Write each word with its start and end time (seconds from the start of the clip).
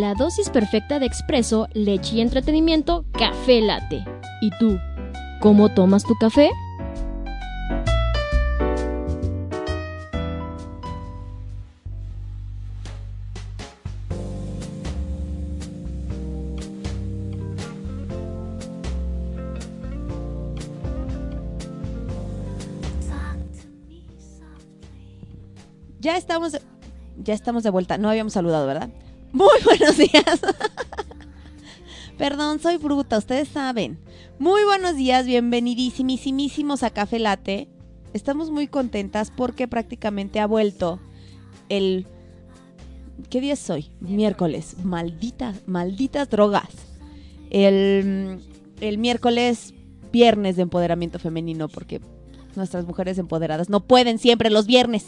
La 0.00 0.12
dosis 0.14 0.50
perfecta 0.50 0.98
de 0.98 1.06
expreso, 1.06 1.68
leche 1.72 2.16
y 2.16 2.20
entretenimiento, 2.20 3.04
café 3.12 3.60
latte. 3.60 4.04
¿Y 4.40 4.50
tú? 4.58 4.76
¿Cómo 5.40 5.72
tomas 5.72 6.02
tu 6.02 6.16
café? 6.16 6.50
Ya 26.00 26.16
estamos, 26.16 26.58
ya 27.22 27.32
estamos 27.32 27.62
de 27.62 27.70
vuelta. 27.70 27.96
No 27.96 28.10
habíamos 28.10 28.32
saludado, 28.32 28.66
¿verdad? 28.66 28.90
Muy 29.34 29.58
buenos 29.64 29.96
días. 29.98 30.40
Perdón, 32.18 32.60
soy 32.60 32.76
bruta, 32.76 33.18
ustedes 33.18 33.48
saben. 33.48 33.98
Muy 34.38 34.62
buenos 34.64 34.96
días, 34.96 35.26
bienvenidísimísimos 35.26 36.82
a 36.84 36.90
Café 36.90 37.18
Latte. 37.18 37.68
Estamos 38.12 38.50
muy 38.52 38.68
contentas 38.68 39.32
porque 39.36 39.66
prácticamente 39.66 40.38
ha 40.38 40.46
vuelto 40.46 41.00
el... 41.68 42.06
¿Qué 43.28 43.40
día 43.40 43.54
es 43.54 43.70
hoy? 43.70 43.90
Miércoles. 44.00 44.76
Malditas, 44.84 45.66
malditas 45.66 46.30
drogas. 46.30 46.68
El, 47.50 48.38
el 48.80 48.98
miércoles, 48.98 49.74
viernes 50.12 50.54
de 50.56 50.62
empoderamiento 50.62 51.18
femenino, 51.18 51.68
porque 51.68 52.00
nuestras 52.54 52.86
mujeres 52.86 53.18
empoderadas 53.18 53.68
no 53.68 53.80
pueden 53.80 54.18
siempre 54.20 54.50
los 54.50 54.66
viernes. 54.66 55.06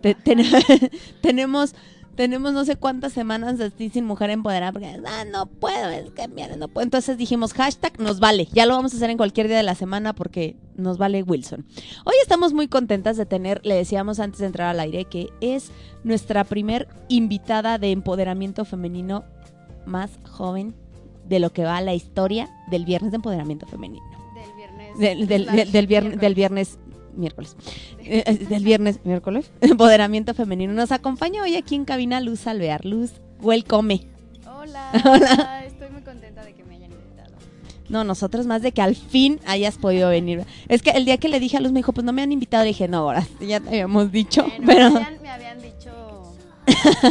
Te- 0.00 0.14
ten- 0.14 0.42
tenemos 1.20 1.74
tenemos 2.14 2.52
no 2.52 2.64
sé 2.64 2.76
cuántas 2.76 3.12
semanas 3.12 3.60
así 3.60 3.88
sin 3.88 4.04
mujer 4.04 4.30
empoderada 4.30 4.72
porque 4.72 5.00
ah, 5.06 5.24
no 5.24 5.46
puedo, 5.46 5.88
es 5.90 6.10
que 6.10 6.28
mira, 6.28 6.56
no 6.56 6.68
puedo. 6.68 6.84
Entonces 6.84 7.16
dijimos 7.16 7.52
hashtag 7.54 7.98
nos 7.98 8.20
vale. 8.20 8.48
Ya 8.52 8.66
lo 8.66 8.74
vamos 8.74 8.92
a 8.92 8.96
hacer 8.96 9.10
en 9.10 9.16
cualquier 9.16 9.48
día 9.48 9.56
de 9.56 9.62
la 9.62 9.74
semana 9.74 10.14
porque 10.14 10.56
nos 10.76 10.98
vale 10.98 11.22
Wilson. 11.22 11.64
Hoy 12.04 12.14
estamos 12.22 12.52
muy 12.52 12.68
contentas 12.68 13.16
de 13.16 13.26
tener, 13.26 13.60
le 13.64 13.74
decíamos 13.74 14.20
antes 14.20 14.40
de 14.40 14.46
entrar 14.46 14.68
al 14.68 14.80
aire, 14.80 15.04
que 15.04 15.30
es 15.40 15.70
nuestra 16.04 16.44
primer 16.44 16.88
invitada 17.08 17.78
de 17.78 17.90
empoderamiento 17.90 18.64
femenino 18.64 19.24
más 19.86 20.10
joven 20.30 20.74
de 21.28 21.40
lo 21.40 21.52
que 21.52 21.64
va 21.64 21.80
la 21.80 21.94
historia 21.94 22.50
del 22.70 22.84
viernes 22.84 23.12
de 23.12 23.16
empoderamiento 23.16 23.66
femenino. 23.66 24.04
Del 24.34 24.54
viernes. 24.54 24.98
Del, 24.98 25.26
del, 25.26 26.18
del, 26.18 26.34
viernes 26.34 26.78
miércoles. 27.14 27.56
Eh, 28.00 28.22
eh, 28.26 28.34
del 28.48 28.64
viernes, 28.64 29.00
miércoles. 29.04 29.50
Empoderamiento 29.60 30.34
femenino. 30.34 30.72
Nos 30.72 30.92
acompaña 30.92 31.42
hoy 31.42 31.56
aquí 31.56 31.74
en 31.74 31.84
cabina 31.84 32.20
Luz 32.20 32.46
Alvear. 32.46 32.84
Luz, 32.84 33.12
welcome. 33.40 34.06
Hola, 34.46 34.90
Hola. 35.04 35.64
Estoy 35.66 35.90
muy 35.90 36.02
contenta 36.02 36.44
de 36.44 36.52
que 36.54 36.64
me 36.64 36.76
hayan 36.76 36.92
invitado. 36.92 37.32
No, 37.88 38.04
nosotros 38.04 38.46
más 38.46 38.62
de 38.62 38.72
que 38.72 38.80
al 38.82 38.94
fin 38.96 39.40
hayas 39.46 39.76
podido 39.78 40.08
venir. 40.08 40.44
Es 40.68 40.82
que 40.82 40.90
el 40.90 41.04
día 41.04 41.16
que 41.18 41.28
le 41.28 41.40
dije 41.40 41.56
a 41.56 41.60
Luz 41.60 41.72
me 41.72 41.80
dijo, 41.80 41.92
pues 41.92 42.04
no 42.04 42.12
me 42.12 42.22
han 42.22 42.32
invitado. 42.32 42.62
Le 42.64 42.68
dije, 42.68 42.88
no, 42.88 42.98
ahora 42.98 43.22
sí, 43.22 43.46
ya 43.46 43.60
te 43.60 43.68
habíamos 43.68 44.12
dicho. 44.12 44.44
Bueno, 44.62 44.64
pero. 44.66 44.90
me, 44.90 44.96
habían, 45.04 45.22
me 45.22 45.28
habían 45.30 45.58
dicho 45.62 45.90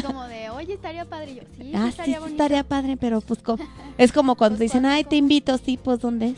como 0.06 0.24
de, 0.28 0.50
oye, 0.50 0.74
estaría 0.74 1.04
padre. 1.06 1.32
Y 1.34 1.36
yo, 1.36 1.42
sí, 1.58 1.72
Ah, 1.76 1.88
estaría 1.90 2.16
sí, 2.16 2.20
bonito. 2.22 2.44
estaría 2.44 2.64
padre, 2.64 2.96
pero 2.98 3.20
pues 3.22 3.42
co- 3.42 3.58
es 3.98 4.12
como 4.14 4.36
cuando 4.36 4.58
Pues, 4.58 4.72
dicen, 4.72 4.86
ay, 4.86 5.04
te 5.04 5.18
invito, 5.18 5.58
sí, 5.58 5.78
pues 5.82 6.00
¿dónde 6.00 6.28
es? 6.30 6.36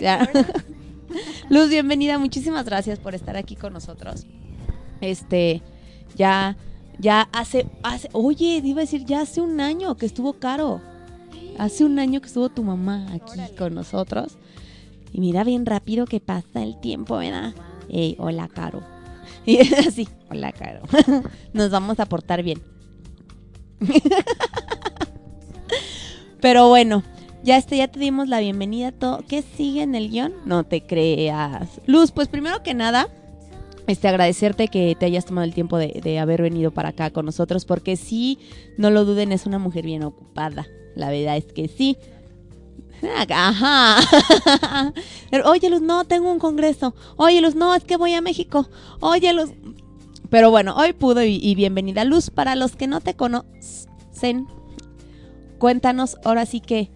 Ya. 0.00 0.28
Luz, 1.50 1.68
bienvenida, 1.68 2.18
muchísimas 2.18 2.64
gracias 2.64 2.98
por 2.98 3.14
estar 3.14 3.36
aquí 3.36 3.56
con 3.56 3.72
nosotros. 3.72 4.26
Este, 5.00 5.62
ya, 6.16 6.56
ya 6.98 7.28
hace, 7.32 7.66
hace, 7.82 8.08
oye, 8.12 8.60
iba 8.64 8.80
a 8.80 8.84
decir, 8.84 9.04
ya 9.04 9.20
hace 9.22 9.40
un 9.40 9.60
año 9.60 9.96
que 9.96 10.06
estuvo 10.06 10.34
caro. 10.34 10.80
Hace 11.58 11.84
un 11.84 11.98
año 11.98 12.20
que 12.20 12.26
estuvo 12.26 12.48
tu 12.50 12.62
mamá 12.62 13.06
aquí 13.12 13.32
Órale. 13.32 13.56
con 13.56 13.74
nosotros. 13.74 14.36
Y 15.12 15.20
mira 15.20 15.44
bien 15.44 15.64
rápido 15.64 16.04
que 16.06 16.20
pasa 16.20 16.62
el 16.62 16.78
tiempo, 16.80 17.16
¿verdad? 17.18 17.54
Ey, 17.88 18.16
hola, 18.18 18.48
Caro. 18.48 18.82
Y 19.46 19.60
así, 19.74 20.08
hola, 20.28 20.50
Caro. 20.52 20.82
Nos 21.52 21.70
vamos 21.70 22.00
a 22.00 22.06
portar 22.06 22.42
bien. 22.42 22.60
Pero 26.40 26.68
bueno, 26.68 27.04
ya 27.46 27.56
este, 27.56 27.76
ya 27.76 27.86
te 27.86 28.00
dimos 28.00 28.28
la 28.28 28.40
bienvenida. 28.40 28.90
Todo. 28.90 29.22
¿Qué 29.26 29.42
sigue 29.42 29.82
en 29.82 29.94
el 29.94 30.10
guion? 30.10 30.34
No 30.44 30.64
te 30.64 30.82
creas. 30.82 31.80
Luz, 31.86 32.10
pues 32.10 32.26
primero 32.26 32.60
que 32.64 32.74
nada, 32.74 33.08
este, 33.86 34.08
agradecerte 34.08 34.66
que 34.66 34.96
te 34.98 35.06
hayas 35.06 35.26
tomado 35.26 35.44
el 35.44 35.54
tiempo 35.54 35.78
de, 35.78 36.18
haber 36.18 36.42
venido 36.42 36.72
para 36.72 36.88
acá 36.88 37.10
con 37.10 37.24
nosotros, 37.24 37.64
porque 37.64 37.96
sí, 37.96 38.40
no 38.76 38.90
lo 38.90 39.04
duden, 39.04 39.30
es 39.30 39.46
una 39.46 39.60
mujer 39.60 39.84
bien 39.86 40.02
ocupada. 40.02 40.66
La 40.96 41.10
verdad 41.10 41.36
es 41.36 41.44
que 41.44 41.68
sí. 41.68 41.96
Ajá. 43.30 43.98
Pero, 45.30 45.48
Oye, 45.48 45.70
Luz, 45.70 45.82
no, 45.82 46.04
tengo 46.04 46.32
un 46.32 46.40
congreso. 46.40 46.96
Oye, 47.16 47.40
Luz, 47.40 47.54
no, 47.54 47.76
es 47.76 47.84
que 47.84 47.96
voy 47.96 48.12
a 48.14 48.20
México. 48.20 48.68
Oye, 48.98 49.32
Luz. 49.32 49.50
Pero 50.30 50.50
bueno, 50.50 50.74
hoy 50.76 50.92
pudo 50.94 51.22
y 51.22 51.54
bienvenida, 51.54 52.04
Luz. 52.04 52.30
Para 52.30 52.56
los 52.56 52.74
que 52.74 52.88
no 52.88 53.00
te 53.00 53.14
conocen, 53.14 54.48
cuéntanos 55.60 56.16
ahora 56.24 56.44
sí 56.44 56.58
que, 56.58 56.90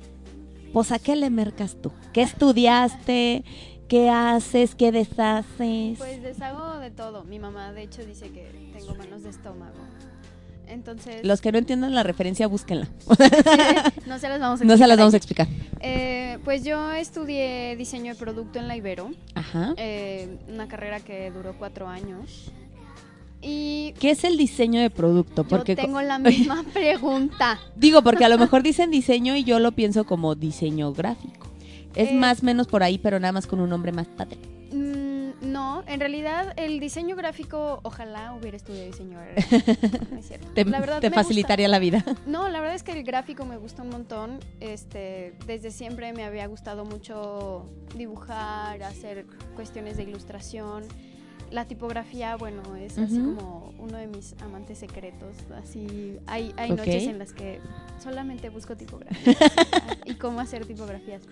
pues, 0.72 0.92
¿a 0.92 0.98
qué 0.98 1.16
le 1.16 1.30
mercas 1.30 1.76
tú? 1.80 1.92
¿Qué 2.12 2.22
estudiaste? 2.22 3.44
¿Qué 3.88 4.08
haces? 4.08 4.74
¿Qué 4.74 4.92
deshaces? 4.92 5.98
Pues 5.98 6.22
deshago 6.22 6.78
de 6.78 6.90
todo. 6.90 7.24
Mi 7.24 7.38
mamá, 7.38 7.72
de 7.72 7.82
hecho, 7.82 8.04
dice 8.04 8.30
que 8.30 8.70
tengo 8.72 8.94
manos 8.94 9.24
de 9.24 9.30
estómago. 9.30 9.78
Entonces, 10.68 11.24
Los 11.26 11.40
que 11.40 11.50
no 11.50 11.58
entiendan 11.58 11.92
la 11.96 12.04
referencia, 12.04 12.46
búsquenla. 12.46 12.86
no 14.06 14.18
se 14.20 14.28
las 14.28 14.38
vamos 14.38 14.60
a 14.60 14.64
No 14.64 14.76
se 14.76 14.86
las 14.86 14.96
explicar 14.96 14.98
vamos 14.98 15.14
a 15.14 15.16
explicar. 15.16 15.48
Eh, 15.80 16.38
pues 16.44 16.62
yo 16.62 16.92
estudié 16.92 17.74
diseño 17.76 18.12
de 18.14 18.18
producto 18.18 18.60
en 18.60 18.68
la 18.68 18.76
Ibero, 18.76 19.10
Ajá. 19.34 19.74
eh, 19.76 20.38
una 20.48 20.68
carrera 20.68 21.00
que 21.00 21.32
duró 21.32 21.54
cuatro 21.58 21.88
años. 21.88 22.52
Y 23.42 23.94
¿Qué 23.98 24.10
es 24.10 24.24
el 24.24 24.36
diseño 24.36 24.80
de 24.80 24.90
producto? 24.90 25.44
Porque 25.44 25.74
yo 25.74 25.82
tengo 25.82 26.02
la 26.02 26.18
misma 26.18 26.64
pregunta. 26.72 27.58
Digo, 27.76 28.02
porque 28.02 28.24
a 28.24 28.28
lo 28.28 28.38
mejor 28.38 28.62
dicen 28.62 28.90
diseño 28.90 29.34
y 29.36 29.44
yo 29.44 29.58
lo 29.58 29.72
pienso 29.72 30.04
como 30.04 30.34
diseño 30.34 30.92
gráfico. 30.92 31.46
Es 31.94 32.10
Eh, 32.10 32.14
más 32.14 32.42
o 32.42 32.46
menos 32.46 32.66
por 32.66 32.82
ahí, 32.82 32.98
pero 32.98 33.18
nada 33.18 33.32
más 33.32 33.46
con 33.46 33.60
un 33.60 33.70
nombre 33.70 33.92
más 33.92 34.06
padre. 34.06 34.36
Mm, 34.72 35.50
no, 35.52 35.82
en 35.86 35.98
realidad 36.00 36.52
el 36.56 36.78
diseño 36.80 37.16
gráfico, 37.16 37.80
ojalá 37.82 38.34
hubiera 38.34 38.56
estudiado 38.56 38.86
diseño 38.86 39.18
gráfico. 39.18 39.64
No 40.10 40.18
es 40.18 40.28
cierto. 40.28 40.48
Te, 40.54 40.64
La 40.64 40.80
verdad, 40.80 41.00
te 41.00 41.10
facilitaría 41.10 41.66
la 41.66 41.78
vida. 41.78 42.04
No, 42.26 42.48
la 42.48 42.60
verdad 42.60 42.76
es 42.76 42.82
que 42.82 42.92
el 42.92 43.02
gráfico 43.04 43.44
me 43.46 43.56
gusta 43.56 43.82
un 43.82 43.88
montón. 43.88 44.38
Este, 44.60 45.34
desde 45.46 45.70
siempre 45.70 46.12
me 46.12 46.24
había 46.24 46.46
gustado 46.46 46.84
mucho 46.84 47.66
dibujar, 47.96 48.82
hacer 48.82 49.26
cuestiones 49.56 49.96
de 49.96 50.04
ilustración. 50.04 50.84
La 51.50 51.64
tipografía, 51.64 52.36
bueno, 52.36 52.62
es 52.76 52.96
así 52.96 53.18
como 53.18 53.72
uno 53.78 53.98
de 53.98 54.06
mis 54.06 54.34
amantes 54.40 54.78
secretos. 54.78 55.34
Así 55.60 56.16
hay, 56.26 56.52
hay 56.56 56.70
noches 56.70 57.04
en 57.04 57.18
las 57.18 57.32
que 57.32 57.60
solamente 58.02 58.50
busco 58.50 58.76
tipografías 58.76 59.36
y 60.04 60.14
cómo 60.14 60.40
hacer 60.40 60.64
tipografías. 60.64 61.22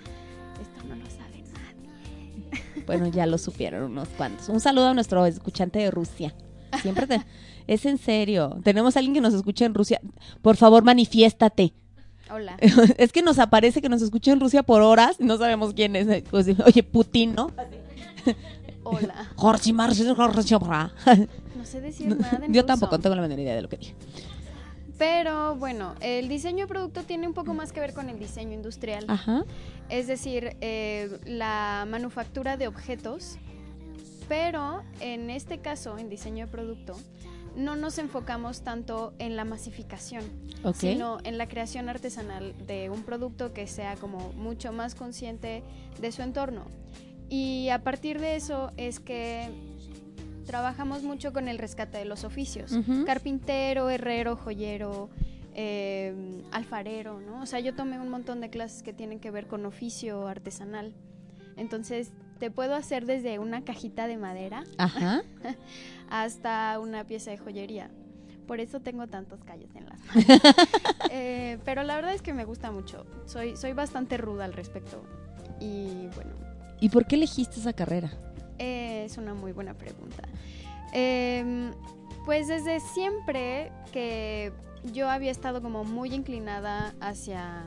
Esto 0.61 0.89
no 0.89 0.97
lo 0.97 1.07
sabe 1.07 1.45
nadie. 1.55 2.85
Bueno, 2.85 3.07
ya 3.07 3.27
lo 3.27 3.39
supieron 3.39 3.85
unos 3.85 4.09
cuantos. 4.09 4.49
Un 4.49 4.59
saludo 4.59 4.89
a 4.89 4.95
nuestro 4.95 5.25
escuchante 5.25 5.79
de 5.79 5.91
Rusia. 5.91 6.35
Siempre 6.83 7.07
te... 7.07 7.21
Es 7.69 7.85
en 7.85 7.99
serio. 7.99 8.59
Tenemos 8.65 8.97
a 8.97 9.01
alguien 9.01 9.13
que 9.13 9.21
nos 9.21 9.35
escucha 9.35 9.67
en 9.67 9.75
Rusia. 9.75 10.01
Por 10.41 10.57
favor, 10.57 10.83
manifiéstate. 10.85 11.75
Hola. 12.31 12.57
Es 12.97 13.13
que 13.13 13.23
nos 13.23 13.39
aparece 13.39 13.83
que 13.83 13.91
nos 13.91 14.01
escucha 14.01 14.33
en 14.33 14.41
Rusia 14.41 14.63
por 14.63 14.81
horas 14.81 15.17
y 15.21 15.25
no 15.25 15.37
sabemos 15.37 15.75
quién 15.75 15.95
es. 15.95 16.23
Pues, 16.31 16.49
oye, 16.65 16.83
Putin, 16.83 17.35
¿no? 17.35 17.53
Hola. 18.89 19.31
Jorge 19.37 19.73
Marcelo, 19.73 20.15
Jorge. 20.15 20.55
No 21.57 21.65
sé 21.65 21.81
decir 21.81 22.09
nada 22.17 22.45
en 22.45 22.53
Yo 22.53 22.63
ruso. 22.63 22.67
tampoco 22.67 22.99
tengo 22.99 23.15
la 23.17 23.23
menor 23.23 23.39
idea 23.39 23.55
de 23.55 23.63
lo 23.63 23.69
que 23.69 23.77
dije. 23.77 23.95
Pero 24.99 25.55
bueno, 25.55 25.95
el 26.01 26.29
diseño 26.29 26.65
de 26.65 26.69
producto 26.69 27.05
tiene 27.05 27.29
un 27.29 27.35
poco 27.35 27.55
más 27.55 27.73
que 27.73 27.79
ver 27.79 27.95
con 27.95 28.09
el 28.09 28.19
diseño 28.19 28.55
industrial. 28.55 29.05
Ajá. 29.07 29.45
Es 29.89 30.09
decir, 30.09 30.57
eh, 30.61 31.21
la 31.25 31.87
manufactura 31.89 32.57
de 32.57 32.67
objetos 32.67 33.39
pero 34.29 34.83
en 35.01 35.31
este 35.31 35.59
caso, 35.59 35.99
en 35.99 36.11
diseño 36.11 36.47
de 36.47 36.53
producto, 36.53 36.97
no 37.57 37.77
nos 37.77 37.99
enfocamos 37.99 38.61
tanto 38.61 39.15
en 39.19 39.37
la 39.37 39.45
masificación, 39.45 40.23
sino 40.75 41.19
en 41.25 41.39
la 41.39 41.49
creación 41.49 41.89
artesanal 41.89 42.55
de 42.67 42.91
un 42.91 43.03
producto 43.03 43.53
que 43.55 43.67
sea 43.67 43.97
como 43.97 44.33
mucho 44.35 44.71
más 44.71 44.95
consciente 44.95 45.65
de 46.01 46.13
su 46.13 46.23
entorno. 46.23 46.67
Y 47.29 47.69
a 47.69 47.83
partir 47.83 48.21
de 48.21 48.37
eso 48.37 48.73
es 48.77 49.01
que 49.01 49.49
trabajamos 50.47 51.03
mucho 51.03 51.33
con 51.33 51.47
el 51.49 51.59
rescate 51.59 51.99
de 51.99 52.05
los 52.07 52.25
oficios. 52.25 52.73
Ujú. 52.73 53.05
Carpintero, 53.05 53.91
herrero, 53.91 54.37
joyero, 54.37 55.11
eh, 55.55 56.43
alfarero, 56.53 57.21
¿no? 57.21 57.43
O 57.43 57.47
sea, 57.47 57.61
yo 57.61 57.75
tomé 57.75 58.01
un 58.01 58.09
montón 58.09 58.41
de 58.41 58.49
clases 58.49 58.83
que 58.83 58.93
tienen 58.93 59.21
que 59.21 59.31
ver 59.31 59.47
con 59.47 59.67
oficio 59.67 60.27
artesanal. 60.27 60.95
Entonces, 61.57 62.13
te 62.39 62.51
puedo 62.51 62.75
hacer 62.75 63.05
desde 63.05 63.39
una 63.39 63.65
cajita 63.65 64.07
de 64.07 64.17
madera 64.17 64.65
Ajá. 64.79 65.23
hasta 66.09 66.79
una 66.81 67.05
pieza 67.05 67.31
de 67.31 67.39
joyería. 67.39 67.91
Por 68.47 68.61
eso 68.61 68.81
tengo 68.81 69.07
tantos 69.09 69.45
callos 69.45 69.75
en 69.75 69.87
las 69.87 70.01
manos. 70.07 70.25
Eh, 71.11 71.59
pero 71.65 71.83
la 71.85 71.97
verdad 71.97 72.13
es 72.13 72.23
que 72.23 72.35
me 72.35 72.45
gusta 72.45 72.71
mucho. 72.71 73.07
Soy, 73.25 73.57
soy 73.57 73.73
bastante 73.73 74.19
ruda 74.19 74.45
al 74.45 74.53
respecto. 74.53 75.03
Y 75.59 76.07
bueno, 76.15 76.33
¿Y 76.81 76.89
por 76.91 77.07
qué 77.07 77.17
elegiste 77.17 77.61
esa 77.61 77.73
carrera? 77.73 78.11
eh, 78.61 79.05
es 79.05 79.17
una 79.19 79.35
muy 79.35 79.53
buena 79.53 79.75
pregunta. 79.75 80.23
Em, 80.93 81.71
pues 82.25 82.49
desde 82.49 82.81
siempre 82.81 83.71
que 83.93 84.53
yo 84.93 85.09
había 85.09 85.31
estado 85.31 85.63
como 85.63 85.85
muy 85.85 86.13
inclinada 86.13 86.95
hacia, 87.01 87.63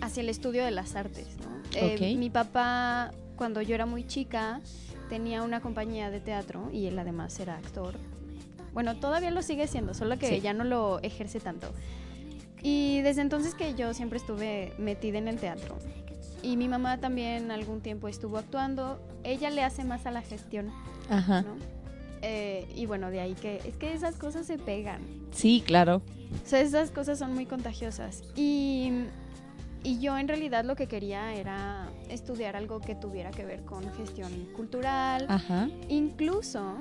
hacia 0.00 0.20
el 0.20 0.28
estudio 0.28 0.64
de 0.64 0.70
las 0.70 0.94
artes. 0.94 1.26
¿no? 1.38 1.50
Eh. 1.78 2.14
Mi 2.16 2.30
papá, 2.30 3.10
cuando 3.36 3.60
yo 3.60 3.74
era 3.74 3.86
muy 3.86 4.06
chica, 4.06 4.60
tenía 5.08 5.42
una 5.42 5.60
compañía 5.60 6.10
de 6.10 6.20
teatro 6.20 6.70
y 6.72 6.86
él 6.86 6.98
además 6.98 7.38
era 7.40 7.56
actor. 7.56 7.94
Bueno, 8.72 8.96
todavía 8.96 9.30
lo 9.30 9.42
sigue 9.42 9.66
siendo, 9.66 9.94
solo 9.94 10.18
que 10.18 10.28
Sí. 10.28 10.40
ya 10.40 10.52
no 10.52 10.64
lo 10.64 11.00
ejerce 11.02 11.40
tanto. 11.40 11.72
Y 12.62 13.00
desde 13.02 13.20
entonces 13.22 13.54
que 13.54 13.74
yo 13.74 13.92
siempre 13.94 14.18
estuve 14.18 14.72
metida 14.78 15.18
en 15.18 15.28
el 15.28 15.38
teatro. 15.38 15.76
Y 16.44 16.58
mi 16.58 16.68
mamá 16.68 16.98
también 16.98 17.50
algún 17.50 17.80
tiempo 17.80 18.06
estuvo 18.06 18.36
actuando. 18.36 19.00
Ella 19.24 19.48
le 19.48 19.64
hace 19.64 19.82
más 19.82 20.04
a 20.04 20.10
la 20.10 20.20
gestión, 20.20 20.70
Ajá. 21.08 21.42
¿no? 21.42 21.56
Eh, 22.20 22.66
y 22.74 22.86
bueno, 22.86 23.10
de 23.10 23.20
ahí 23.20 23.34
que 23.34 23.60
es 23.64 23.76
que 23.76 23.94
esas 23.94 24.16
cosas 24.16 24.46
se 24.46 24.58
pegan. 24.58 25.00
Sí, 25.32 25.62
claro. 25.66 26.02
O 26.44 26.46
sea, 26.46 26.60
esas 26.60 26.90
cosas 26.90 27.18
son 27.18 27.34
muy 27.34 27.46
contagiosas. 27.46 28.22
Y, 28.36 28.90
y 29.82 30.00
yo 30.00 30.18
en 30.18 30.28
realidad 30.28 30.64
lo 30.64 30.76
que 30.76 30.86
quería 30.86 31.34
era 31.34 31.88
estudiar 32.10 32.56
algo 32.56 32.80
que 32.80 32.94
tuviera 32.94 33.30
que 33.30 33.46
ver 33.46 33.64
con 33.64 33.90
gestión 33.94 34.30
cultural. 34.54 35.26
Ajá. 35.28 35.68
Incluso 35.88 36.76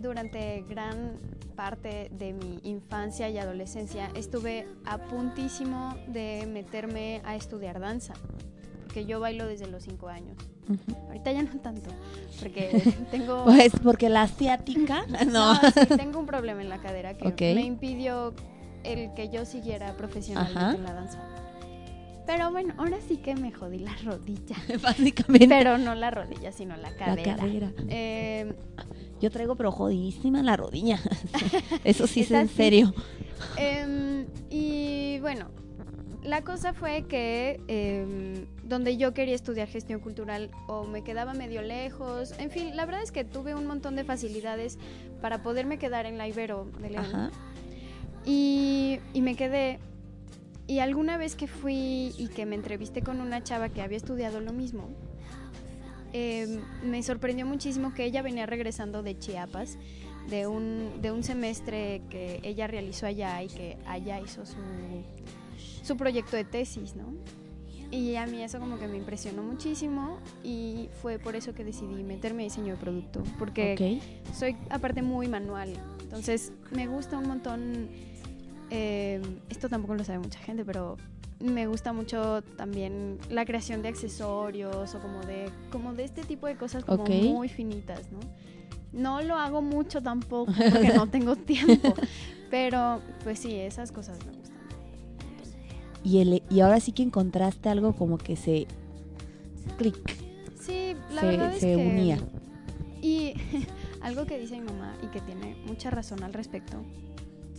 durante 0.00 0.64
gran 0.68 1.18
parte 1.54 2.08
de 2.12 2.32
mi 2.32 2.60
infancia 2.62 3.28
y 3.28 3.38
adolescencia 3.38 4.10
estuve 4.14 4.66
a 4.84 4.98
puntísimo 4.98 5.94
de 6.08 6.46
meterme 6.52 7.20
a 7.24 7.36
estudiar 7.36 7.80
danza. 7.80 8.14
Porque 8.84 9.06
yo 9.06 9.18
bailo 9.20 9.46
desde 9.46 9.66
los 9.66 9.82
cinco 9.82 10.08
años. 10.08 10.36
Ujú. 10.68 10.96
Ahorita 11.08 11.32
ya 11.32 11.42
no 11.42 11.60
tanto. 11.60 11.90
Porque 12.40 12.82
tengo... 13.10 13.44
Pues 13.44 13.72
porque 13.82 14.08
la 14.08 14.22
asiática. 14.22 15.04
No. 15.26 15.54
No, 15.54 15.60
sí, 15.70 15.86
tengo 15.96 16.20
un 16.20 16.26
problema 16.26 16.62
en 16.62 16.68
la 16.68 16.78
cadera 16.78 17.14
que 17.16 17.26
Ok. 17.28 17.40
me 17.40 17.62
impidió 17.62 18.34
el 18.84 19.12
que 19.14 19.30
yo 19.30 19.44
siguiera 19.46 19.96
profesionalmente 19.96 20.60
Ajá. 20.60 20.74
en 20.74 20.84
la 20.84 20.92
danza. 20.92 21.18
Pero 22.26 22.50
bueno, 22.50 22.72
ahora 22.78 22.96
sí 23.06 23.18
que 23.18 23.34
me 23.34 23.52
jodí 23.52 23.80
la 23.80 23.94
rodilla. 24.02 24.56
Básicamente. 24.82 25.46
Pero 25.48 25.76
no 25.76 25.94
la 25.94 26.10
rodilla, 26.10 26.52
sino 26.52 26.74
la 26.76 26.90
la 26.90 26.96
cadera. 26.96 27.36
cadera. 27.36 27.72
Eh, 27.88 28.54
Yo 29.24 29.30
traigo 29.30 29.54
pero 29.56 29.72
jodidísima 29.72 30.42
la 30.42 30.54
rodilla. 30.54 31.00
Eso 31.84 32.06
sí 32.06 32.20
es 32.20 32.30
en 32.30 32.46
serio. 32.46 32.92
em, 33.56 34.26
y 34.50 35.18
bueno, 35.20 35.46
la 36.22 36.44
cosa 36.44 36.74
fue 36.74 37.06
que 37.08 37.58
em, 37.66 38.44
donde 38.68 38.98
yo 38.98 39.14
quería 39.14 39.34
estudiar 39.34 39.66
gestión 39.66 40.00
cultural 40.00 40.50
o 40.66 40.84
me 40.84 41.02
quedaba 41.02 41.32
medio 41.32 41.62
lejos. 41.62 42.38
En 42.38 42.50
fin, 42.50 42.76
la 42.76 42.84
verdad 42.84 43.02
es 43.02 43.12
que 43.12 43.24
tuve 43.24 43.54
un 43.54 43.64
montón 43.64 43.96
de 43.96 44.04
facilidades 44.04 44.78
para 45.22 45.42
poderme 45.42 45.78
quedar 45.78 46.04
en 46.04 46.18
la 46.18 46.28
Ibero 46.28 46.68
de 46.82 46.90
León. 46.90 47.06
Ajá. 47.06 47.30
Y, 48.26 48.98
y 49.14 49.22
me 49.22 49.36
quedé. 49.36 49.78
Y 50.66 50.80
alguna 50.80 51.16
vez 51.16 51.34
que 51.34 51.46
fui 51.46 52.12
y 52.18 52.28
que 52.28 52.44
me 52.44 52.56
entrevisté 52.56 53.00
con 53.00 53.22
una 53.22 53.42
chava 53.42 53.70
que 53.70 53.80
había 53.80 53.96
estudiado 53.96 54.40
lo 54.40 54.52
mismo, 54.52 54.90
eh, 56.16 56.60
me 56.84 57.02
sorprendió 57.02 57.44
muchísimo 57.44 57.92
que 57.92 58.04
ella 58.04 58.22
venía 58.22 58.46
regresando 58.46 59.02
de 59.02 59.18
Chiapas, 59.18 59.78
de 60.30 60.46
un, 60.46 61.02
de 61.02 61.10
un 61.10 61.24
semestre 61.24 62.02
que 62.08 62.38
ella 62.44 62.68
realizó 62.68 63.06
allá 63.06 63.42
y 63.42 63.48
que 63.48 63.76
allá 63.84 64.20
hizo 64.20 64.46
su, 64.46 64.54
su 65.82 65.96
proyecto 65.96 66.36
de 66.36 66.44
tesis, 66.44 66.94
¿no? 66.94 67.12
Y 67.90 68.14
a 68.14 68.26
mí 68.26 68.44
eso 68.44 68.60
como 68.60 68.78
que 68.78 68.86
me 68.86 68.96
impresionó 68.96 69.42
muchísimo 69.42 70.18
y 70.44 70.88
fue 71.02 71.18
por 71.18 71.34
eso 71.34 71.52
que 71.52 71.64
decidí 71.64 72.04
meterme 72.04 72.42
a 72.42 72.44
diseño 72.44 72.74
de 72.74 72.80
producto, 72.80 73.24
porque 73.36 74.00
soy 74.32 74.56
aparte 74.70 75.02
muy 75.02 75.26
manual, 75.26 75.70
entonces 76.00 76.52
me 76.70 76.86
gusta 76.86 77.18
un 77.18 77.26
montón, 77.26 77.88
eh, 78.70 79.20
esto 79.48 79.68
tampoco 79.68 79.96
lo 79.96 80.04
sabe 80.04 80.20
mucha 80.20 80.38
gente, 80.38 80.64
pero 80.64 80.96
me 81.44 81.66
gusta 81.66 81.92
mucho 81.92 82.42
también 82.56 83.18
la 83.30 83.44
creación 83.44 83.82
de 83.82 83.88
accesorios 83.88 84.94
o 84.94 84.98
como 85.00 85.20
de, 85.20 85.50
como 85.70 85.92
de 85.94 86.04
este 86.04 86.22
tipo 86.22 86.46
de 86.46 86.56
cosas 86.56 86.84
como 86.84 87.04
muy 87.04 87.48
finitas, 87.48 88.10
¿no? 88.10 88.20
No 88.92 89.20
lo 89.22 89.36
hago 89.36 89.60
mucho 89.60 90.02
tampoco 90.02 90.52
porque 90.72 90.92
no 90.94 91.08
tengo 91.08 91.36
tiempo, 91.36 91.94
pero 92.50 93.00
pues 93.24 93.38
sí, 93.40 93.54
esas 93.56 93.92
cosas 93.92 94.18
me 94.24 94.32
gustan. 94.32 94.54
Y, 96.02 96.18
el, 96.20 96.42
y 96.50 96.60
ahora 96.60 96.80
sí 96.80 96.92
que 96.92 97.02
encontraste 97.02 97.68
algo 97.68 97.92
como 97.94 98.18
que 98.18 98.36
se. 98.36 98.66
clic. 99.78 99.96
Sí, 100.60 100.94
la 101.12 101.20
Se- 101.22 101.26
verdad 101.26 101.52
es 101.54 101.60
se 101.60 101.66
que 101.68 101.76
unía. 101.76 102.18
Y 103.02 103.34
algo 104.00 104.24
que 104.26 104.38
dice 104.38 104.58
mi 104.60 104.66
mamá 104.66 104.94
y 105.02 105.06
que 105.08 105.20
tiene 105.20 105.56
mucha 105.66 105.90
razón 105.90 106.22
al 106.22 106.32
respecto 106.32 106.78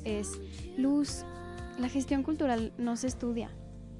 es, 0.06 0.40
Luz, 0.78 1.24
la 1.80 1.90
gestión 1.90 2.24
cultural 2.24 2.72
no 2.78 2.96
se 2.96 3.08
estudia, 3.08 3.50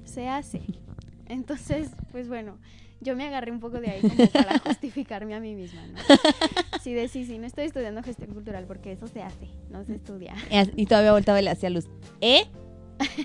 se 0.06 0.28
hace. 0.28 0.62
Entonces, 1.28 1.90
pues 2.12 2.28
bueno, 2.28 2.58
yo 3.00 3.16
me 3.16 3.24
agarré 3.26 3.50
un 3.52 3.60
poco 3.60 3.80
de 3.80 3.90
ahí 3.90 4.00
como 4.00 4.26
para 4.28 4.58
justificarme 4.64 5.34
a 5.34 5.40
mí 5.40 5.54
misma, 5.54 5.86
¿no? 5.88 5.98
Sí, 6.80 6.94
de 6.94 7.08
sí, 7.08 7.24
sí, 7.26 7.38
no 7.38 7.46
estoy 7.46 7.64
estudiando 7.64 8.00
gestión 8.02 8.32
cultural 8.32 8.64
porque 8.66 8.92
eso 8.92 9.08
se 9.08 9.20
hace, 9.20 9.48
no 9.70 9.84
se 9.84 9.96
estudia. 9.96 10.34
Y 10.76 10.86
todavía 10.86 11.10
voltaba 11.12 11.40
y 11.40 11.44
le 11.44 11.50
hacía 11.50 11.68
luz. 11.68 11.86
¿Eh? 12.20 12.44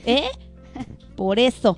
¿Eh? 0.06 0.30
Por 1.16 1.38
eso. 1.38 1.78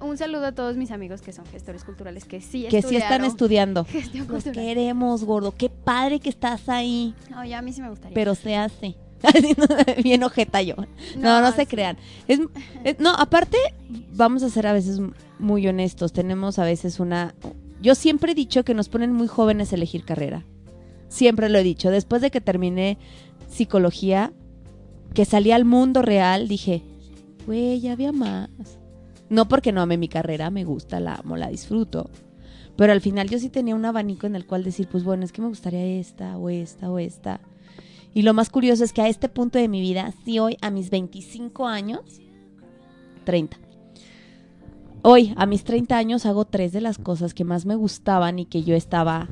Un 0.00 0.16
saludo 0.16 0.46
a 0.46 0.52
todos 0.52 0.76
mis 0.76 0.90
amigos 0.90 1.20
que 1.20 1.32
son 1.32 1.44
gestores 1.46 1.84
culturales 1.84 2.24
que 2.24 2.40
sí 2.40 2.66
Que 2.70 2.82
sí 2.82 2.96
están 2.96 3.24
estudiando. 3.24 3.84
gestión 3.84 4.26
Los 4.28 4.44
cultural. 4.44 4.66
queremos, 4.66 5.24
gordo. 5.24 5.52
Qué 5.52 5.68
padre 5.68 6.20
que 6.20 6.30
estás 6.30 6.68
ahí. 6.70 7.14
No, 7.30 7.44
ya 7.44 7.58
a 7.58 7.62
mí 7.62 7.72
sí 7.72 7.82
me 7.82 7.90
gustaría. 7.90 8.14
Pero 8.14 8.34
se 8.34 8.56
hace. 8.56 8.96
Bien 10.02 10.22
ojeta 10.22 10.62
yo. 10.62 10.74
No, 11.16 11.40
no, 11.40 11.52
se 11.52 11.62
sí. 11.62 11.66
crean. 11.66 11.96
Es, 12.28 12.40
es- 12.84 12.98
no, 13.00 13.10
aparte, 13.14 13.56
vamos 14.12 14.42
a 14.42 14.50
ser 14.50 14.66
a 14.66 14.72
veces 14.72 15.00
muy 15.38 15.66
honestos. 15.66 16.12
Tenemos 16.12 16.58
a 16.58 16.64
veces 16.64 17.00
una. 17.00 17.34
Yo 17.82 17.94
siempre 17.94 18.32
he 18.32 18.34
dicho 18.34 18.64
que 18.64 18.74
nos 18.74 18.88
ponen 18.88 19.12
muy 19.12 19.26
jóvenes 19.26 19.72
a 19.72 19.76
elegir 19.76 20.04
carrera. 20.04 20.44
Siempre 21.08 21.48
lo 21.48 21.58
he 21.58 21.62
dicho. 21.62 21.90
Después 21.90 22.22
de 22.22 22.30
que 22.30 22.40
terminé 22.40 22.98
psicología, 23.48 24.32
que 25.12 25.24
salí 25.24 25.52
al 25.52 25.64
mundo 25.64 26.02
real, 26.02 26.48
dije, 26.48 26.82
güey, 27.46 27.80
ya 27.80 27.92
había 27.92 28.12
más. 28.12 28.48
No 29.28 29.48
porque 29.48 29.72
no 29.72 29.80
ame 29.80 29.96
mi 29.96 30.08
carrera, 30.08 30.50
me 30.50 30.64
gusta, 30.64 31.00
la 31.00 31.16
amo, 31.16 31.36
la 31.36 31.48
disfruto. 31.48 32.10
Pero 32.76 32.92
al 32.92 33.00
final 33.00 33.28
yo 33.28 33.38
sí 33.38 33.48
tenía 33.48 33.74
un 33.74 33.84
abanico 33.84 34.26
en 34.26 34.34
el 34.34 34.46
cual 34.46 34.64
decir, 34.64 34.88
pues 34.90 35.04
bueno, 35.04 35.24
es 35.24 35.32
que 35.32 35.40
me 35.42 35.48
gustaría 35.48 35.84
esta 36.00 36.36
o 36.36 36.48
esta 36.50 36.90
o 36.90 36.98
esta. 36.98 37.40
Y 38.14 38.22
lo 38.22 38.32
más 38.32 38.48
curioso 38.48 38.84
es 38.84 38.92
que 38.92 39.02
a 39.02 39.08
este 39.08 39.28
punto 39.28 39.58
de 39.58 39.68
mi 39.68 39.80
vida, 39.80 40.12
sí 40.24 40.38
hoy 40.38 40.56
a 40.62 40.70
mis 40.70 40.88
25 40.90 41.66
años, 41.66 42.00
30. 43.24 43.58
Hoy 45.02 45.34
a 45.36 45.46
mis 45.46 45.64
30 45.64 45.96
años 45.96 46.24
hago 46.24 46.44
tres 46.44 46.72
de 46.72 46.80
las 46.80 46.96
cosas 46.96 47.34
que 47.34 47.44
más 47.44 47.66
me 47.66 47.74
gustaban 47.74 48.38
y 48.38 48.46
que 48.46 48.62
yo 48.62 48.74
estaba 48.76 49.28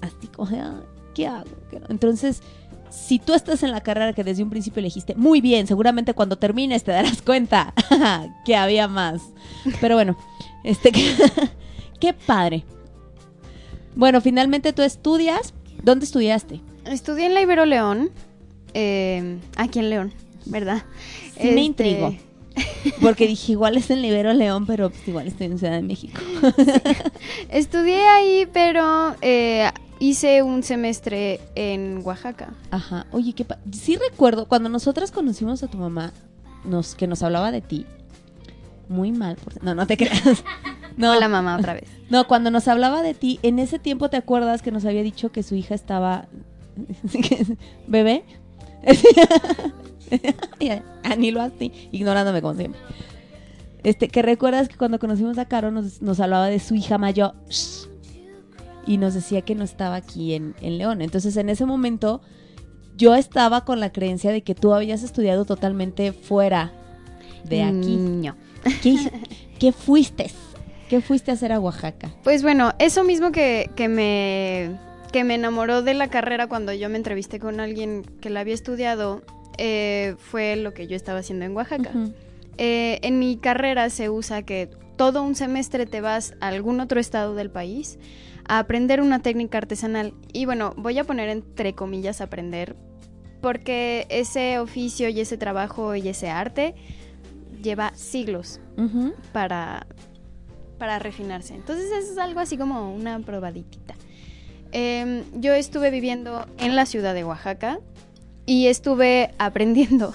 así 0.00 0.26
como, 0.26 0.50
de, 0.50 0.60
"Ay, 0.60 0.82
¿qué 1.14 1.26
hago? 1.28 1.50
¿Qué 1.70 1.80
no?". 1.80 1.86
Entonces, 1.88 2.42
si 2.90 3.18
tú 3.18 3.32
estás 3.32 3.62
en 3.62 3.70
la 3.70 3.80
carrera 3.80 4.12
que 4.12 4.24
desde 4.24 4.42
un 4.42 4.50
principio 4.50 4.80
elegiste, 4.80 5.14
muy 5.14 5.40
bien, 5.40 5.66
seguramente 5.66 6.12
cuando 6.12 6.36
termines 6.36 6.84
te 6.84 6.90
darás 6.92 7.22
cuenta 7.22 7.72
que 8.44 8.56
había 8.56 8.88
más. 8.88 9.22
Pero 9.80 9.94
bueno, 9.94 10.16
este, 10.64 10.92
qué 12.00 12.12
padre. 12.12 12.64
Bueno, 13.94 14.20
finalmente 14.20 14.72
tú 14.72 14.82
estudias. 14.82 15.54
¿Dónde 15.82 16.04
estudiaste? 16.04 16.60
Estudié 16.88 17.26
en 17.26 17.34
la 17.34 17.40
Ibero 17.42 17.64
León, 17.66 18.10
eh, 18.74 19.38
aquí 19.56 19.78
en 19.80 19.90
León, 19.90 20.12
¿verdad? 20.46 20.82
Sí 21.34 21.42
me 21.44 21.48
Este, 21.48 21.60
intrigó. 21.62 22.14
Porque 23.02 23.26
dije, 23.26 23.52
igual 23.52 23.76
es 23.76 23.90
en 23.90 24.00
Libero 24.00 24.32
León, 24.32 24.64
pero 24.66 24.88
pues 24.90 25.06
igual 25.06 25.26
estoy 25.26 25.46
en 25.48 25.58
Ciudad 25.58 25.74
de 25.74 25.82
México. 25.82 26.18
Estudié 27.50 28.00
ahí, 28.08 28.48
pero 28.52 29.14
eh, 29.20 29.70
hice 29.98 30.42
un 30.42 30.62
semestre 30.62 31.40
en 31.54 32.00
Oaxaca. 32.04 32.54
Ajá. 32.70 33.06
Oye, 33.12 33.32
qué 33.34 33.44
pa- 33.44 33.58
sí 33.72 33.96
recuerdo 33.96 34.46
cuando 34.46 34.68
nosotras 34.68 35.10
conocimos 35.10 35.62
a 35.62 35.68
tu 35.68 35.76
mamá, 35.78 36.12
nos 36.64 36.94
que 36.94 37.06
nos 37.06 37.22
hablaba 37.22 37.52
de 37.52 37.60
ti. 37.60 37.86
Muy 38.88 39.12
mal, 39.12 39.36
por... 39.36 39.62
no, 39.62 39.74
no 39.74 39.86
te 39.86 39.96
creas. 39.96 40.22
No, 40.96 41.12
Hola 41.12 41.28
mamá 41.28 41.56
otra 41.58 41.74
vez. 41.74 41.84
no, 42.08 42.26
cuando 42.26 42.50
nos 42.50 42.68
hablaba 42.68 43.02
de 43.02 43.12
ti, 43.12 43.38
en 43.42 43.58
ese 43.58 43.78
tiempo 43.78 44.08
te 44.08 44.16
acuerdas 44.16 44.62
que 44.62 44.70
nos 44.72 44.86
había 44.86 45.02
dicho 45.02 45.30
que 45.30 45.42
su 45.42 45.54
hija 45.54 45.74
estaba 45.74 46.24
bebé. 47.86 48.24
Anilo 51.02 51.40
así, 51.40 51.72
ignorándome 51.92 52.42
como 52.42 52.54
siempre. 52.54 52.80
Este, 53.82 54.08
que 54.08 54.22
recuerdas 54.22 54.68
que 54.68 54.76
cuando 54.76 54.98
conocimos 54.98 55.38
a 55.38 55.46
Caro 55.46 55.70
nos, 55.70 56.02
nos 56.02 56.20
hablaba 56.20 56.48
de 56.48 56.58
su 56.58 56.74
hija 56.74 56.98
mayor 56.98 57.34
y 58.86 58.98
nos 58.98 59.14
decía 59.14 59.42
que 59.42 59.54
no 59.54 59.64
estaba 59.64 59.96
aquí 59.96 60.34
en, 60.34 60.54
en 60.60 60.78
León. 60.78 61.02
Entonces, 61.02 61.36
en 61.36 61.48
ese 61.48 61.66
momento, 61.66 62.20
yo 62.96 63.14
estaba 63.14 63.64
con 63.64 63.80
la 63.80 63.92
creencia 63.92 64.32
de 64.32 64.42
que 64.42 64.54
tú 64.54 64.74
habías 64.74 65.02
estudiado 65.02 65.44
totalmente 65.44 66.12
fuera 66.12 66.72
de 67.44 67.62
aquí. 67.62 67.96
No. 67.96 68.36
¿Qué, 68.82 68.96
qué 69.58 69.72
fuiste? 69.72 70.30
¿Qué 70.88 71.00
fuiste 71.00 71.32
a 71.32 71.34
hacer 71.34 71.52
a 71.52 71.60
Oaxaca? 71.60 72.14
Pues 72.22 72.42
bueno, 72.42 72.72
eso 72.78 73.02
mismo 73.02 73.32
que, 73.32 73.70
que 73.74 73.88
me 73.88 74.78
que 75.12 75.24
me 75.24 75.34
enamoró 75.34 75.82
de 75.82 75.94
la 75.94 76.08
carrera 76.08 76.46
cuando 76.46 76.72
yo 76.72 76.88
me 76.88 76.96
entrevisté 76.96 77.38
con 77.38 77.60
alguien 77.60 78.02
que 78.20 78.30
la 78.30 78.40
había 78.40 78.54
estudiado 78.54 79.22
eh, 79.58 80.14
fue 80.18 80.56
lo 80.56 80.74
que 80.74 80.86
yo 80.86 80.96
estaba 80.96 81.20
haciendo 81.20 81.44
en 81.44 81.56
Oaxaca. 81.56 81.92
Eh, 82.58 82.98
en 83.02 83.18
mi 83.18 83.36
carrera 83.36 83.90
se 83.90 84.08
usa 84.10 84.42
que 84.42 84.70
todo 84.96 85.22
un 85.22 85.34
semestre 85.34 85.86
te 85.86 86.00
vas 86.00 86.34
a 86.40 86.48
algún 86.48 86.80
otro 86.80 87.00
estado 87.00 87.34
del 87.34 87.50
país 87.50 87.98
a 88.48 88.58
aprender 88.58 89.00
una 89.00 89.20
técnica 89.20 89.58
artesanal. 89.58 90.14
Y 90.32 90.46
bueno, 90.46 90.74
voy 90.76 90.98
a 90.98 91.04
poner 91.04 91.28
entre 91.28 91.74
comillas 91.74 92.20
aprender, 92.20 92.76
porque 93.40 94.06
ese 94.08 94.58
oficio 94.58 95.08
y 95.08 95.20
ese 95.20 95.36
trabajo 95.36 95.94
y 95.94 96.08
ese 96.08 96.28
arte 96.28 96.74
lleva 97.62 97.92
siglos 97.94 98.60
para, 99.32 99.86
para 100.78 100.98
refinarse. 100.98 101.54
Entonces 101.54 101.90
es 101.90 102.18
algo 102.18 102.40
así 102.40 102.56
como 102.56 102.94
una 102.94 103.18
probaditita. 103.20 103.94
Em, 104.72 105.22
yo 105.34 105.52
estuve 105.54 105.90
viviendo 105.90 106.46
en 106.58 106.76
la 106.76 106.86
ciudad 106.86 107.14
de 107.14 107.24
Oaxaca 107.24 107.78
y 108.46 108.66
estuve 108.66 109.30
aprendiendo 109.38 110.12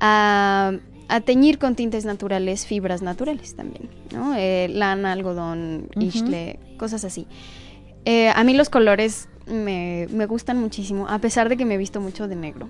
a, 0.00 0.72
a 1.08 1.20
teñir 1.20 1.58
con 1.58 1.74
tintes 1.74 2.04
naturales, 2.04 2.66
fibras 2.66 3.02
naturales 3.02 3.54
también, 3.56 3.88
¿no? 4.12 4.34
Eh, 4.36 4.68
lana, 4.70 5.12
algodón, 5.12 5.88
ishle, 5.98 6.58
cosas 6.78 7.04
así. 7.04 7.26
Eh, 8.04 8.30
a 8.34 8.44
mí 8.44 8.54
los 8.54 8.70
colores 8.70 9.28
me, 9.46 10.06
me 10.10 10.26
gustan 10.26 10.58
muchísimo, 10.58 11.08
a 11.08 11.18
pesar 11.18 11.48
de 11.48 11.56
que 11.56 11.64
me 11.64 11.74
he 11.74 11.78
visto 11.78 12.00
mucho 12.00 12.28
de 12.28 12.36
negro. 12.36 12.68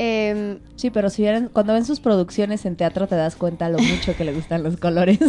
Em, 0.00 0.60
Sí, 0.76 0.90
pero 0.90 1.10
si 1.10 1.22
vieran, 1.22 1.48
cuando 1.52 1.72
ven 1.72 1.84
sus 1.84 1.98
producciones 2.00 2.64
en 2.66 2.76
teatro 2.76 3.08
te 3.08 3.16
das 3.16 3.34
cuenta 3.36 3.68
lo 3.68 3.78
mucho 3.78 4.16
que 4.16 4.24
le 4.24 4.32
gustan 4.32 4.62
los 4.62 4.76
colores. 4.76 5.18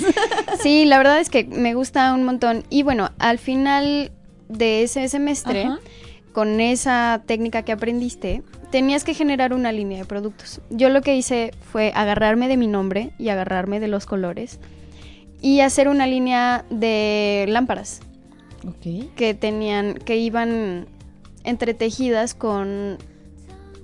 Sí, 0.62 0.84
la 0.84 0.98
verdad 0.98 1.22
es 1.22 1.30
que 1.30 1.46
me 1.46 1.74
gusta 1.74 2.14
un 2.14 2.26
montón. 2.26 2.66
Y 2.70 2.84
bueno, 2.84 3.12
al 3.18 3.38
final 3.38 4.12
de 4.50 4.84
ese 4.84 5.08
semestre, 5.08 5.64
Ajá. 5.64 5.80
con 6.34 6.60
esa 6.60 7.22
técnica 7.26 7.64
que 7.64 7.72
aprendiste, 7.72 8.44
tenías 8.72 9.04
que 9.04 9.14
generar 9.14 9.54
una 9.54 9.72
línea 9.72 10.00
de 10.00 10.06
productos. 10.06 10.62
Yo 10.70 10.90
lo 10.90 11.02
que 11.02 11.16
hice 11.16 11.52
fue 11.72 11.92
agarrarme 11.96 12.48
de 12.48 12.58
mi 12.58 12.68
nombre 12.68 13.12
y 13.18 13.30
agarrarme 13.30 13.80
de 13.80 13.88
los 13.88 14.06
colores 14.06 14.60
y 15.42 15.62
hacer 15.62 15.88
una 15.88 16.06
línea 16.06 16.66
de 16.70 17.46
lámparas 17.48 18.02
que 19.16 19.34
tenían, 19.34 19.94
que 19.94 20.18
iban 20.18 20.88
entretejidas 21.46 22.34
con, 22.34 22.98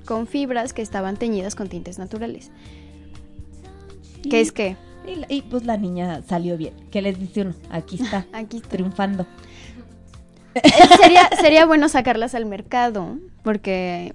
con 0.03 0.27
fibras 0.27 0.73
que 0.73 0.81
estaban 0.81 1.15
teñidas 1.15 1.55
con 1.55 1.69
tintes 1.69 1.97
naturales. 1.97 2.51
¿Qué 4.29 4.41
es 4.41 4.51
que? 4.51 4.75
Y, 5.07 5.35
y, 5.37 5.41
pues 5.43 5.65
la 5.65 5.77
niña 5.77 6.23
salió 6.27 6.57
bien. 6.57 6.73
¿Qué 6.91 7.01
les 7.01 7.19
dice 7.19 7.41
uno? 7.41 7.53
Aquí 7.69 7.95
está, 8.01 8.25
Aquí 8.33 8.57
está. 8.57 8.69
triunfando. 8.69 9.25
Eh, 10.55 10.61
sería, 11.01 11.29
sería 11.41 11.65
bueno 11.65 11.89
sacarlas 11.89 12.33
al 12.35 12.45
mercado, 12.45 13.17
porque 13.43 14.13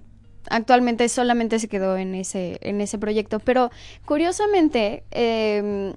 actualmente 0.48 1.08
solamente 1.08 1.58
se 1.58 1.68
quedó 1.68 1.96
en 1.96 2.14
ese, 2.14 2.58
en 2.62 2.80
ese 2.80 2.98
proyecto. 2.98 3.40
Pero 3.40 3.70
curiosamente, 4.06 5.04
eh, 5.10 5.92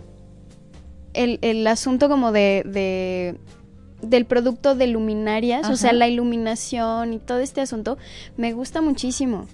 el, 1.14 1.40
el 1.42 1.66
asunto 1.68 2.10
como 2.10 2.32
de, 2.32 2.64
de- 2.66 3.38
del 4.02 4.26
producto 4.26 4.76
de 4.76 4.88
luminarias, 4.88 5.70
o 5.70 5.78
sea, 5.78 5.94
la 5.94 6.08
iluminación 6.10 7.14
y 7.14 7.20
todo 7.20 7.40
este 7.40 7.62
asunto, 7.62 7.98
me 8.36 8.52
gusta 8.52 8.82
muchísimo. 8.82 9.48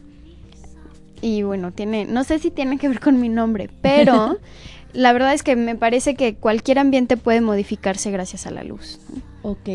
Y 1.21 1.43
bueno, 1.43 1.71
tiene, 1.71 2.05
no 2.05 2.23
sé 2.23 2.39
si 2.39 2.49
tiene 2.49 2.77
que 2.79 2.87
ver 2.87 2.99
con 2.99 3.19
mi 3.19 3.29
nombre, 3.29 3.69
pero 3.81 4.37
la 4.93 5.13
verdad 5.13 5.33
es 5.33 5.43
que 5.43 5.55
me 5.55 5.75
parece 5.75 6.15
que 6.15 6.33
cualquier 6.35 6.79
ambiente 6.79 7.15
puede 7.17 7.41
modificarse 7.41 8.09
gracias 8.09 8.47
a 8.47 8.51
la 8.51 8.63
luz. 8.63 8.99
Ok. 9.43 9.69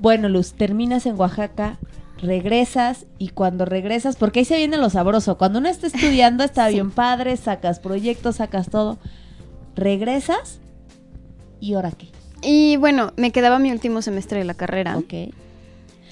Bueno, 0.00 0.28
Luz, 0.28 0.54
terminas 0.54 1.04
en 1.06 1.18
Oaxaca, 1.20 1.78
regresas 2.22 3.06
y 3.18 3.28
cuando 3.28 3.64
regresas, 3.64 4.16
porque 4.16 4.40
ahí 4.40 4.44
se 4.44 4.56
viene 4.56 4.76
lo 4.78 4.90
sabroso. 4.90 5.36
Cuando 5.38 5.58
uno 5.58 5.68
está 5.68 5.86
estudiando 5.86 6.42
está 6.44 6.66
Sí. 6.68 6.74
bien 6.74 6.90
padre, 6.90 7.36
sacas 7.36 7.80
proyectos, 7.80 8.36
sacas 8.36 8.70
todo. 8.70 8.98
Regresas 9.76 10.58
y 11.60 11.74
ahora 11.74 11.92
qué. 11.92 12.08
Y 12.42 12.76
bueno, 12.76 13.12
me 13.16 13.30
quedaba 13.32 13.58
mi 13.58 13.70
último 13.70 14.00
semestre 14.02 14.38
de 14.38 14.44
la 14.44 14.54
carrera. 14.54 14.96
Ok. 14.96 15.12
Eh, 15.12 15.32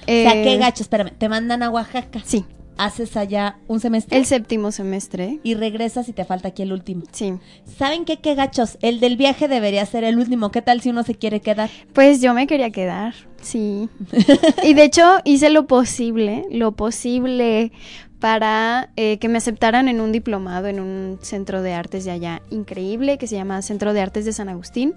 o 0.07 0.29
sea, 0.31 0.43
qué 0.43 0.57
gacho, 0.57 0.83
espérame, 0.83 1.11
te 1.17 1.27
mandan 1.29 1.63
a 1.63 1.69
Oaxaca. 1.69 2.19
Sí, 2.23 2.45
Haces 2.81 3.17
allá 3.17 3.57
un 3.67 3.81
semestre 3.81 4.17
el 4.17 4.25
séptimo 4.25 4.71
semestre. 4.71 5.39
y 5.43 5.53
regresas 5.53 6.07
y 6.07 6.13
te 6.13 6.23
falta 6.23 6.47
aquí 6.47 6.61
el 6.61 6.71
último. 6.71 7.03
Sí. 7.11 7.33
¿Saben 7.77 8.05
qué? 8.05 8.17
Qué 8.17 8.35
gachos. 8.35 8.77
El 8.81 9.01
del 9.01 9.17
viaje 9.17 9.49
debería 9.49 9.85
ser 9.85 10.05
el 10.05 10.17
último. 10.17 10.49
¿Qué 10.49 10.61
tal 10.61 10.79
si 10.79 10.89
uno 10.89 11.03
se 11.03 11.13
quiere 11.15 11.41
quedar? 11.41 11.69
Pues 11.93 12.21
yo 12.21 12.33
me 12.33 12.47
quería 12.47 12.69
quedar, 12.71 13.13
sí. 13.41 13.89
y 14.63 14.73
de 14.75 14.83
hecho 14.83 15.03
hice 15.25 15.49
lo 15.49 15.67
posible, 15.67 16.45
lo 16.51 16.71
posible 16.71 17.73
para 18.19 18.91
eh, 18.95 19.17
que 19.19 19.27
me 19.29 19.37
aceptaran 19.39 19.87
en 19.89 19.99
un 20.01 20.11
diplomado 20.13 20.67
en 20.67 20.79
un 20.79 21.19
centro 21.21 21.61
de 21.61 21.73
artes 21.73 22.05
de 22.05 22.11
allá 22.11 22.41
increíble 22.49 23.17
que 23.17 23.27
se 23.27 23.35
llama 23.35 23.61
Centro 23.61 23.93
de 23.93 24.01
Artes 24.01 24.23
de 24.25 24.33
San 24.33 24.47
Agustín 24.49 24.93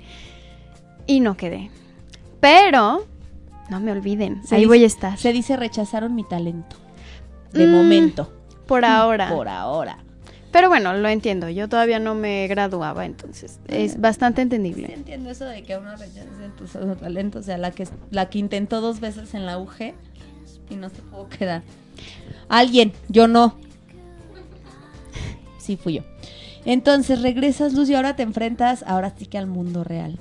y 1.07 1.19
no 1.21 1.37
quedé. 1.37 1.71
Pero 2.41 3.05
no 3.71 3.81
me 3.81 3.93
olviden, 3.93 4.43
Se 4.45 4.55
ahí 4.57 4.61
dice- 4.63 4.69
voy 4.69 4.83
a 4.85 4.87
estar. 4.87 5.19
Se 5.19 5.33
dice 5.33 5.57
rechazaron 5.57 6.15
mi 6.15 6.25
talento. 6.25 6.77
De 7.53 7.67
Mm, 7.67 7.71
momento. 7.71 8.33
Por 8.67 8.85
ahora. 8.85 9.29
Por 9.29 9.49
ahora. 9.49 9.99
Pero 10.51 10.69
bueno, 10.69 10.93
lo 10.95 11.09
entiendo. 11.09 11.49
Yo 11.49 11.69
todavía 11.69 11.99
no 11.99 12.15
me 12.15 12.47
graduaba, 12.47 13.07
entonces 13.07 13.59
es 13.69 13.99
bastante 14.01 14.43
Sí 14.43 14.45
entendible. 14.45 14.93
entiendo 14.93 15.31
eso 15.31 15.47
de 15.47 15.63
que 15.63 15.73
a 15.75 15.79
uno 15.79 15.93
rechacen 15.97 16.53
tus 16.59 16.73
talentos. 17.01 17.41
O 17.43 17.45
sea, 17.45 17.57
la 17.59 17.71
que, 17.71 17.89
la 18.11 18.29
que 18.29 18.39
intentó 18.39 18.81
dos 18.83 19.01
veces 19.01 19.33
en 19.35 19.47
la 19.47 19.59
UG 19.59 19.95
y 20.71 20.77
no 20.77 20.91
se 20.91 20.97
pudo 21.03 21.29
quedar. 21.31 21.63
Alguien, 22.49 22.93
yo 23.09 23.29
no. 23.29 23.57
Sí, 25.59 25.77
fui 25.77 25.95
yo. 25.95 26.03
Entonces 26.65 27.23
regresas, 27.23 27.73
Luz, 27.73 27.89
y 27.91 27.95
ahora 27.95 28.15
te 28.17 28.23
enfrentas, 28.23 28.85
ahora 28.87 29.13
sí 29.17 29.27
que 29.27 29.39
al 29.39 29.47
mundo 29.47 29.85
real. 29.85 30.19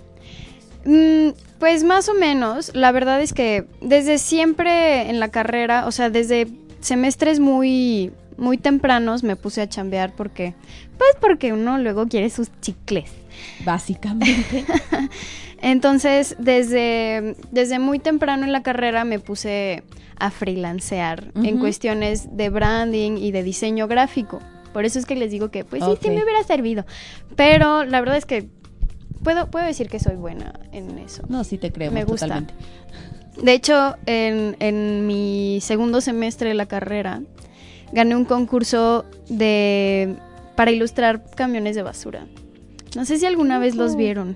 Mm, 0.86 1.30
pues 1.60 1.84
más 1.84 2.10
o 2.10 2.14
menos. 2.14 2.72
La 2.74 2.92
verdad 2.92 3.22
es 3.22 3.34
que 3.34 3.66
desde 3.82 4.18
siempre 4.18 5.10
en 5.10 5.20
la 5.20 5.30
carrera, 5.30 5.86
o 5.88 5.92
sea, 5.92 6.10
desde 6.10 6.48
semestres 6.82 7.40
muy 7.40 8.12
muy 8.38 8.58
tempranos 8.58 9.24
me 9.24 9.36
puse 9.36 9.62
a 9.62 9.70
chambear 9.70 10.14
porque 10.16 10.56
pues 10.98 11.12
porque 11.20 11.54
uno 11.54 11.78
luego 11.78 12.08
quiere 12.08 12.30
sus 12.30 12.50
chicles. 12.60 13.12
Básicamente. 13.64 14.66
Entonces, 15.62 16.36
desde 16.40 17.36
desde 17.52 17.80
muy 17.80 18.00
temprano 18.00 18.44
en 18.46 18.52
la 18.52 18.64
carrera 18.64 19.06
me 19.06 19.20
puse 19.20 19.84
a 20.18 20.32
freelancear 20.32 21.32
en 21.36 21.60
cuestiones 21.60 22.36
de 22.36 22.50
branding 22.50 23.18
y 23.18 23.32
de 23.32 23.44
diseño 23.44 23.88
gráfico. 23.88 24.40
Por 24.74 24.86
eso 24.86 25.00
es 25.00 25.06
que 25.06 25.16
les 25.16 25.32
digo 25.32 25.50
que 25.50 25.66
pues 25.66 25.84
sí, 25.84 25.92
sí 26.02 26.10
me 26.10 26.24
hubiera 26.24 26.44
servido. 26.44 26.86
Pero 27.36 27.86
la 27.86 28.00
verdad 28.00 28.18
es 28.18 28.26
que 28.26 28.50
puedo 29.24 29.50
puedo 29.50 29.66
decir 29.66 29.90
que 29.90 30.00
soy 30.00 30.16
buena 30.16 30.54
en 30.72 30.98
eso. 31.00 31.24
No, 31.30 31.44
sí 31.44 31.58
te 31.58 31.72
creemos 31.72 31.94
Me 31.94 32.06
gusta. 32.06 32.28
totalmente. 32.28 32.54
De 33.38 33.54
hecho, 33.54 33.96
en, 34.06 34.56
en 34.60 35.08
mi 35.08 35.60
segundo 35.62 36.02
semestre 36.02 36.50
de 36.50 36.56
la 36.56 36.66
carrera, 36.66 37.22
gané 37.92 38.16
un 38.16 38.26
concurso 38.26 39.06
de 39.30 40.16
para 40.56 40.72
ilustrar 40.72 41.24
camiones 41.36 41.76
de 41.76 41.84
basura. 41.84 42.26
No 42.96 43.06
sé 43.06 43.18
si 43.18 43.26
alguna 43.26 43.58
vez 43.58 43.76
los 43.76 43.96
vieron. 43.96 44.36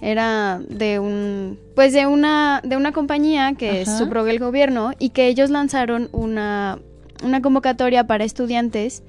Era 0.00 0.60
de 0.68 0.98
un 0.98 1.58
pues 1.74 1.92
de 1.92 2.06
una 2.06 2.60
de 2.64 2.76
una 2.76 2.92
compañía 2.92 3.54
que 3.54 3.82
Ajá. 3.82 3.98
subrogó 3.98 4.28
el 4.28 4.38
gobierno 4.38 4.92
y 4.98 5.10
que 5.10 5.28
ellos 5.28 5.50
lanzaron 5.50 6.08
una 6.12 6.78
una 7.24 7.40
convocatoria 7.40 8.06
para 8.06 8.24
estudiantes 8.24 9.02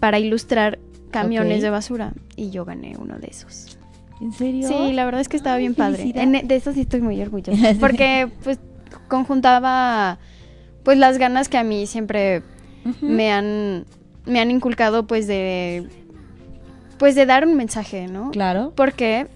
para 0.00 0.18
ilustrar 0.18 0.78
camiones 1.10 1.62
de 1.62 1.70
basura 1.70 2.14
y 2.36 2.50
yo 2.50 2.64
gané 2.64 2.96
uno 2.98 3.18
de 3.18 3.28
esos. 3.28 3.78
¿En 4.20 4.32
serio? 4.32 4.68
Sí, 4.68 4.92
la 4.92 5.04
verdad 5.04 5.20
es 5.20 5.28
que 5.28 5.36
estaba 5.36 5.56
Ay, 5.56 5.62
bien 5.62 5.74
padre. 5.74 6.12
En- 6.14 6.46
de 6.46 6.56
eso 6.56 6.72
sí 6.72 6.80
estoy 6.80 7.00
muy 7.00 7.20
orgullosa. 7.20 7.74
Porque, 7.80 8.28
pues, 8.44 8.58
conjuntaba 9.08 10.18
pues 10.82 10.98
las 10.98 11.18
ganas 11.18 11.48
que 11.48 11.58
a 11.58 11.64
mí 11.64 11.86
siempre 11.86 12.42
me 13.02 13.30
han 13.30 13.84
me 14.24 14.40
han 14.40 14.50
inculcado 14.50 15.06
pues 15.06 15.26
de 15.26 15.86
pues 16.98 17.14
de 17.14 17.26
dar 17.26 17.46
un 17.46 17.56
mensaje, 17.56 18.06
¿no? 18.06 18.30
Claro. 18.30 18.72
Porque 18.74 19.26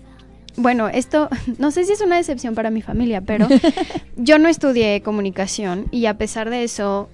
bueno, 0.56 0.88
esto 0.88 1.28
no 1.58 1.70
sé 1.70 1.84
si 1.84 1.92
es 1.92 2.00
una 2.00 2.16
decepción 2.16 2.54
para 2.54 2.70
mi 2.70 2.82
familia, 2.82 3.20
pero 3.20 3.48
yo 4.16 4.38
no 4.38 4.48
estudié 4.48 5.02
comunicación 5.02 5.86
y 5.90 6.06
a 6.06 6.16
pesar 6.16 6.50
de 6.50 6.64
eso 6.64 7.08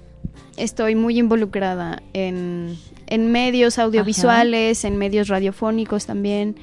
estoy 0.56 0.94
muy 0.94 1.18
involucrada 1.18 2.02
en, 2.12 2.76
en 3.06 3.32
medios 3.32 3.78
audiovisuales, 3.78 4.84
en 4.84 4.96
medios 4.96 5.28
radiofónicos 5.28 6.06
también. 6.06 6.56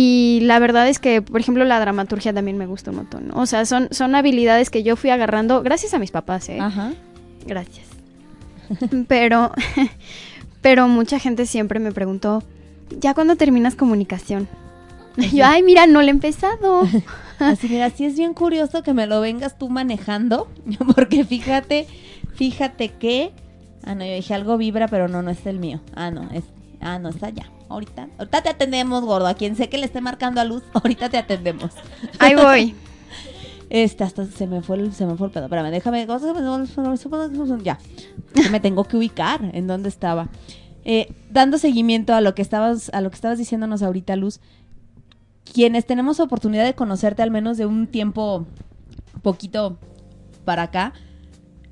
Y 0.00 0.38
la 0.42 0.60
verdad 0.60 0.88
es 0.88 1.00
que, 1.00 1.22
por 1.22 1.40
ejemplo, 1.40 1.64
la 1.64 1.80
dramaturgia 1.80 2.32
también 2.32 2.56
me 2.56 2.66
gusta 2.66 2.92
un 2.92 2.98
montón. 2.98 3.26
¿no? 3.26 3.34
O 3.34 3.46
sea, 3.46 3.66
son, 3.66 3.88
son 3.90 4.14
habilidades 4.14 4.70
que 4.70 4.84
yo 4.84 4.94
fui 4.94 5.10
agarrando 5.10 5.60
gracias 5.60 5.92
a 5.92 5.98
mis 5.98 6.12
papás, 6.12 6.48
¿eh? 6.50 6.60
Ajá. 6.60 6.92
Gracias. 7.44 7.88
Pero, 9.08 9.50
pero 10.60 10.86
mucha 10.86 11.18
gente 11.18 11.46
siempre 11.46 11.80
me 11.80 11.90
preguntó, 11.90 12.44
¿ya 13.00 13.12
cuándo 13.12 13.34
terminas 13.34 13.74
comunicación? 13.74 14.46
Y 15.16 15.38
yo, 15.38 15.44
ay, 15.44 15.64
mira, 15.64 15.88
no 15.88 16.00
le 16.00 16.08
he 16.08 16.10
empezado. 16.10 16.86
Así, 17.40 17.68
mira, 17.68 17.90
sí 17.90 18.04
es 18.04 18.16
bien 18.16 18.34
curioso 18.34 18.84
que 18.84 18.94
me 18.94 19.08
lo 19.08 19.20
vengas 19.20 19.58
tú 19.58 19.68
manejando, 19.68 20.46
porque 20.94 21.24
fíjate, 21.24 21.88
fíjate 22.34 22.90
que... 22.90 23.32
Ah, 23.82 23.96
no, 23.96 24.04
yo 24.04 24.14
dije 24.14 24.32
algo 24.32 24.58
vibra, 24.58 24.86
pero 24.86 25.08
no, 25.08 25.22
no 25.22 25.30
es 25.30 25.44
el 25.44 25.58
mío. 25.58 25.80
Ah, 25.96 26.12
no, 26.12 26.30
es... 26.30 26.44
Ah, 26.80 27.00
no, 27.00 27.08
está 27.08 27.26
allá. 27.26 27.50
Ahorita, 27.68 28.08
ahorita 28.18 28.42
te 28.42 28.48
atendemos, 28.48 29.04
gordo. 29.04 29.26
A 29.26 29.34
quien 29.34 29.56
sé 29.56 29.68
que 29.68 29.78
le 29.78 29.86
esté 29.86 30.00
marcando 30.00 30.40
a 30.40 30.44
luz, 30.44 30.62
ahorita 30.72 31.08
te 31.08 31.18
atendemos. 31.18 31.72
Ahí 32.18 32.34
voy. 32.34 32.74
Este, 33.70 34.02
hasta 34.02 34.24
se 34.24 34.46
me 34.46 34.62
fue 34.62 34.78
el, 34.78 34.94
se 34.94 35.04
me 35.04 35.14
fue 35.16 35.26
el 35.26 35.32
pedo. 35.34 35.44
Espérame, 35.44 35.70
déjame. 35.70 36.06
Ya. 37.62 37.78
Me 38.50 38.60
tengo 38.60 38.84
que 38.84 38.96
ubicar 38.96 39.50
en 39.52 39.66
dónde 39.66 39.90
estaba. 39.90 40.30
Eh, 40.86 41.12
dando 41.30 41.58
seguimiento 41.58 42.14
a 42.14 42.22
lo 42.22 42.34
que 42.34 42.40
estabas, 42.40 42.90
a 42.94 43.02
lo 43.02 43.10
que 43.10 43.16
estabas 43.16 43.36
diciéndonos 43.36 43.82
ahorita, 43.82 44.16
Luz. 44.16 44.40
Quienes 45.52 45.84
tenemos 45.84 46.18
oportunidad 46.18 46.64
de 46.64 46.74
conocerte 46.74 47.22
al 47.22 47.30
menos 47.30 47.58
de 47.58 47.66
un 47.66 47.86
tiempo 47.86 48.46
poquito 49.20 49.76
para 50.46 50.62
acá, 50.62 50.94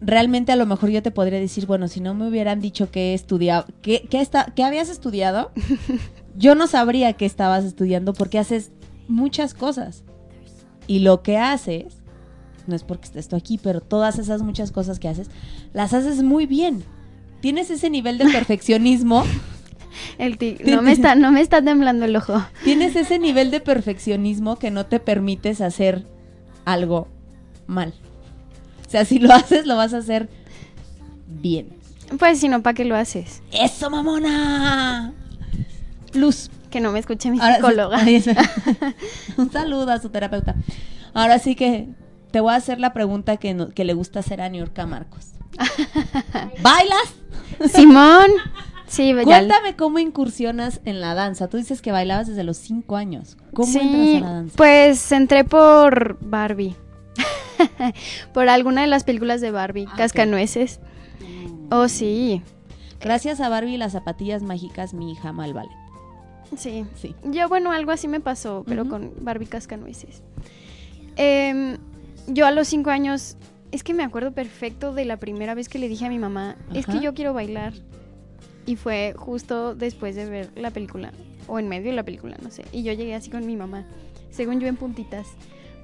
realmente 0.01 0.53
a 0.53 0.57
lo 0.57 0.67
mejor 0.67 0.91
yo 0.91 1.03
te 1.03 1.11
podría 1.11 1.39
decir, 1.41 1.67
bueno, 1.67 1.89
si 1.89 2.01
no 2.01 2.15
me 2.15 2.29
hubieran 2.29 2.61
dicho 2.61 2.91
que 2.91 3.15
estudiaba, 3.15 3.67
que, 3.83 4.03
que, 4.03 4.21
esta- 4.21 4.47
que 4.55 4.63
habías 4.65 4.89
estudiado, 4.89 5.53
yo 6.37 6.55
no 6.55 6.67
sabría 6.67 7.13
que 7.15 7.27
estabas 7.27 7.65
estudiando 7.65 8.13
porque 8.13 8.39
haces 8.39 8.73
muchas 9.09 9.55
cosas. 9.55 10.03
Y 10.87 11.01
lo 11.01 11.23
que 11.23 11.37
haces, 11.39 11.97
no 12.67 12.77
es 12.77 12.85
porque 12.85 13.07
estés 13.07 13.29
tú 13.29 13.37
aquí, 13.37 13.59
pero 13.59 13.81
todas 13.81 14.19
esas 14.19 14.43
muchas 14.43 14.71
cosas 14.71 14.99
que 14.99 15.09
haces, 15.09 15.31
las 15.73 15.95
haces 15.95 16.23
muy 16.23 16.47
bien. 16.47 16.85
Tienes 17.41 17.71
ese 17.71 17.91
nivel 17.91 18.19
de 18.19 18.25
perfeccionismo, 18.33 19.25
El 20.19 20.37
ti- 20.39 20.59
no, 20.65 20.83
me 20.83 20.93
está, 20.93 21.15
no 21.15 21.33
me 21.33 21.41
está 21.41 21.63
temblando 21.63 22.05
el 22.05 22.15
ojo. 22.17 22.45
tienes 22.65 22.97
ese 22.97 23.19
nivel 23.19 23.51
de 23.51 23.61
perfeccionismo 23.61 24.57
que 24.59 24.71
no 24.71 24.87
te 24.87 25.01
permites 25.01 25.61
hacer 25.61 26.05
algo 26.65 27.09
mal. 27.67 27.95
Sea, 28.97 29.05
si 29.05 29.19
lo 29.19 29.33
haces, 29.35 29.67
lo 29.67 29.77
vas 29.77 29.93
a 29.93 29.99
hacer 29.99 30.29
bien. 31.29 31.69
Pues 32.19 32.41
si 32.41 32.49
no, 32.49 32.63
¿para 32.63 32.73
qué 32.75 32.85
lo 32.85 32.97
haces? 32.97 33.43
¡Eso, 33.53 33.91
mamona! 33.91 35.13
Luz. 36.15 36.51
Que 36.71 36.81
no 36.81 36.93
me 36.93 36.99
escuche 36.99 37.31
mi 37.31 37.39
Ahora 37.41 37.57
psicóloga. 37.57 37.99
Un 39.37 39.53
saludo 39.53 39.91
a 39.93 40.01
su 40.01 40.09
terapeuta. 40.11 40.55
Ahora 41.15 41.39
sí 41.39 41.55
que 41.55 41.89
te 42.31 42.41
voy 42.41 42.53
a 42.53 42.57
hacer 42.57 42.81
la 42.81 42.93
pregunta 42.93 43.37
que, 43.37 43.55
no- 43.55 43.69
que 43.71 43.85
le 43.85 43.93
gusta 43.95 44.21
hacer 44.21 44.41
a 44.41 44.49
Niurka 44.49 44.87
Marcos. 44.87 45.27
¿Bailas? 46.63 47.15
Simón. 47.73 48.27
Sí, 48.87 49.13
ya. 49.15 49.23
Cuéntame 49.25 49.75
cómo 49.77 49.99
incursionas 49.99 50.81
en 50.85 51.01
la 51.01 51.15
danza. 51.15 51.49
Tú 51.49 51.57
dices 51.57 51.83
que 51.83 51.93
bailabas 51.93 52.27
desde 52.29 52.45
los 52.45 52.57
cinco 52.57 52.97
años. 52.97 53.37
¿Cómo 53.53 53.71
Sí, 53.73 53.79
entras 53.81 54.23
a 54.23 54.27
la 54.27 54.33
danza? 54.33 54.57
Pues 54.57 55.13
entré 55.13 55.45
por 55.45 56.19
Barbie. 56.21 56.77
por 58.35 58.49
alguna 58.49 58.83
de 58.83 58.87
las 58.87 59.05
películas 59.05 59.41
de 59.41 59.51
Barbie, 59.51 59.87
Ah. 59.91 59.95
Cascanueces. 59.97 60.81
Oh, 61.71 61.89
sí. 61.89 62.43
Gracias 63.01 63.41
a 63.41 63.49
Barbie 63.49 63.75
y 63.75 63.77
las 63.77 63.93
zapatillas 63.93 64.43
mágicas, 64.43 64.95
mi 64.95 65.13
hija 65.13 65.31
ama 65.31 65.45
el 65.47 65.55
ballet. 65.55 65.71
Sí. 66.57 66.85
Sí. 66.95 67.15
Yo, 67.25 67.49
bueno, 67.49 67.73
algo 67.73 67.91
así 67.91 68.09
me 68.09 68.21
pasó, 68.21 68.65
pero 68.67 68.89
con 68.89 69.13
Barbie 69.21 69.47
Cascanueces. 69.47 70.23
Em, 71.17 71.77
yo 72.29 72.47
a 72.47 72.51
los 72.53 72.69
cinco 72.69 72.91
años, 72.91 73.37
es 73.73 73.83
que 73.83 73.95
me 73.95 74.05
acuerdo 74.05 74.33
perfecto 74.33 74.93
de 74.93 75.05
la 75.05 75.17
primera 75.19 75.55
vez 75.55 75.69
que 75.69 75.79
le 75.79 75.89
dije 75.89 76.07
a 76.07 76.09
mi 76.09 76.19
mamá, 76.19 76.57
es 76.73 76.87
que 76.87 77.01
yo 77.01 77.15
quiero 77.15 77.33
bailar. 77.33 77.73
Y 78.65 78.77
fue 78.77 79.15
justo 79.17 79.75
después 79.77 80.17
de 80.17 80.27
ver 80.29 80.51
la 80.57 80.71
película, 80.73 81.13
o 81.47 81.59
en 81.59 81.69
medio 81.69 81.91
de 81.91 81.97
la 81.97 82.03
película, 82.05 82.37
no 82.43 82.51
sé. 82.51 82.65
Y 82.73 82.83
yo 82.83 82.93
llegué 82.93 83.15
así 83.15 83.31
con 83.31 83.47
mi 83.47 83.57
mamá, 83.57 83.85
según 84.31 84.61
yo 84.61 84.67
en 84.67 84.77
puntitas. 84.77 85.27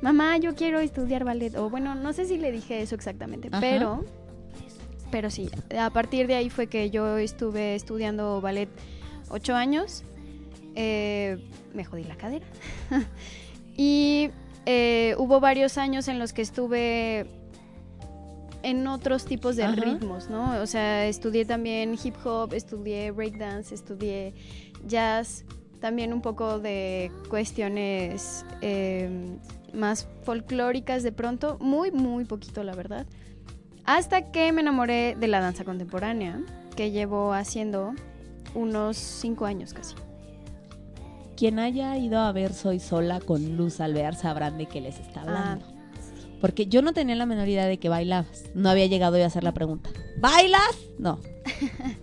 Mamá, 0.02 0.36
yo 0.36 0.54
quiero 0.54 0.80
estudiar 0.80 1.24
ballet. 1.24 1.56
O 1.56 1.70
bueno, 1.70 1.94
no 1.94 2.12
sé 2.12 2.26
si 2.26 2.36
le 2.36 2.52
dije 2.52 2.82
eso 2.82 2.94
exactamente, 2.94 3.48
Ajá. 3.50 3.60
pero... 3.60 4.04
Pero 5.10 5.30
sí, 5.30 5.50
a 5.78 5.90
partir 5.90 6.26
de 6.26 6.34
ahí 6.34 6.48
fue 6.48 6.68
que 6.68 6.88
yo 6.88 7.18
estuve 7.18 7.74
estudiando 7.74 8.40
ballet 8.40 8.70
ocho 9.28 9.54
años. 9.54 10.04
Eh, 10.74 11.38
me 11.74 11.84
jodí 11.84 12.04
la 12.04 12.16
cadera. 12.16 12.46
y 13.76 14.30
eh, 14.64 15.14
hubo 15.18 15.38
varios 15.38 15.76
años 15.76 16.08
en 16.08 16.18
los 16.18 16.32
que 16.32 16.40
estuve 16.40 17.26
en 18.62 18.86
otros 18.86 19.26
tipos 19.26 19.56
de 19.56 19.64
Ajá. 19.64 19.76
ritmos, 19.76 20.30
¿no? 20.30 20.60
O 20.62 20.66
sea, 20.66 21.06
estudié 21.06 21.44
también 21.44 21.96
hip 22.02 22.14
hop, 22.24 22.54
estudié 22.54 23.10
breakdance, 23.10 23.74
estudié 23.74 24.34
jazz, 24.86 25.44
también 25.80 26.12
un 26.12 26.22
poco 26.22 26.58
de 26.58 27.10
cuestiones 27.28 28.46
eh, 28.62 29.36
más 29.74 30.08
folclóricas 30.22 31.02
de 31.02 31.12
pronto, 31.12 31.58
muy, 31.60 31.90
muy 31.90 32.24
poquito, 32.24 32.62
la 32.62 32.74
verdad. 32.74 33.06
Hasta 33.84 34.30
que 34.30 34.52
me 34.52 34.60
enamoré 34.60 35.16
de 35.18 35.28
la 35.28 35.40
danza 35.40 35.64
contemporánea, 35.64 36.40
que 36.76 36.90
llevo 36.90 37.32
haciendo 37.32 37.94
unos 38.54 38.96
cinco 38.96 39.46
años 39.46 39.74
casi. 39.74 39.94
Quien 41.36 41.58
haya 41.58 41.96
ido 41.96 42.20
a 42.20 42.30
ver 42.32 42.52
Soy 42.52 42.78
Sola 42.78 43.20
con 43.20 43.56
Luz 43.56 43.80
Alvear 43.80 44.14
sabrán 44.14 44.58
de 44.58 44.66
qué 44.66 44.80
les 44.80 44.98
está 44.98 45.22
hablando. 45.22 45.66
Porque 46.40 46.66
yo 46.66 46.82
no 46.82 46.92
tenía 46.92 47.14
la 47.14 47.26
menor 47.26 47.48
idea 47.48 47.66
de 47.66 47.78
que 47.78 47.88
bailabas. 47.88 48.44
No 48.54 48.68
había 48.68 48.86
llegado 48.86 49.16
yo 49.16 49.24
a 49.24 49.28
hacer 49.28 49.44
la 49.44 49.54
pregunta. 49.54 49.90
¿Bailas? 50.18 50.76
No. 50.98 51.20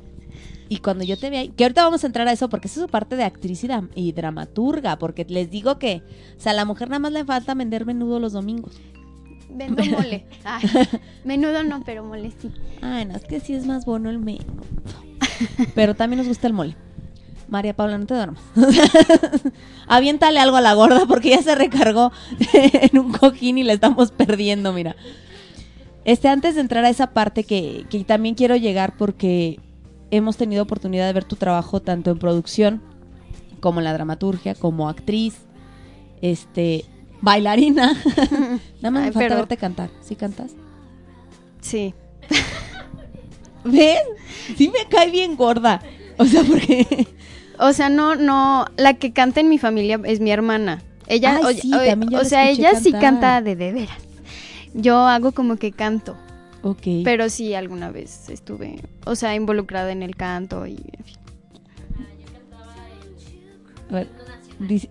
Y 0.71 0.77
cuando 0.77 1.03
yo 1.03 1.17
te 1.17 1.29
veía, 1.31 1.51
que 1.51 1.63
ahorita 1.63 1.83
vamos 1.83 2.03
a 2.03 2.07
entrar 2.07 2.27
a 2.27 2.31
eso 2.31 2.47
porque 2.47 2.67
eso 2.67 2.85
es 2.85 2.91
parte 2.91 3.15
de 3.15 3.23
actriz 3.23 3.63
y, 3.63 3.67
dram- 3.67 3.89
y 3.95 4.11
dramaturga, 4.11 4.99
porque 4.99 5.25
les 5.27 5.49
digo 5.49 5.79
que, 5.79 6.03
o 6.37 6.39
sea, 6.39 6.51
a 6.51 6.55
la 6.55 6.63
mujer 6.65 6.89
nada 6.89 6.99
más 6.99 7.11
le 7.11 7.25
falta 7.25 7.55
vender 7.55 7.85
menudo 7.87 8.19
los 8.19 8.33
domingos. 8.33 8.79
Vendo 9.49 9.83
mole. 9.83 10.25
Ay, 10.43 10.63
menudo 11.23 11.63
no, 11.63 11.81
pero 11.83 12.03
mole 12.03 12.31
sí. 12.39 12.51
Ay, 12.81 13.05
no, 13.05 13.15
es 13.15 13.23
que 13.23 13.39
sí 13.39 13.55
es 13.55 13.65
más 13.65 13.83
bueno 13.85 14.11
el 14.11 14.19
menudo. 14.19 14.45
Pero 15.73 15.95
también 15.95 16.19
nos 16.19 16.27
gusta 16.27 16.45
el 16.45 16.53
mole. 16.53 16.75
María 17.47 17.75
Paula, 17.75 17.97
no 17.97 18.05
te 18.05 18.13
duermas. 18.13 18.41
Aviéntale 19.87 20.39
algo 20.39 20.57
a 20.57 20.61
la 20.61 20.73
gorda 20.75 21.05
porque 21.07 21.29
ya 21.31 21.41
se 21.41 21.55
recargó 21.55 22.11
en 22.53 22.99
un 22.99 23.11
cojín 23.11 23.57
y 23.57 23.63
la 23.63 23.73
estamos 23.73 24.11
perdiendo, 24.11 24.71
mira. 24.71 24.95
Este, 26.05 26.27
antes 26.27 26.55
de 26.55 26.61
entrar 26.61 26.85
a 26.85 26.89
esa 26.89 27.07
parte 27.07 27.43
que, 27.43 27.85
que 27.89 28.03
también 28.03 28.35
quiero 28.35 28.55
llegar 28.55 28.95
porque 28.97 29.59
hemos 30.11 30.37
tenido 30.37 30.63
oportunidad 30.63 31.07
de 31.07 31.13
ver 31.13 31.23
tu 31.25 31.35
trabajo 31.35 31.81
tanto 31.81 32.11
en 32.11 32.19
producción 32.19 32.81
como 33.59 33.79
en 33.79 33.83
la 33.85 33.93
dramaturgia, 33.93 34.55
como 34.55 34.89
actriz, 34.89 35.35
este, 36.21 36.85
bailarina. 37.21 37.93
Nada 38.81 38.91
más 38.91 39.03
Ay, 39.03 39.07
me 39.07 39.11
falta 39.11 39.19
pero- 39.19 39.35
verte 39.35 39.57
cantar. 39.57 39.89
¿Sí 40.01 40.15
cantas? 40.15 40.51
Sí. 41.61 41.93
¿Ves? 43.63 43.99
Sí 44.57 44.69
me 44.69 44.87
cae 44.89 45.11
bien 45.11 45.35
gorda. 45.35 45.81
O 46.17 46.25
sea, 46.25 46.43
porque... 46.43 47.07
O 47.61 47.73
sea, 47.73 47.89
no, 47.89 48.15
no, 48.15 48.67
la 48.77 48.93
que 48.93 49.11
canta 49.11 49.41
en 49.41 49.49
mi 49.49 49.57
familia 49.57 49.99
es 50.05 50.21
mi 50.21 50.31
hermana. 50.31 50.81
Ella, 51.07 51.41
Ay, 51.43 51.59
sí, 51.59 51.69
o 51.73 51.77
la 52.09 52.23
sea, 52.23 52.49
ella 52.49 52.79
sí 52.79 52.93
canta 52.93 53.41
de 53.41 53.57
de 53.57 53.73
veras. 53.73 53.97
Yo 54.73 54.97
hago 54.99 55.33
como 55.33 55.57
que 55.57 55.73
canto, 55.73 56.15
Ok. 56.61 56.87
pero 57.05 57.29
sí 57.29 57.53
alguna 57.53 57.89
vez 57.91 58.29
estuve, 58.29 58.81
o 59.05 59.15
sea, 59.15 59.33
involucrada 59.35 59.91
en 59.91 60.03
el 60.03 60.15
canto 60.15 60.65
y 60.67 60.75
en 60.97 61.03
fin. 61.05 61.17
A 63.89 63.93
ver, 63.93 64.07
dice- 64.59 64.89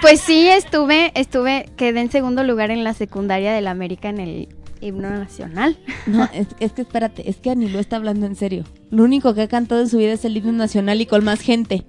Pues 0.00 0.20
sí, 0.20 0.48
estuve, 0.48 1.12
estuve, 1.14 1.68
quedé 1.76 2.00
en 2.00 2.10
segundo 2.10 2.44
lugar 2.44 2.70
en 2.70 2.84
la 2.84 2.94
secundaria 2.94 3.52
de 3.52 3.60
la 3.60 3.70
América 3.72 4.08
en 4.08 4.20
el 4.20 4.48
himno 4.80 5.10
nacional. 5.10 5.78
no, 6.06 6.24
es, 6.32 6.48
es 6.60 6.72
que 6.72 6.82
espérate, 6.82 7.28
es 7.28 7.36
que 7.36 7.50
Anilú 7.50 7.78
está 7.78 7.96
hablando 7.96 8.26
en 8.26 8.36
serio. 8.36 8.64
Lo 8.90 9.02
único 9.04 9.34
que 9.34 9.42
ha 9.42 9.48
cantado 9.48 9.80
en 9.80 9.88
su 9.88 9.98
vida 9.98 10.12
es 10.12 10.24
el 10.24 10.36
himno 10.36 10.52
nacional 10.52 11.00
y 11.00 11.06
con 11.06 11.24
más 11.24 11.40
gente. 11.40 11.84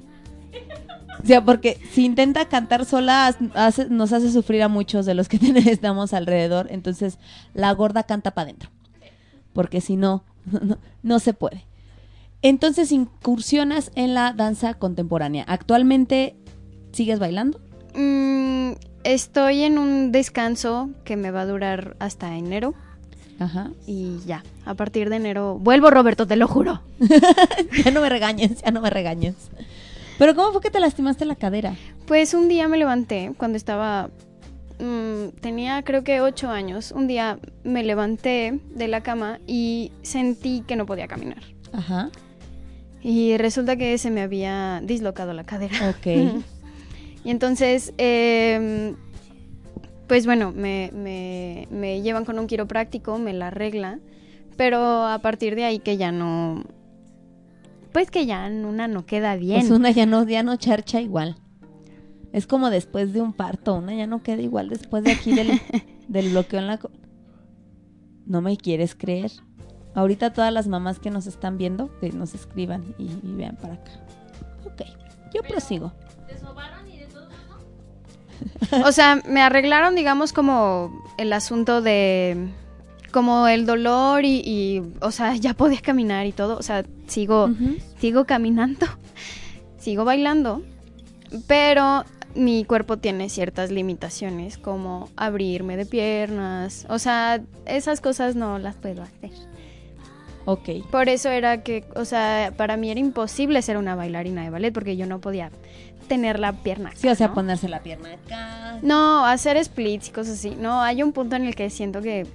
O 1.24 1.26
sea, 1.28 1.46
porque 1.46 1.78
si 1.92 2.04
intenta 2.04 2.46
cantar 2.46 2.84
sola, 2.86 3.28
hace- 3.54 3.90
nos 3.90 4.12
hace 4.12 4.32
sufrir 4.32 4.64
a 4.64 4.68
muchos 4.68 5.06
de 5.06 5.14
los 5.14 5.28
que 5.30 5.38
estamos 5.70 6.14
alrededor. 6.14 6.68
Entonces, 6.72 7.20
la 7.54 7.72
gorda 7.74 8.04
canta 8.04 8.32
para 8.32 8.46
adentro. 8.46 8.70
Porque 9.54 9.82
si 9.82 9.98
no, 9.98 10.24
no, 10.62 10.78
no 11.04 11.20
se 11.20 11.34
puede. 11.34 11.66
Entonces, 12.42 12.92
incursionas 12.92 13.92
en 13.96 14.14
la 14.14 14.34
danza 14.34 14.74
contemporánea. 14.74 15.46
¿Actualmente 15.48 16.36
sigues 16.92 17.20
bailando? 17.20 17.60
Mm, 17.94 18.74
estoy 19.04 19.62
en 19.62 19.78
un 19.78 20.12
descanso 20.12 20.90
que 21.04 21.18
me 21.18 21.32
va 21.32 21.42
a 21.42 21.46
durar 21.46 21.96
hasta 22.00 22.36
enero. 22.36 22.74
Ajá. 23.40 23.72
Y 23.88 24.20
ya, 24.26 24.44
a 24.66 24.76
partir 24.76 25.10
de 25.10 25.16
enero 25.16 25.58
vuelvo, 25.60 25.90
Roberto, 25.90 26.28
te 26.28 26.36
lo 26.36 26.48
juro. 26.48 26.82
ya 27.84 27.92
no 27.92 28.02
me 28.02 28.10
regañes, 28.10 28.62
ya 28.62 28.72
no 28.72 28.82
me 28.82 28.90
regañes. 28.90 29.36
Pero 30.18 30.36
¿cómo 30.36 30.52
fue 30.52 30.62
que 30.62 30.70
te 30.70 30.80
lastimaste 30.80 31.26
la 31.26 31.36
cadera? 31.36 31.76
Pues 32.06 32.34
un 32.34 32.48
día 32.48 32.68
me 32.68 32.78
levanté 32.78 33.34
cuando 33.38 33.58
estaba... 33.58 34.10
mm, 34.82 35.40
tenía 35.40 35.84
creo 35.84 36.04
que 36.04 36.20
ocho 36.22 36.50
años. 36.50 36.92
Un 36.92 37.08
día 37.08 37.40
me 37.64 37.84
levanté 37.84 38.60
de 38.76 38.88
la 38.88 39.02
cama 39.02 39.40
y 39.48 39.92
sentí 40.02 40.64
que 40.68 40.76
no 40.76 40.86
podía 40.86 41.08
caminar. 41.08 41.44
Ajá. 41.72 42.10
Y 43.04 43.38
resulta 43.38 43.76
que 43.78 43.98
se 43.98 44.12
me 44.12 44.22
había 44.22 44.82
dislocado 44.84 45.34
la 45.34 45.44
cadera. 45.44 45.90
Ok. 45.92 46.42
Y 47.24 47.30
entonces, 47.30 47.94
eh, 48.00 48.96
pues 50.08 50.26
bueno, 50.26 50.52
me, 50.52 50.90
me- 50.92 51.68
me 51.70 52.02
llevan 52.02 52.26
con 52.26 52.40
un 52.40 52.48
quiropráctico, 52.48 53.20
me 53.20 53.32
la 53.32 53.50
arregla, 53.50 54.00
pero 54.58 55.06
a 55.06 55.20
partir 55.20 55.54
de 55.56 55.64
ahí 55.66 55.78
que 55.78 55.98
ya 55.98 56.12
no, 56.12 56.64
pues 57.94 58.10
que 58.10 58.26
ya 58.26 58.48
en 58.48 58.66
una 58.66 58.88
no 58.88 59.06
queda 59.06 59.36
bien. 59.36 59.60
Pues 59.60 59.70
una 59.72 59.92
ya 59.92 60.08
no, 60.08 60.28
ya 60.28 60.42
no 60.42 60.56
charcha 60.56 61.00
igual. 61.00 61.36
Es 62.32 62.48
como 62.48 62.70
después 62.70 63.14
de 63.14 63.22
un 63.22 63.34
parto, 63.34 63.76
una 63.76 63.94
ya 63.94 64.08
no 64.08 64.24
queda 64.24 64.42
igual 64.42 64.70
después 64.70 65.04
de 65.04 65.12
aquí 65.12 65.34
del, 65.34 65.62
del 66.08 66.32
bloqueo 66.32 66.60
en 66.60 66.68
la... 66.68 66.80
No 68.26 68.42
me 68.42 68.56
quieres 68.58 68.96
creer. 68.96 69.32
Ahorita 69.94 70.32
todas 70.32 70.54
las 70.54 70.68
mamás 70.68 71.00
que 71.00 71.10
nos 71.10 71.28
están 71.28 71.58
viendo, 71.58 71.98
que 72.00 72.12
nos 72.12 72.34
escriban 72.34 72.96
y, 72.98 73.06
y 73.06 73.34
vean 73.34 73.58
para 73.58 73.74
acá. 73.74 73.92
Ok, 74.66 74.84
yo 75.34 75.42
prosigo. 75.44 75.92
O 78.86 78.92
sea, 78.92 79.22
me 79.28 79.42
arreglaron, 79.42 79.96
digamos, 79.96 80.34
como 80.34 81.04
el 81.18 81.34
asunto 81.34 81.82
de, 81.82 82.50
como 83.12 83.48
el 83.48 83.66
dolor 83.66 84.26
y, 84.26 84.42
y, 84.44 84.82
o 85.02 85.12
sea, 85.12 85.36
ya 85.36 85.54
podía 85.54 85.82
caminar 85.82 86.26
y 86.26 86.32
todo. 86.32 86.58
O 86.58 86.64
sea, 86.64 86.84
sigo, 87.08 87.50
sigo 88.00 88.26
caminando, 88.26 88.88
sigo 89.78 90.06
bailando, 90.06 90.64
pero 91.48 92.06
mi 92.36 92.66
cuerpo 92.66 92.98
tiene 92.98 93.30
ciertas 93.30 93.72
limitaciones, 93.72 94.58
como 94.58 95.10
abrirme 95.16 95.78
de 95.78 95.86
piernas, 95.86 96.86
o 96.90 97.00
sea, 97.00 97.42
esas 97.66 98.02
cosas 98.02 98.36
no 98.36 98.60
las 98.60 98.76
puedo 98.76 99.04
hacer. 99.04 99.32
Ok. 100.46 100.70
Por 100.90 101.10
eso 101.10 101.30
era 101.30 101.62
que, 101.62 101.86
o 101.96 102.06
sea, 102.06 102.54
para 102.58 102.78
mí 102.78 102.90
era 102.90 103.00
imposible 103.00 103.62
ser 103.62 103.78
una 103.78 103.96
bailarina 103.96 104.44
de 104.44 104.50
ballet 104.50 104.74
porque 104.74 104.98
yo 104.98 105.06
no 105.06 105.20
podía 105.20 105.52
tener 106.08 106.40
la 106.40 106.54
pierna. 106.54 106.92
Sí, 106.96 107.08
o 107.08 107.16
sea, 107.16 107.28
¿no? 107.28 107.34
ponerse 107.36 107.70
la 107.70 107.82
pierna 107.82 108.14
acá. 108.14 108.80
No, 108.82 109.26
hacer 109.26 109.64
splits 109.64 110.10
y 110.10 110.12
cosas 110.12 110.40
así. 110.40 110.56
No, 110.60 110.82
hay 110.82 111.04
un 111.04 111.14
punto 111.14 111.36
en 111.36 111.46
el 111.46 111.56
que 111.56 111.70
siento 111.70 112.02
que 112.02 112.28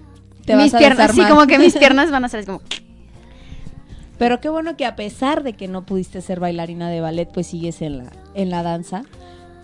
Te 0.45 0.57
mis 0.57 0.73
vas 0.73 0.75
a 0.75 0.79
piernas, 0.79 1.13
sí, 1.13 1.23
como 1.29 1.47
que 1.47 1.59
mis 1.59 1.75
piernas 1.79 2.11
van 2.11 2.25
a 2.25 2.29
ser 2.29 2.47
como 2.47 2.63
Pero 4.19 4.41
qué 4.41 4.49
bueno 4.49 4.77
que 4.77 4.87
a 4.87 4.97
pesar 4.97 5.43
de 5.43 5.55
que 5.55 5.69
no 5.69 5.85
pudiste 5.85 6.21
ser 6.21 6.41
bailarina 6.41 6.89
de 6.89 7.01
ballet, 7.01 7.29
pues 7.31 7.49
sigues 7.49 7.83
en 7.83 7.99
la, 7.99 8.13
en 8.35 8.51
la 8.51 8.63
danza. 8.63 9.03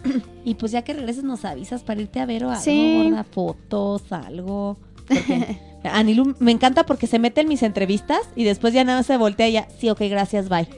Y 0.44 0.54
pues 0.56 0.72
ya 0.72 0.82
que 0.82 0.92
regreses 0.92 1.24
nos 1.24 1.44
avisas 1.44 1.82
para 1.82 2.00
irte 2.00 2.20
a 2.20 2.26
ver 2.26 2.44
o 2.44 2.50
algo, 2.50 2.62
Sí. 2.62 3.02
gorda, 3.04 3.24
fotos, 3.24 4.12
algo. 4.12 4.76
Porque 5.06 5.58
Anilu 5.84 6.34
me 6.40 6.50
encanta 6.52 6.84
porque 6.84 7.06
se 7.06 7.18
mete 7.18 7.40
en 7.42 7.48
mis 7.48 7.62
entrevistas 7.62 8.20
y 8.36 8.44
después 8.44 8.74
ya 8.74 8.84
nada 8.84 9.02
se 9.02 9.16
voltea 9.16 9.48
y 9.48 9.52
ya, 9.52 9.68
sí, 9.78 9.88
ok, 9.90 10.00
gracias, 10.08 10.48
bye. 10.48 10.68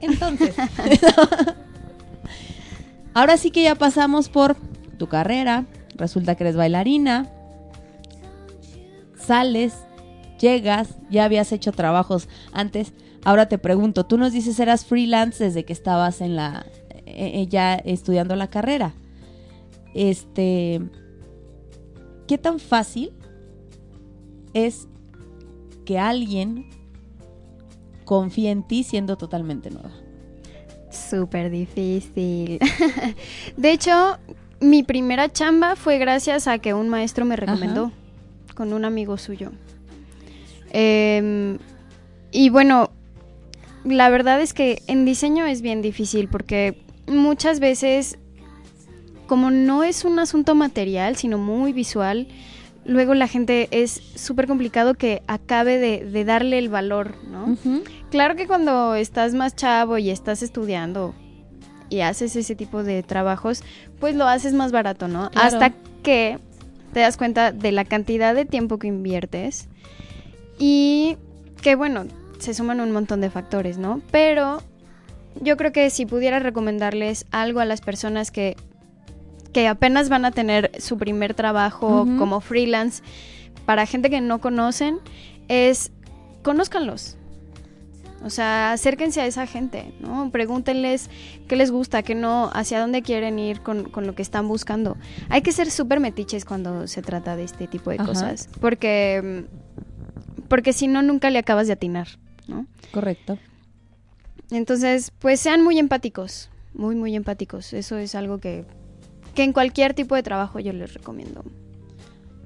Entonces, 0.00 0.54
ahora 3.14 3.36
sí 3.36 3.50
que 3.50 3.62
ya 3.62 3.74
pasamos 3.76 4.28
por 4.28 4.56
tu 4.98 5.06
carrera, 5.08 5.66
resulta 5.94 6.34
que 6.34 6.44
eres 6.44 6.56
bailarina, 6.56 7.30
sales, 9.16 9.74
llegas, 10.40 10.96
ya 11.10 11.24
habías 11.24 11.52
hecho 11.52 11.72
trabajos 11.72 12.28
antes. 12.52 12.92
Ahora 13.24 13.48
te 13.48 13.58
pregunto, 13.58 14.04
tú 14.04 14.18
nos 14.18 14.32
dices 14.32 14.58
eras 14.58 14.84
freelance 14.84 15.42
desde 15.42 15.64
que 15.64 15.72
estabas 15.72 16.20
en 16.20 16.36
la 16.36 16.66
eh, 17.06 17.42
eh, 17.42 17.46
ya 17.48 17.74
estudiando 17.74 18.36
la 18.36 18.48
carrera. 18.48 18.94
Este, 19.94 20.80
¿qué 22.26 22.38
tan 22.38 22.58
fácil 22.58 23.12
es 24.54 24.88
que 25.84 25.98
alguien 25.98 26.68
confíe 28.04 28.50
en 28.50 28.66
ti 28.66 28.82
siendo 28.82 29.16
totalmente 29.16 29.70
nueva? 29.70 29.92
súper 30.92 31.50
difícil. 31.50 32.58
de 33.56 33.72
hecho, 33.72 34.18
mi 34.60 34.82
primera 34.82 35.30
chamba 35.30 35.76
fue 35.76 35.98
gracias 35.98 36.46
a 36.46 36.58
que 36.58 36.74
un 36.74 36.88
maestro 36.88 37.24
me 37.24 37.36
recomendó 37.36 37.90
con 38.54 38.72
un 38.72 38.84
amigo 38.84 39.16
suyo. 39.16 39.50
Em, 40.70 41.58
y 42.30 42.50
bueno, 42.50 42.90
la 43.84 44.08
verdad 44.10 44.40
es 44.40 44.52
que 44.52 44.82
en 44.86 45.04
diseño 45.04 45.46
es 45.46 45.62
bien 45.62 45.82
difícil 45.82 46.28
porque 46.28 46.78
muchas 47.06 47.60
veces, 47.60 48.18
como 49.26 49.50
no 49.50 49.84
es 49.84 50.04
un 50.04 50.18
asunto 50.18 50.54
material, 50.54 51.16
sino 51.16 51.38
muy 51.38 51.72
visual, 51.72 52.28
luego 52.84 53.14
la 53.14 53.28
gente 53.28 53.68
es 53.70 53.92
súper 54.14 54.46
complicado 54.46 54.94
que 54.94 55.22
acabe 55.26 55.78
de, 55.78 56.04
de 56.04 56.24
darle 56.24 56.58
el 56.58 56.68
valor, 56.68 57.16
¿no? 57.28 57.56
Claro 58.10 58.36
que 58.36 58.46
cuando 58.46 58.94
estás 58.94 59.34
más 59.34 59.56
chavo 59.56 59.98
y 59.98 60.10
estás 60.10 60.42
estudiando 60.42 61.14
y 61.88 62.00
haces 62.00 62.36
ese 62.36 62.54
tipo 62.54 62.82
de 62.82 63.02
trabajos, 63.02 63.62
pues 64.00 64.14
lo 64.14 64.26
haces 64.26 64.54
más 64.54 64.72
barato, 64.72 65.08
¿no? 65.08 65.30
Claro. 65.30 65.46
Hasta 65.46 65.72
que 66.02 66.38
te 66.92 67.00
das 67.00 67.16
cuenta 67.16 67.52
de 67.52 67.72
la 67.72 67.84
cantidad 67.84 68.34
de 68.34 68.44
tiempo 68.44 68.78
que 68.78 68.86
inviertes 68.86 69.68
y 70.58 71.16
que 71.60 71.74
bueno, 71.74 72.06
se 72.42 72.54
suman 72.54 72.80
un 72.80 72.92
montón 72.92 73.20
de 73.20 73.30
factores, 73.30 73.78
¿no? 73.78 74.00
Pero 74.10 74.62
yo 75.40 75.56
creo 75.56 75.72
que 75.72 75.88
si 75.90 76.06
pudiera 76.06 76.38
recomendarles 76.38 77.26
algo 77.30 77.60
a 77.60 77.64
las 77.64 77.80
personas 77.80 78.30
que, 78.30 78.56
que 79.52 79.68
apenas 79.68 80.08
van 80.08 80.24
a 80.24 80.30
tener 80.30 80.70
su 80.78 80.98
primer 80.98 81.34
trabajo 81.34 82.06
como 82.18 82.40
freelance, 82.40 83.02
para 83.64 83.86
gente 83.86 84.10
que 84.10 84.20
no 84.20 84.40
conocen, 84.40 84.98
es 85.48 85.92
conózcanlos. 86.42 87.16
O 88.24 88.30
sea, 88.30 88.72
acérquense 88.72 89.20
a 89.20 89.26
esa 89.26 89.46
gente, 89.46 89.92
¿no? 90.00 90.30
Pregúntenles 90.30 91.10
qué 91.48 91.56
les 91.56 91.72
gusta, 91.72 92.02
qué 92.02 92.14
no, 92.14 92.50
hacia 92.54 92.80
dónde 92.80 93.02
quieren 93.02 93.38
ir 93.38 93.62
con, 93.62 93.84
con 93.84 94.06
lo 94.06 94.14
que 94.14 94.22
están 94.22 94.46
buscando. 94.46 94.96
Hay 95.28 95.42
que 95.42 95.50
ser 95.50 95.70
súper 95.70 95.98
metiches 95.98 96.44
cuando 96.44 96.86
se 96.86 97.02
trata 97.02 97.34
de 97.34 97.44
este 97.44 97.66
tipo 97.66 97.90
de 97.90 97.96
Ajá. 97.96 98.06
cosas, 98.06 98.48
porque, 98.60 99.46
porque 100.48 100.72
si 100.72 100.86
no, 100.86 101.02
nunca 101.02 101.30
le 101.30 101.38
acabas 101.38 101.66
de 101.66 101.72
atinar, 101.72 102.08
¿no? 102.46 102.66
Correcto. 102.92 103.38
Entonces, 104.50 105.12
pues 105.18 105.40
sean 105.40 105.62
muy 105.62 105.78
empáticos, 105.78 106.50
muy, 106.74 106.94
muy 106.94 107.14
empáticos. 107.14 107.72
Eso 107.72 107.96
es 107.96 108.14
algo 108.14 108.38
que, 108.38 108.64
que 109.34 109.44
en 109.44 109.52
cualquier 109.52 109.94
tipo 109.94 110.14
de 110.14 110.22
trabajo 110.22 110.60
yo 110.60 110.72
les 110.72 110.94
recomiendo. 110.94 111.44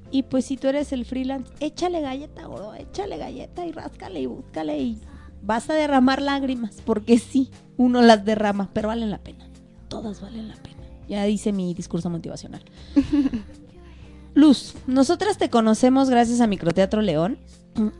Y 0.09 0.23
pues 0.23 0.45
si 0.45 0.57
tú 0.57 0.67
eres 0.67 0.93
el 0.93 1.05
freelance, 1.05 1.51
échale 1.59 2.01
galleta, 2.01 2.45
gordo, 2.45 2.73
échale 2.75 3.17
galleta 3.17 3.65
y 3.65 3.73
ráscale 3.73 4.21
y 4.21 4.25
búscale 4.25 4.79
y 4.79 5.01
vas 5.41 5.69
a 5.69 5.73
derramar 5.73 6.21
lágrimas, 6.21 6.81
porque 6.85 7.19
sí, 7.19 7.51
uno 7.75 8.01
las 8.01 8.23
derrama, 8.23 8.69
pero 8.73 8.87
valen 8.87 9.11
la 9.11 9.19
pena. 9.19 9.49
Todas 9.89 10.21
valen 10.21 10.47
la 10.47 10.55
pena. 10.55 10.77
Ya 11.09 11.23
dice 11.23 11.51
mi 11.51 11.73
discurso 11.73 12.09
motivacional. 12.09 12.63
Luz, 14.33 14.75
nosotras 14.87 15.37
te 15.37 15.49
conocemos 15.49 16.09
gracias 16.09 16.41
a 16.41 16.47
Microteatro 16.47 17.01
León 17.01 17.39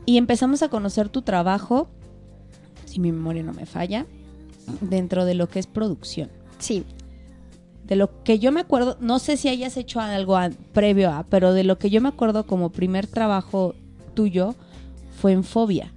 y 0.06 0.16
empezamos 0.18 0.62
a 0.62 0.68
conocer 0.68 1.08
tu 1.08 1.22
trabajo, 1.22 1.88
si 2.84 3.00
mi 3.00 3.12
memoria 3.12 3.42
no 3.42 3.52
me 3.52 3.66
falla, 3.66 4.06
dentro 4.80 5.24
de 5.24 5.34
lo 5.34 5.48
que 5.48 5.58
es 5.58 5.66
producción. 5.66 6.30
Sí, 6.58 6.84
De 7.86 7.96
lo 7.96 8.22
que 8.22 8.38
yo 8.38 8.52
me 8.52 8.60
acuerdo, 8.60 8.98
no 9.00 9.18
sé 9.18 9.38
si 9.38 9.48
hayas 9.48 9.78
hecho 9.78 9.98
algo 10.00 10.36
a- 10.36 10.50
previo 10.74 11.10
a, 11.10 11.22
pero 11.24 11.54
de 11.54 11.64
lo 11.64 11.78
que 11.78 11.88
yo 11.88 12.02
me 12.02 12.10
acuerdo 12.10 12.44
como 12.46 12.68
primer 12.68 13.06
trabajo 13.06 13.74
tuyo 14.12 14.54
fue 15.20 15.32
en 15.32 15.42
Fobia. 15.42 15.90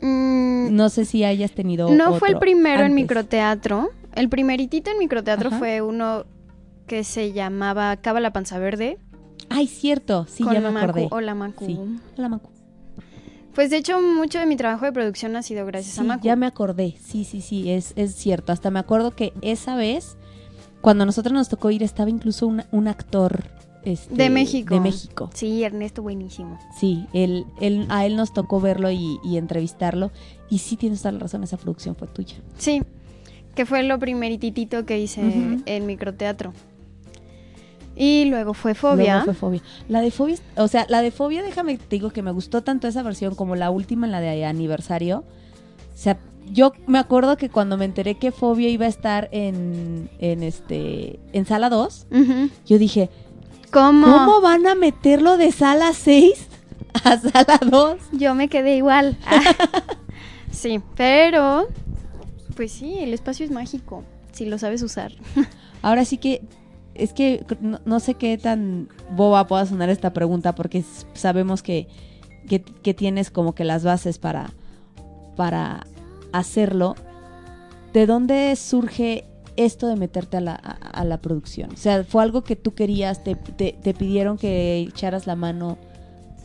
Mm, 0.00 0.74
No 0.74 0.88
sé 0.88 1.04
si 1.04 1.22
hayas 1.24 1.52
tenido 1.52 1.90
no 1.90 2.14
fue 2.14 2.30
el 2.30 2.38
primero 2.38 2.84
en 2.86 2.94
microteatro. 2.94 3.90
El 4.14 4.30
primeritito 4.30 4.90
en 4.90 4.98
microteatro 4.98 5.48
Ajá. 5.48 5.58
fue 5.58 5.82
uno 5.82 6.24
que 6.86 7.04
se 7.04 7.32
llamaba 7.32 7.94
Cava 7.98 8.20
la 8.20 8.32
Panza 8.32 8.58
Verde. 8.58 8.96
Ay, 9.50 9.66
cierto, 9.66 10.26
sí, 10.26 10.42
con 10.42 10.54
ya 10.54 10.60
me 10.62 10.70
Macu. 10.70 10.84
acordé. 10.90 11.08
Hola, 11.10 11.34
Macu. 11.34 11.66
Sí. 11.66 11.78
Hola, 12.16 12.28
Macu. 12.30 12.48
Pues 13.54 13.70
de 13.70 13.76
hecho, 13.76 14.00
mucho 14.00 14.38
de 14.38 14.46
mi 14.46 14.56
trabajo 14.56 14.84
de 14.84 14.92
producción 14.92 15.36
ha 15.36 15.42
sido 15.42 15.64
gracias 15.66 15.98
a 15.98 16.02
Macu. 16.02 16.24
ya 16.24 16.36
me 16.36 16.46
acordé. 16.46 16.96
Sí, 17.04 17.24
sí, 17.24 17.40
sí, 17.40 17.70
es, 17.70 17.92
es 17.96 18.14
cierto. 18.14 18.52
Hasta 18.52 18.70
me 18.70 18.78
acuerdo 18.80 19.14
que 19.14 19.32
esa 19.42 19.76
vez, 19.76 20.16
cuando 20.80 21.04
a 21.04 21.06
nosotros 21.06 21.32
nos 21.32 21.48
tocó 21.48 21.70
ir, 21.70 21.82
estaba 21.82 22.10
incluso 22.10 22.46
un, 22.46 22.64
un 22.72 22.88
actor 22.88 23.44
este, 23.84 24.14
De 24.14 24.30
México. 24.30 24.74
De 24.74 24.80
México. 24.80 25.30
Sí, 25.34 25.62
Ernesto, 25.62 26.02
buenísimo. 26.02 26.58
Sí, 26.78 27.06
él, 27.12 27.44
él, 27.60 27.86
a 27.90 28.06
él 28.06 28.16
nos 28.16 28.32
tocó 28.32 28.60
verlo 28.60 28.90
y, 28.90 29.18
y 29.22 29.36
entrevistarlo. 29.36 30.10
Y 30.50 30.58
sí 30.58 30.76
tienes 30.76 31.00
toda 31.02 31.12
la 31.12 31.18
razón, 31.20 31.44
esa 31.44 31.56
producción 31.56 31.94
fue 31.94 32.08
tuya. 32.08 32.36
Sí, 32.58 32.82
que 33.54 33.66
fue 33.66 33.82
lo 33.82 33.98
primeritito 33.98 34.84
que 34.84 34.98
hice 34.98 35.22
en 35.66 35.86
microteatro. 35.86 36.52
Y 37.96 38.24
luego 38.26 38.54
fue 38.54 38.74
Fobia. 38.74 39.14
Luego 39.14 39.24
fue 39.26 39.34
Fobia. 39.34 39.62
La 39.88 40.00
de 40.00 40.10
Fobia, 40.10 40.36
o 40.56 40.68
sea, 40.68 40.86
la 40.88 41.00
de 41.02 41.10
Fobia, 41.10 41.42
déjame 41.42 41.78
te 41.78 41.96
digo 41.96 42.10
que 42.10 42.22
me 42.22 42.32
gustó 42.32 42.62
tanto 42.62 42.88
esa 42.88 43.02
versión 43.02 43.34
como 43.34 43.54
la 43.56 43.70
última, 43.70 44.06
en 44.06 44.12
la 44.12 44.20
de 44.20 44.44
aniversario. 44.44 45.18
O 45.18 45.96
sea, 45.96 46.18
yo 46.50 46.72
me 46.86 46.98
acuerdo 46.98 47.36
que 47.36 47.48
cuando 47.50 47.76
me 47.76 47.84
enteré 47.84 48.16
que 48.16 48.32
Fobia 48.32 48.68
iba 48.68 48.86
a 48.86 48.88
estar 48.88 49.28
en, 49.32 50.10
en 50.18 50.42
este 50.42 51.18
en 51.32 51.46
sala 51.46 51.70
2, 51.70 52.06
Ujú. 52.10 52.50
yo 52.66 52.78
dije, 52.78 53.10
¿Cómo? 53.70 54.06
¿cómo 54.06 54.40
van 54.40 54.66
a 54.66 54.74
meterlo 54.74 55.36
de 55.36 55.52
sala 55.52 55.92
6 55.92 56.48
a 57.04 57.18
sala 57.30 57.60
2? 57.64 57.96
Yo 58.12 58.34
me 58.34 58.48
quedé 58.48 58.76
igual. 58.76 59.16
Ah. 59.26 59.40
sí, 60.50 60.80
pero 60.96 61.66
pues 62.56 62.72
sí, 62.72 62.98
el 62.98 63.14
espacio 63.14 63.44
es 63.44 63.50
mágico, 63.52 64.04
si 64.32 64.46
lo 64.46 64.58
sabes 64.58 64.82
usar. 64.82 65.12
Ahora 65.82 66.04
sí 66.04 66.18
que 66.18 66.42
es 66.94 67.12
que 67.12 67.44
no, 67.60 67.80
no 67.84 68.00
sé 68.00 68.14
qué 68.14 68.38
tan 68.38 68.88
boba 69.10 69.46
pueda 69.46 69.66
sonar 69.66 69.90
esta 69.90 70.12
pregunta 70.12 70.54
porque 70.54 70.84
sabemos 71.14 71.62
que, 71.62 71.88
que, 72.48 72.62
que 72.62 72.94
tienes 72.94 73.30
como 73.30 73.54
que 73.54 73.64
las 73.64 73.84
bases 73.84 74.18
para, 74.18 74.50
para 75.36 75.86
hacerlo. 76.32 76.94
¿De 77.92 78.06
dónde 78.06 78.54
surge 78.56 79.24
esto 79.56 79.86
de 79.86 79.96
meterte 79.96 80.36
a 80.36 80.40
la, 80.40 80.54
a, 80.54 81.00
a 81.00 81.04
la 81.04 81.18
producción? 81.18 81.72
O 81.72 81.76
sea, 81.76 82.04
¿fue 82.04 82.22
algo 82.22 82.42
que 82.42 82.56
tú 82.56 82.74
querías? 82.74 83.22
¿Te, 83.22 83.34
te, 83.34 83.76
te 83.80 83.94
pidieron 83.94 84.36
que 84.38 84.78
echaras 84.78 85.26
la 85.26 85.36
mano? 85.36 85.78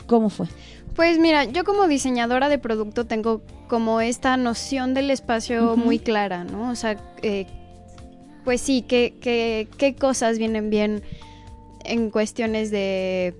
¿Cómo 0.07 0.29
fue? 0.29 0.47
Pues 0.95 1.17
mira, 1.17 1.45
yo 1.45 1.63
como 1.63 1.87
diseñadora 1.87 2.49
de 2.49 2.57
producto 2.57 3.05
tengo 3.05 3.41
como 3.67 4.01
esta 4.01 4.35
noción 4.35 4.93
del 4.93 5.11
espacio 5.11 5.77
muy 5.77 5.99
clara, 5.99 6.43
¿no? 6.43 6.71
O 6.71 6.75
sea, 6.75 6.97
eh, 7.21 7.45
pues 8.49 8.61
sí, 8.61 8.81
¿qué, 8.81 9.13
qué, 9.21 9.67
qué 9.77 9.93
cosas 9.93 10.39
vienen 10.39 10.71
bien 10.71 11.03
en 11.85 12.09
cuestiones 12.09 12.71
de, 12.71 13.35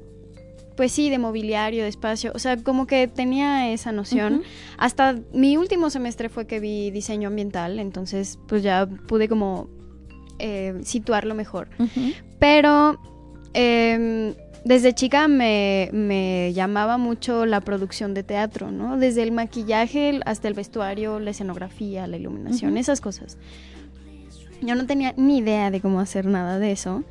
pues 0.77 0.91
sí, 0.91 1.09
de 1.09 1.17
mobiliario, 1.17 1.81
de 1.81 1.89
espacio. 1.89 2.31
O 2.35 2.37
sea, 2.37 2.57
como 2.57 2.85
que 2.85 3.07
tenía 3.07 3.73
esa 3.73 3.91
noción. 3.91 4.43
Hasta 4.77 5.15
mi 5.33 5.57
último 5.57 5.89
semestre 5.89 6.29
fue 6.29 6.45
que 6.45 6.59
vi 6.59 6.91
diseño 6.91 7.29
ambiental, 7.29 7.79
entonces 7.79 8.37
pues 8.47 8.61
ya 8.61 8.85
pude 8.85 9.27
como 9.27 9.67
eh, 10.37 10.77
situarlo 10.83 11.33
mejor. 11.33 11.69
Pero 12.37 12.99
em, 13.55 14.35
desde 14.63 14.93
chica 14.93 15.27
me, 15.27 15.89
me 15.91 16.53
llamaba 16.53 16.99
mucho 16.99 17.47
la 17.47 17.61
producción 17.61 18.13
de 18.13 18.21
teatro, 18.21 18.69
¿no? 18.69 18.95
Desde 18.95 19.23
el 19.23 19.31
maquillaje 19.31 20.19
hasta 20.23 20.47
el 20.47 20.53
vestuario, 20.53 21.19
la 21.19 21.31
escenografía, 21.31 22.05
la 22.05 22.17
iluminación, 22.17 22.77
esas 22.77 23.01
cosas. 23.01 23.39
Yo 24.61 24.75
no 24.75 24.85
tenía 24.85 25.13
ni 25.17 25.37
idea 25.39 25.71
de 25.71 25.81
cómo 25.81 25.99
hacer 25.99 26.25
nada 26.25 26.59
de 26.59 26.71
eso. 26.71 27.03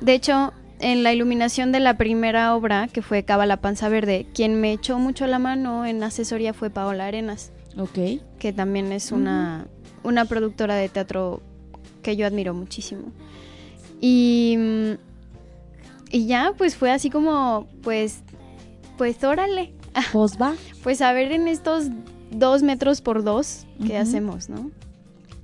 De 0.00 0.14
hecho, 0.14 0.52
en 0.78 1.02
la 1.02 1.12
iluminación 1.12 1.72
de 1.72 1.80
la 1.80 1.96
primera 1.96 2.54
obra, 2.54 2.88
que 2.88 3.02
fue 3.02 3.24
Cava 3.24 3.46
la 3.46 3.58
Panza 3.58 3.88
Verde, 3.88 4.26
quien 4.34 4.60
me 4.60 4.72
echó 4.72 4.98
mucho 4.98 5.26
la 5.26 5.38
mano 5.38 5.86
en 5.86 6.02
asesoría 6.02 6.52
fue 6.52 6.70
Paola 6.70 7.06
Arenas 7.06 7.52
Ok. 7.78 8.20
que 8.38 8.52
también 8.52 8.92
es 8.92 9.12
una, 9.12 9.66
una 10.04 10.24
productora 10.26 10.74
de 10.74 10.88
teatro 10.88 11.42
que 12.02 12.16
yo 12.16 12.26
admiro 12.26 12.52
muchísimo. 12.54 13.12
Y, 14.00 14.56
y 16.10 16.26
ya, 16.26 16.52
pues 16.56 16.76
fue 16.76 16.90
así 16.90 17.10
como, 17.10 17.66
pues, 17.82 18.20
pues 18.98 19.22
órale, 19.24 19.72
Pues 20.12 20.36
va. 20.40 20.54
pues 20.82 21.00
a 21.00 21.12
ver 21.12 21.32
en 21.32 21.48
estos 21.48 21.86
dos 22.30 22.62
metros 22.62 23.00
por 23.00 23.24
dos, 23.24 23.66
¿qué 23.86 23.96
hacemos, 23.96 24.48
no? 24.50 24.70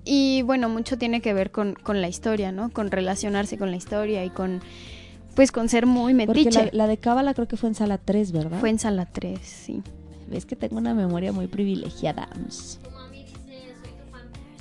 Y 0.04 0.42
bueno, 0.42 0.68
mucho 0.68 0.98
tiene 0.98 1.20
que 1.20 1.32
ver 1.32 1.50
con, 1.50 1.74
con 1.74 2.00
la 2.00 2.08
historia, 2.08 2.52
¿no? 2.52 2.70
Con 2.70 2.90
relacionarse 2.90 3.56
con 3.56 3.70
la 3.70 3.76
historia 3.76 4.24
y 4.24 4.30
con, 4.30 4.60
pues 5.34 5.52
con 5.52 5.68
ser 5.68 5.86
muy 5.86 6.12
Porque 6.14 6.44
metiche. 6.44 6.64
la, 6.66 6.70
la 6.72 6.86
de 6.86 6.96
Cábala 6.96 7.34
creo 7.34 7.46
que 7.46 7.56
fue 7.56 7.68
en 7.68 7.74
sala 7.74 7.98
3, 7.98 8.32
¿verdad? 8.32 8.58
Fue 8.58 8.70
en 8.70 8.78
sala 8.78 9.06
3, 9.06 9.38
sí. 9.42 9.82
Ves 10.28 10.46
que 10.46 10.56
tengo 10.56 10.78
una 10.78 10.94
memoria 10.94 11.30
muy 11.30 11.46
privilegiada. 11.46 12.28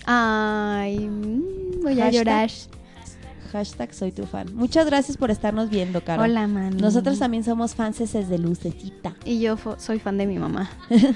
Ay, 0.05 0.99
mm, 0.99 1.81
voy 1.81 2.01
a 2.01 2.11
llorar. 2.11 2.49
Hashtag 3.51 3.93
soy 3.93 4.11
tu 4.11 4.25
fan. 4.25 4.55
Muchas 4.55 4.85
gracias 4.85 5.17
por 5.17 5.29
estarnos 5.29 5.69
viendo, 5.69 6.03
Caro. 6.03 6.23
Hola, 6.23 6.47
man. 6.47 6.77
Nosotros 6.77 7.19
también 7.19 7.43
somos 7.43 7.75
fans 7.75 7.99
desde 7.99 8.37
Lucecita. 8.37 9.15
Y 9.25 9.39
yo 9.39 9.57
soy 9.77 9.99
fan 9.99 10.17
de 10.17 10.27
mi 10.27 10.37
mamá. 10.37 10.69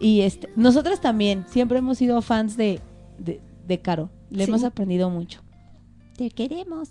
Y 0.00 0.20
este, 0.20 0.48
nosotros 0.56 1.00
también, 1.00 1.44
siempre 1.48 1.78
hemos 1.78 1.98
sido 1.98 2.22
fans 2.22 2.56
de, 2.56 2.80
de, 3.18 3.40
de 3.66 3.80
Caro. 3.80 4.10
Le 4.30 4.44
Sí. 4.44 4.50
hemos 4.50 4.64
aprendido 4.64 5.10
mucho. 5.10 5.42
Te 6.16 6.30
queremos. 6.30 6.90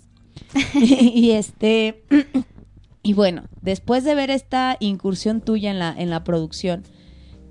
y 0.74 1.30
este, 1.32 2.02
y 3.02 3.12
bueno, 3.14 3.44
después 3.62 4.04
de 4.04 4.14
ver 4.14 4.30
esta 4.30 4.76
incursión 4.80 5.40
tuya 5.40 5.70
en 5.70 5.78
la, 5.78 5.94
en 5.96 6.10
la 6.10 6.24
producción, 6.24 6.84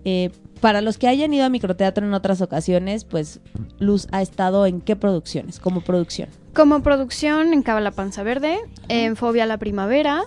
eh, 0.05 0.29
para 0.61 0.81
los 0.81 0.97
que 0.97 1.07
hayan 1.07 1.33
ido 1.33 1.45
a 1.45 1.49
microteatro 1.49 2.05
en 2.05 2.13
otras 2.13 2.41
ocasiones, 2.41 3.03
pues 3.03 3.41
Luz 3.79 4.07
ha 4.11 4.21
estado 4.21 4.65
en 4.65 4.81
qué 4.81 4.95
producciones, 4.95 5.59
como 5.59 5.81
producción. 5.81 6.29
Como 6.53 6.81
producción 6.81 7.53
en 7.53 7.61
Cava 7.61 7.81
la 7.81 7.91
Panza 7.91 8.23
Verde, 8.23 8.57
en 8.87 9.15
Fobia 9.15 9.45
la 9.45 9.57
Primavera, 9.59 10.23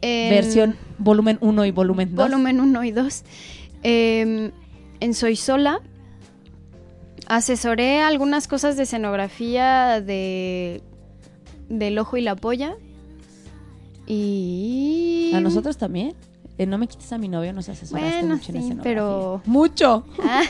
en 0.00 0.30
Versión 0.30 0.76
volumen 0.98 1.36
1 1.42 1.66
y 1.66 1.70
volumen 1.70 2.14
2. 2.14 2.30
volumen 2.30 2.60
1 2.60 2.84
y 2.84 2.90
2, 2.92 3.24
en 3.82 5.14
Soy 5.14 5.36
Sola. 5.36 5.80
Asesoré 7.28 8.00
algunas 8.00 8.48
cosas 8.48 8.76
de 8.76 8.82
escenografía 8.84 10.00
de 10.00 10.82
del 11.68 11.98
ojo 11.98 12.16
y 12.16 12.20
la 12.22 12.36
polla. 12.36 12.74
Y 14.06 15.32
A 15.34 15.40
nosotros 15.40 15.76
también. 15.78 16.14
Eh, 16.58 16.66
no 16.66 16.76
me 16.76 16.86
quites 16.86 17.10
a 17.12 17.18
mi 17.18 17.28
novio, 17.28 17.52
nos 17.52 17.68
asesoraste 17.68 18.18
Bueno, 18.20 18.34
mucho 18.36 18.50
en 18.52 18.56
escenografía. 18.58 18.82
pero- 18.82 19.42
¡Mucho! 19.46 20.04
Ah, 20.22 20.42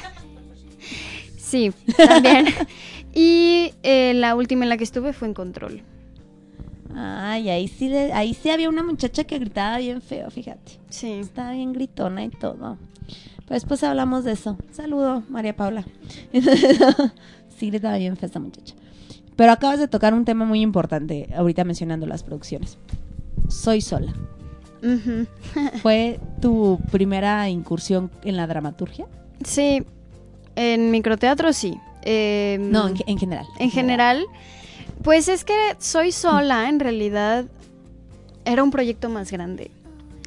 sí, 1.39 1.73
también. 1.97 2.47
y 3.15 3.73
eh, 3.85 4.13
la 4.15 4.35
última 4.35 4.65
en 4.65 4.69
la 4.71 4.77
que 4.77 4.85
estuve 4.85 5.13
fue 5.13 5.29
en 5.29 5.35
Control. 5.35 5.83
Ay, 6.95 7.49
ahí 7.51 7.69
sí, 7.69 7.89
le- 7.89 8.13
ahí 8.13 8.35
sí 8.35 8.51
había 8.51 8.69
una 8.69 8.83
muchacha 8.83 9.25
que 9.25 9.39
gritaba 9.39 9.79
bien 9.79 10.03
feo, 10.03 10.29
fíjate. 10.31 10.73
Sí. 10.91 11.13
Estaba 11.13 11.53
bien 11.53 11.73
gritona 11.73 12.25
y 12.25 12.31
todo. 12.31 12.77
Después 13.53 13.83
hablamos 13.85 14.25
de 14.25 14.33
eso. 14.33 14.57
Saludo, 14.73 15.23
María 15.29 15.55
Paula. 15.55 15.85
sí, 17.59 17.69
gritaba 17.71 17.99
bien 17.99 18.17
fea 18.17 18.27
esta 18.27 18.41
muchacha. 18.41 18.75
Pero 19.37 19.53
acabas 19.53 19.79
de 19.79 19.89
tocar 19.89 20.15
un 20.15 20.25
tema 20.25 20.45
muy 20.45 20.61
importante, 20.61 21.29
ahorita 21.37 21.65
mencionando 21.65 22.07
las 22.07 22.23
producciones. 22.23 22.79
Soy 23.49 23.81
sola. 23.81 24.13
¿Fue 25.83 26.19
tu 26.41 26.81
primera 26.91 27.49
incursión 27.49 28.11
en 28.25 28.37
la 28.37 28.47
dramaturgia? 28.47 29.07
Sí, 29.45 29.85
en 30.57 30.91
microteatro 30.91 31.53
sí. 31.53 31.79
Eh, 32.03 32.59
No, 32.61 32.89
en 32.89 33.19
general. 33.19 33.47
en 33.59 33.71
general, 33.71 34.25
pues 35.03 35.29
es 35.29 35.45
que 35.45 35.55
soy 35.79 36.11
sola, 36.11 36.69
en 36.69 36.81
realidad 36.81 37.45
era 38.45 38.63
un 38.63 38.71
proyecto 38.71 39.09
más 39.09 39.31
grande. 39.31 39.71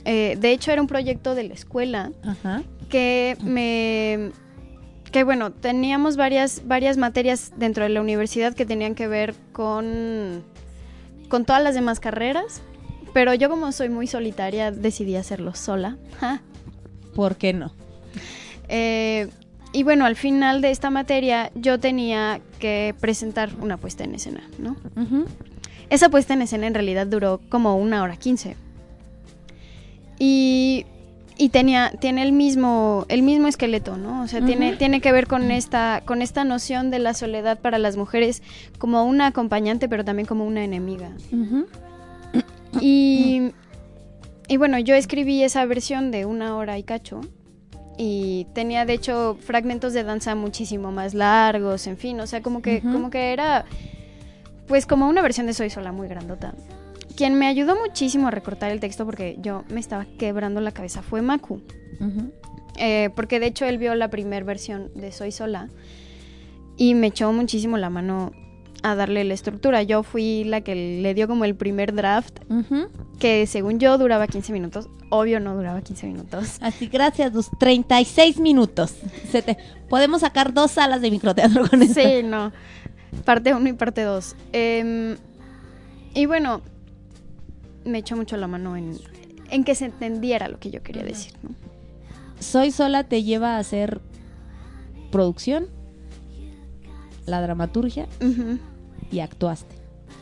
Eh, 0.05 0.37
de 0.39 0.51
hecho, 0.51 0.71
era 0.71 0.81
un 0.81 0.87
proyecto 0.87 1.33
de 1.33 1.43
la 1.45 1.55
escuela 1.55 2.11
Ajá. 2.23 2.61
Que 2.89 3.37
me 3.43 4.31
que 5.11 5.23
bueno, 5.23 5.51
teníamos 5.51 6.17
varias 6.17 6.67
varias 6.67 6.97
materias 6.97 7.53
dentro 7.57 7.83
de 7.83 7.89
la 7.89 8.01
universidad 8.01 8.53
que 8.53 8.65
tenían 8.65 8.95
que 8.95 9.07
ver 9.07 9.33
con 9.53 10.43
con 11.29 11.45
todas 11.45 11.63
las 11.63 11.75
demás 11.75 11.99
carreras, 11.99 12.61
pero 13.13 13.33
yo 13.33 13.49
como 13.49 13.71
soy 13.71 13.89
muy 13.89 14.07
solitaria 14.07 14.71
decidí 14.71 15.15
hacerlo 15.15 15.55
sola. 15.55 15.97
Ja. 16.19 16.41
¿Por 17.15 17.37
qué 17.37 17.53
no? 17.53 17.71
Eh, 18.67 19.29
y 19.75 19.83
bueno, 19.83 20.05
al 20.05 20.15
final 20.15 20.61
de 20.61 20.71
esta 20.71 20.89
materia 20.89 21.51
yo 21.55 21.79
tenía 21.79 22.39
que 22.59 22.95
presentar 22.99 23.49
una 23.59 23.77
puesta 23.77 24.03
en 24.03 24.15
escena, 24.15 24.41
¿no? 24.57 24.77
Esa 25.89 26.09
puesta 26.09 26.33
en 26.33 26.41
escena 26.41 26.67
en 26.67 26.73
realidad 26.73 27.07
duró 27.07 27.41
como 27.49 27.77
una 27.77 28.01
hora 28.01 28.15
quince. 28.15 28.55
Y, 30.17 30.85
y 31.37 31.49
tenía, 31.49 31.91
tiene 31.99 32.23
el 32.23 32.31
mismo, 32.31 33.05
el 33.09 33.21
mismo 33.21 33.47
esqueleto, 33.47 33.97
¿no? 33.97 34.23
O 34.23 34.27
sea, 34.27 34.43
tiene, 34.43 34.75
tiene 34.77 35.01
que 35.01 35.11
ver 35.11 35.27
con 35.27 35.51
esta, 35.51 36.01
con 36.05 36.21
esta 36.21 36.43
noción 36.43 36.91
de 36.91 36.99
la 36.99 37.13
soledad 37.13 37.59
para 37.59 37.77
las 37.77 37.97
mujeres 37.97 38.41
como 38.77 39.03
una 39.03 39.27
acompañante, 39.27 39.89
pero 39.89 40.05
también 40.05 40.27
como 40.27 40.45
una 40.45 40.63
enemiga. 40.63 41.11
Y, 42.79 43.51
y 44.47 44.57
bueno, 44.57 44.79
yo 44.79 44.95
escribí 44.95 45.43
esa 45.43 45.65
versión 45.65 46.11
de 46.11 46.25
una 46.25 46.55
hora 46.55 46.77
y 46.77 46.83
cacho. 46.83 47.21
Y 47.97 48.47
tenía 48.53 48.85
de 48.85 48.93
hecho 48.93 49.37
fragmentos 49.39 49.93
de 49.93 50.03
danza 50.03 50.35
muchísimo 50.35 50.91
más 50.91 51.13
largos, 51.13 51.87
en 51.87 51.97
fin, 51.97 52.19
o 52.19 52.27
sea, 52.27 52.41
como 52.41 52.61
que, 52.61 52.81
como 52.81 53.09
que 53.09 53.31
era 53.31 53.65
pues 54.67 54.85
como 54.85 55.07
una 55.07 55.21
versión 55.21 55.45
de 55.47 55.53
Soy 55.53 55.69
Sola 55.69 55.91
muy 55.91 56.07
grandota. 56.07 56.53
Quien 57.15 57.35
me 57.35 57.47
ayudó 57.47 57.75
muchísimo 57.75 58.27
a 58.27 58.31
recortar 58.31 58.71
el 58.71 58.79
texto 58.79 59.05
porque 59.05 59.37
yo 59.39 59.63
me 59.69 59.79
estaba 59.79 60.05
quebrando 60.17 60.61
la 60.61 60.71
cabeza 60.71 61.01
fue 61.01 61.21
Maku. 61.21 61.61
Eh, 62.77 63.09
porque 63.15 63.39
de 63.39 63.47
hecho 63.47 63.65
él 63.65 63.77
vio 63.77 63.95
la 63.95 64.09
primera 64.09 64.45
versión 64.45 64.91
de 64.95 65.11
Soy 65.11 65.31
Sola 65.31 65.69
y 66.77 66.93
me 66.93 67.07
echó 67.07 67.31
muchísimo 67.31 67.77
la 67.77 67.89
mano 67.89 68.31
a 68.83 68.95
darle 68.95 69.23
la 69.23 69.33
estructura. 69.33 69.81
Yo 69.83 70.03
fui 70.03 70.43
la 70.43 70.61
que 70.61 70.75
le 70.75 71.13
dio 71.13 71.27
como 71.27 71.45
el 71.45 71.55
primer 71.55 71.93
draft, 71.93 72.37
que 73.17 73.47
según 73.47 73.79
yo 73.79 73.97
duraba 73.97 74.27
15 74.27 74.51
minutos. 74.51 74.89
Obvio 75.09 75.39
no 75.39 75.55
duraba 75.55 75.81
15 75.81 76.07
minutos. 76.07 76.57
Así, 76.61 76.87
gracias, 76.87 77.33
Luz. 77.33 77.49
36 77.59 78.39
minutos. 78.39 78.93
Se 79.31 79.41
te... 79.41 79.57
Podemos 79.89 80.21
sacar 80.21 80.53
dos 80.53 80.71
salas 80.71 81.01
de 81.01 81.11
microteatro 81.11 81.67
con 81.69 81.81
esto. 81.81 82.01
Sí, 82.01 82.23
no. 82.23 82.51
Parte 83.23 83.53
1 83.53 83.69
y 83.69 83.73
parte 83.73 84.01
2. 84.01 84.35
y 86.13 86.25
bueno, 86.25 86.61
me 87.85 87.99
echó 87.99 88.15
mucho 88.15 88.35
la 88.37 88.47
mano 88.47 88.75
en, 88.75 88.97
en 89.49 89.63
que 89.63 89.75
se 89.75 89.85
entendiera 89.85 90.47
lo 90.49 90.59
que 90.59 90.71
yo 90.71 90.81
quería 90.83 91.03
decir. 91.03 91.33
¿no? 91.43 91.49
Soy 92.39 92.71
sola 92.71 93.03
te 93.05 93.23
lleva 93.23 93.55
a 93.55 93.59
hacer 93.59 94.01
producción, 95.11 95.67
la 97.25 97.41
dramaturgia 97.41 98.07
y 99.11 99.19
actuaste. 99.19 99.75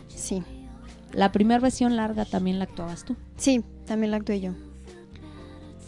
Sí, 0.08 0.44
La 1.12 1.32
primera 1.32 1.60
versión 1.60 1.96
larga 1.96 2.26
también 2.26 2.60
la 2.60 2.66
actuabas 2.66 3.04
tú. 3.04 3.16
sí, 3.38 3.64
también 3.86 4.12
la 4.12 4.18
actué 4.18 4.40
yo. 4.40 4.52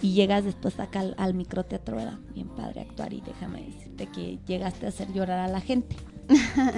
Y 0.01 0.13
llegas 0.13 0.43
después 0.43 0.77
acá 0.79 0.99
al, 0.99 1.15
al 1.17 1.33
microteatro, 1.33 1.99
era 1.99 2.19
bien 2.33 2.49
padre 2.49 2.81
actuar 2.81 3.13
y 3.13 3.21
déjame 3.21 3.63
decirte 3.63 4.07
que 4.07 4.39
llegaste 4.45 4.85
a 4.85 4.89
hacer 4.89 5.11
llorar 5.13 5.39
a 5.39 5.47
la 5.47 5.61
gente. 5.61 5.95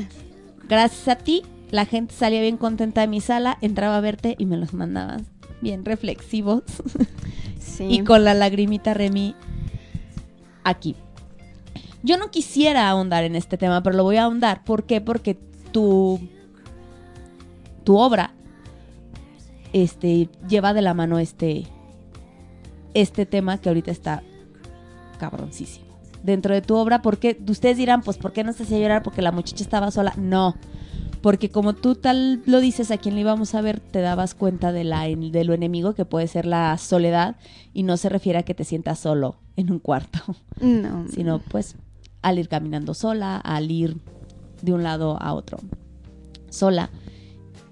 Gracias 0.67 1.08
a 1.08 1.15
ti, 1.15 1.43
la 1.71 1.86
gente 1.86 2.13
salía 2.13 2.41
bien 2.41 2.58
contenta 2.58 3.01
de 3.01 3.08
mi 3.08 3.21
sala, 3.21 3.58
entraba 3.62 3.97
a 3.97 4.01
verte 4.01 4.36
y 4.38 4.45
me 4.45 4.58
los 4.58 4.73
mandaban 4.73 5.25
bien 5.62 5.86
reflexivos 5.86 6.63
Sí. 7.60 7.86
y 7.89 8.03
con 8.03 8.23
la 8.23 8.34
lagrimita 8.34 8.93
Remy 8.93 9.36
aquí. 10.63 10.95
Yo 12.03 12.17
no 12.17 12.32
quisiera 12.32 12.89
ahondar 12.89 13.23
en 13.23 13.36
este 13.36 13.58
tema, 13.58 13.82
pero 13.82 13.97
lo 13.97 14.03
voy 14.03 14.17
a 14.17 14.23
ahondar. 14.23 14.63
¿Por 14.63 14.86
qué? 14.86 15.01
Porque 15.01 15.38
tu, 15.71 16.19
tu 17.84 17.97
obra 17.97 18.34
este, 19.73 20.30
lleva 20.47 20.73
de 20.73 20.82
la 20.82 20.93
mano 20.93 21.19
este, 21.19 21.65
este 22.93 23.25
tema 23.25 23.60
que 23.60 23.69
ahorita 23.69 23.91
está 23.91 24.23
cabroncísimo. 25.19 25.87
Dentro 26.27 26.53
de 26.53 26.61
tu 26.61 26.75
obra, 26.75 27.01
porque 27.01 27.41
ustedes 27.47 27.77
dirán, 27.77 28.01
pues, 28.01 28.17
¿por 28.17 28.33
qué 28.33 28.43
no 28.43 28.51
se 28.51 28.63
hacía 28.63 28.79
llorar? 28.79 29.01
Porque 29.01 29.21
la 29.21 29.31
muchacha 29.31 29.63
estaba 29.63 29.91
sola. 29.91 30.13
No, 30.17 30.55
porque 31.21 31.49
como 31.49 31.73
tú 31.73 31.95
tal 31.95 32.41
lo 32.45 32.59
dices, 32.59 32.91
a 32.91 32.97
quien 32.97 33.15
le 33.15 33.21
íbamos 33.21 33.55
a 33.55 33.61
ver, 33.61 33.79
te 33.79 34.01
dabas 34.01 34.35
cuenta 34.35 34.71
de, 34.71 34.83
la, 34.83 35.03
de 35.07 35.43
lo 35.45 35.53
enemigo 35.53 35.93
que 35.93 36.05
puede 36.05 36.27
ser 36.27 36.45
la 36.45 36.77
soledad 36.77 37.37
y 37.73 37.83
no 37.83 37.95
se 37.97 38.09
refiere 38.09 38.39
a 38.39 38.43
que 38.43 38.53
te 38.53 38.63
sientas 38.65 38.99
solo 38.99 39.37
en 39.55 39.71
un 39.71 39.79
cuarto, 39.79 40.19
No. 40.59 41.05
sino 41.13 41.39
pues 41.39 41.75
al 42.21 42.39
ir 42.39 42.49
caminando 42.49 42.93
sola, 42.93 43.37
al 43.37 43.71
ir 43.71 43.97
de 44.61 44.73
un 44.73 44.83
lado 44.83 45.17
a 45.21 45.33
otro 45.33 45.59
sola. 46.49 46.89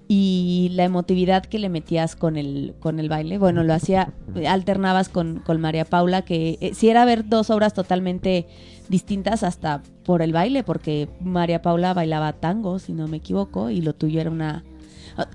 Y 0.08 0.70
la 0.74 0.84
emotividad 0.84 1.44
que 1.44 1.58
le 1.58 1.68
metías 1.68 2.14
con 2.14 2.36
el, 2.36 2.74
con 2.78 3.00
el 3.00 3.08
baile, 3.08 3.38
bueno, 3.38 3.64
lo 3.64 3.74
hacía, 3.74 4.12
alternabas 4.48 5.08
con, 5.08 5.40
con 5.40 5.60
María 5.60 5.84
Paula, 5.84 6.22
que 6.22 6.58
eh, 6.60 6.74
si 6.74 6.88
era 6.88 7.04
ver 7.04 7.28
dos 7.28 7.50
obras 7.50 7.74
totalmente 7.74 8.46
distintas 8.88 9.42
hasta 9.42 9.82
por 10.04 10.22
el 10.22 10.32
baile, 10.32 10.62
porque 10.62 11.08
María 11.20 11.60
Paula 11.60 11.92
bailaba 11.92 12.34
tango, 12.34 12.78
si 12.78 12.92
no 12.92 13.08
me 13.08 13.16
equivoco, 13.16 13.70
y 13.70 13.80
lo 13.80 13.94
tuyo 13.94 14.20
era 14.20 14.30
una... 14.30 14.64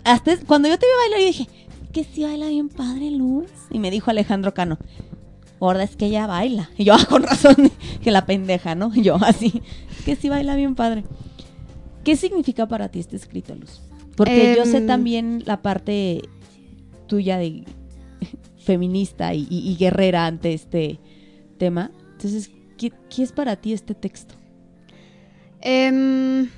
Hasta 0.05 0.37
cuando 0.45 0.69
yo 0.69 0.77
te 0.77 0.85
vi 0.85 0.91
bailar, 1.03 1.19
yo 1.19 1.25
dije, 1.25 1.47
que 1.91 2.03
sí 2.03 2.23
baila 2.23 2.47
bien 2.47 2.69
padre, 2.69 3.11
Luz. 3.11 3.49
Y 3.69 3.79
me 3.79 3.91
dijo 3.91 4.09
Alejandro 4.09 4.53
Cano, 4.53 4.77
gorda, 5.59 5.83
es 5.83 5.95
que 5.95 6.05
ella 6.05 6.27
baila. 6.27 6.69
Y 6.77 6.85
yo, 6.85 6.93
ah, 6.97 7.05
con 7.09 7.23
razón, 7.23 7.71
que 8.01 8.11
la 8.11 8.25
pendeja, 8.25 8.75
¿no? 8.75 8.93
Yo, 8.95 9.17
así, 9.21 9.61
que 10.05 10.15
sí 10.15 10.29
baila 10.29 10.55
bien 10.55 10.75
padre. 10.75 11.03
¿Qué 12.03 12.15
significa 12.15 12.67
para 12.67 12.89
ti 12.89 12.99
este 12.99 13.15
escrito, 13.15 13.53
Luz? 13.53 13.81
Porque 14.25 14.55
yo 14.55 14.65
sé 14.65 14.77
Em. 14.77 14.87
también 14.87 15.43
la 15.45 15.61
parte 15.61 16.21
tuya 17.07 17.37
de 17.37 17.63
feminista 18.57 19.33
y, 19.33 19.47
y- 19.49 19.69
y 19.71 19.75
guerrera 19.77 20.25
ante 20.25 20.53
este 20.53 20.99
tema. 21.57 21.91
Entonces, 22.13 22.51
¿qué, 22.77 22.91
qué 23.09 23.23
es 23.23 23.31
para 23.31 23.55
ti 23.55 23.73
este 23.73 23.95
texto? 23.95 24.35
Em, 25.61 26.49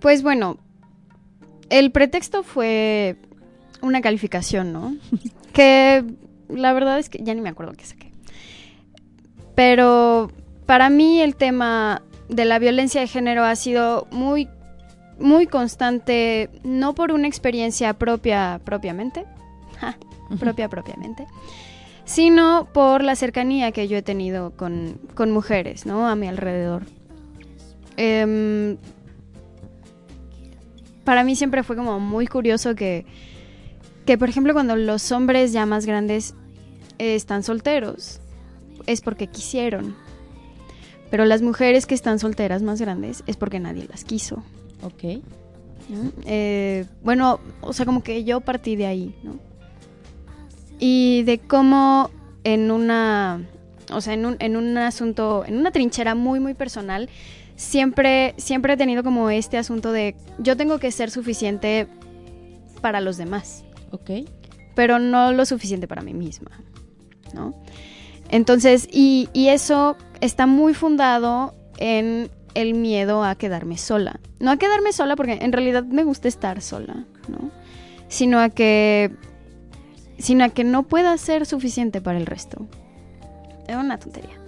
pues 0.00 0.22
bueno, 0.22 0.58
el 1.70 1.90
pretexto 1.92 2.42
fue 2.42 3.16
una 3.80 4.00
calificación, 4.00 4.72
¿no? 4.72 4.96
que 5.52 6.04
la 6.48 6.72
verdad 6.72 6.98
es 6.98 7.08
que 7.08 7.22
ya 7.22 7.34
ni 7.34 7.40
me 7.40 7.48
acuerdo 7.48 7.72
qué 7.72 7.84
saqué. 7.84 8.12
Pero 9.54 10.30
para 10.66 10.90
mí 10.90 11.20
el 11.20 11.36
tema 11.36 12.02
de 12.28 12.44
la 12.44 12.58
violencia 12.58 13.00
de 13.00 13.06
género 13.06 13.44
ha 13.44 13.54
sido 13.56 14.06
muy, 14.10 14.48
muy 15.18 15.46
constante, 15.46 16.50
no 16.64 16.94
por 16.94 17.12
una 17.12 17.28
experiencia 17.28 17.94
propia 17.94 18.60
propiamente, 18.64 19.24
ja, 19.78 19.96
propia 20.38 20.68
propiamente, 20.68 21.26
sino 22.04 22.68
por 22.72 23.04
la 23.04 23.16
cercanía 23.16 23.72
que 23.72 23.88
yo 23.88 23.96
he 23.96 24.02
tenido 24.02 24.52
con, 24.52 24.98
con 25.14 25.30
mujeres, 25.30 25.86
¿no? 25.86 26.08
A 26.08 26.16
mi 26.16 26.28
alrededor. 26.28 26.84
Em, 27.96 28.78
para 31.04 31.24
mí 31.24 31.36
siempre 31.36 31.62
fue 31.62 31.76
como 31.76 32.00
muy 32.00 32.26
curioso 32.26 32.74
que, 32.74 33.06
que, 34.06 34.18
por 34.18 34.28
ejemplo, 34.28 34.52
cuando 34.52 34.76
los 34.76 35.12
hombres 35.12 35.52
ya 35.52 35.66
más 35.66 35.86
grandes 35.86 36.34
eh, 36.98 37.14
están 37.14 37.42
solteros, 37.42 38.20
es 38.86 39.00
porque 39.00 39.26
quisieron. 39.26 39.96
Pero 41.10 41.24
las 41.24 41.42
mujeres 41.42 41.86
que 41.86 41.94
están 41.94 42.18
solteras 42.18 42.62
más 42.62 42.80
grandes 42.80 43.22
es 43.26 43.36
porque 43.36 43.60
nadie 43.60 43.86
las 43.88 44.04
quiso. 44.04 44.42
Ok. 44.82 45.22
¿no? 45.88 46.12
Eh, 46.24 46.86
bueno, 47.02 47.40
o 47.60 47.72
sea, 47.72 47.86
como 47.86 48.02
que 48.02 48.24
yo 48.24 48.40
partí 48.40 48.76
de 48.76 48.86
ahí, 48.86 49.14
¿no? 49.22 49.36
Y 50.78 51.22
de 51.24 51.38
cómo 51.38 52.10
en 52.44 52.70
una, 52.70 53.46
o 53.92 54.00
sea, 54.00 54.14
en 54.14 54.26
un, 54.26 54.36
en 54.40 54.56
un 54.56 54.76
asunto, 54.78 55.44
en 55.46 55.56
una 55.58 55.70
trinchera 55.70 56.14
muy, 56.14 56.40
muy 56.40 56.54
personal, 56.54 57.08
siempre, 57.56 58.34
siempre 58.36 58.72
he 58.72 58.76
tenido 58.76 59.04
como 59.04 59.30
este 59.30 59.58
asunto 59.58 59.92
de 59.92 60.16
yo 60.38 60.56
tengo 60.56 60.78
que 60.78 60.90
ser 60.90 61.10
suficiente 61.10 61.86
para 62.80 63.00
los 63.00 63.16
demás, 63.16 63.64
Ok. 63.92 64.10
pero 64.74 64.98
no 64.98 65.32
lo 65.32 65.44
suficiente 65.46 65.86
para 65.86 66.02
mí 66.02 66.14
misma, 66.14 66.50
¿no? 67.34 67.54
Entonces, 68.28 68.88
y, 68.90 69.28
y 69.32 69.48
eso 69.48 69.96
está 70.20 70.46
muy 70.46 70.74
fundado 70.74 71.54
en 71.76 72.30
el 72.54 72.74
miedo 72.74 73.24
a 73.24 73.34
quedarme 73.34 73.78
sola. 73.78 74.20
No 74.40 74.50
a 74.50 74.56
quedarme 74.56 74.92
sola 74.92 75.16
porque 75.16 75.38
en 75.40 75.52
realidad 75.52 75.84
me 75.84 76.04
gusta 76.04 76.28
estar 76.28 76.60
sola, 76.62 77.04
¿no? 77.28 77.50
Sino 78.08 78.38
a 78.40 78.50
que 78.50 79.10
sino 80.18 80.44
a 80.44 80.50
que 80.50 80.64
no 80.64 80.84
pueda 80.84 81.16
ser 81.18 81.46
suficiente 81.46 82.00
para 82.00 82.18
el 82.18 82.26
resto. 82.26 82.66
Es 83.66 83.76
una 83.76 83.98
tontería. 83.98 84.38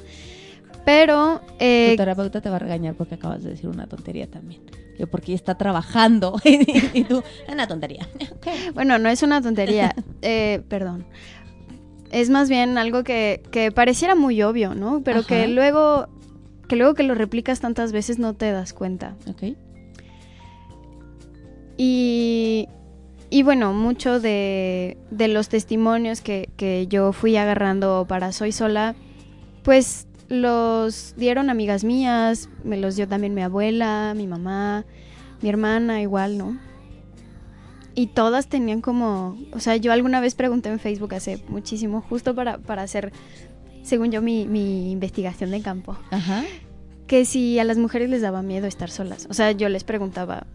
Pero 0.85 1.41
eh, 1.59 1.93
tu 1.93 1.97
terapeuta 1.97 2.41
te 2.41 2.51
va 2.51 2.57
a 2.57 2.59
regañar 2.59 2.95
porque 2.95 3.15
acabas 3.15 3.43
de 3.43 3.51
decir 3.51 3.69
una 3.69 3.87
tontería 3.87 4.31
también. 4.31 4.63
Yo 4.99 5.09
porque 5.09 5.35
está 5.35 5.57
trabajando 5.57 6.41
y 6.45 7.05
tú, 7.05 7.23
es 7.47 7.53
una 7.53 7.67
tontería. 7.67 8.09
Bueno, 8.75 8.99
no 8.99 9.09
es 9.09 9.23
una 9.23 9.41
tontería, 9.41 9.95
eh, 10.23 10.63
perdón. 10.69 11.07
Es 12.11 12.31
más 12.31 12.49
bien 12.49 12.79
algo 12.79 13.03
que, 13.03 13.43
que 13.51 13.73
pareciera 13.73 14.15
muy 14.15 14.43
obvio, 14.43 14.75
¿no? 14.75 15.03
Pero 15.03 15.21
Ajá. 15.21 15.29
que 15.29 15.49
luego, 15.49 16.09
que 16.69 16.77
luego 16.77 16.95
que 16.95 17.03
lo 17.03 17.15
replicas 17.15 17.61
tantas 17.61 17.93
veces 17.93 18.19
no 18.19 18.35
te 18.35 18.51
das 18.51 18.73
cuenta. 18.73 19.17
Ok. 19.29 19.57
Y, 21.77 22.69
y 23.31 23.43
bueno, 23.43 23.73
mucho 23.73 24.21
de, 24.21 24.97
de 25.11 25.29
los 25.29 25.49
testimonios 25.49 26.21
que, 26.21 26.49
que 26.57 26.87
yo 26.87 27.13
fui 27.13 27.37
agarrando 27.37 28.07
para 28.09 28.33
Soy 28.33 28.53
Sola, 28.53 28.95
pues 29.63 30.07
los 30.29 31.15
dieron 31.17 31.51
amigas 31.51 31.85
mías, 31.85 32.49
me 32.63 32.77
los 32.77 32.97
dio 32.97 33.09
también 33.09 33.35
mi 33.35 33.43
abuela, 33.43 34.15
mi 34.17 34.27
mamá, 34.27 34.85
mi 35.43 35.49
hermana 35.49 36.01
igual, 36.01 36.39
¿no? 36.39 36.59
Y 37.95 38.09
todas 38.09 38.49
tenían 38.49 38.81
como, 38.81 39.39
o 39.53 39.61
sea, 39.61 39.77
yo 39.77 39.93
alguna 39.93 40.21
vez 40.21 40.35
pregunté 40.35 40.69
en 40.69 40.81
Facebook 40.81 41.15
hace 41.15 41.43
muchísimo, 41.49 42.01
justo 42.01 42.35
para, 42.35 42.59
para 42.59 42.83
hacer, 42.83 43.13
según 43.83 44.11
yo, 44.11 44.21
mi, 44.21 44.47
mi 44.47 44.91
investigación 44.91 45.51
de 45.51 45.61
campo, 45.61 45.97
Ajá. 46.11 46.45
Que 47.07 47.25
si 47.25 47.59
a 47.59 47.65
las 47.65 47.77
mujeres 47.77 48.09
les 48.09 48.23
daba 48.23 48.43
miedo 48.43 48.67
estar 48.67 48.91
solas. 48.91 49.27
O 49.31 49.35
sea, 49.35 49.53
yo 49.53 49.69
les 49.69 49.85
preguntaba, 49.85 50.47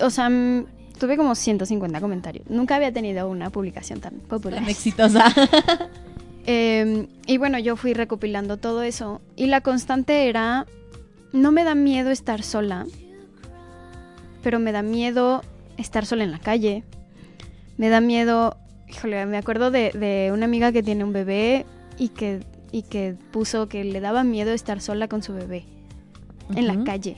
o 0.00 0.10
sea, 0.10 0.28
mm, 0.28 0.66
tuve 0.98 1.16
como 1.16 1.34
150 1.34 2.00
comentarios. 2.00 2.48
Nunca 2.50 2.76
había 2.76 2.92
tenido 2.92 3.28
una 3.28 3.50
publicación 3.50 4.00
tan 4.00 4.14
popular. 4.14 4.60
Tan 4.60 4.68
exitosa. 4.68 5.24
Eh, 6.50 7.08
y 7.26 7.36
bueno, 7.36 7.58
yo 7.58 7.76
fui 7.76 7.92
recopilando 7.92 8.56
todo 8.56 8.80
eso. 8.80 9.20
Y 9.36 9.48
la 9.48 9.60
constante 9.60 10.30
era, 10.30 10.64
no 11.30 11.52
me 11.52 11.62
da 11.62 11.74
miedo 11.74 12.10
estar 12.10 12.42
sola, 12.42 12.86
pero 14.42 14.58
me 14.58 14.72
da 14.72 14.80
miedo 14.80 15.42
estar 15.76 16.06
sola 16.06 16.24
en 16.24 16.30
la 16.30 16.38
calle. 16.38 16.84
Me 17.76 17.90
da 17.90 18.00
miedo, 18.00 18.56
híjole, 18.88 19.26
me 19.26 19.36
acuerdo 19.36 19.70
de, 19.70 19.90
de 19.90 20.30
una 20.32 20.46
amiga 20.46 20.72
que 20.72 20.82
tiene 20.82 21.04
un 21.04 21.12
bebé 21.12 21.66
y 21.98 22.08
que, 22.08 22.40
y 22.72 22.80
que 22.80 23.14
puso 23.30 23.68
que 23.68 23.84
le 23.84 24.00
daba 24.00 24.24
miedo 24.24 24.52
estar 24.52 24.80
sola 24.80 25.06
con 25.06 25.22
su 25.22 25.34
bebé 25.34 25.66
en 26.54 26.66
la 26.66 26.84
calle. 26.84 27.16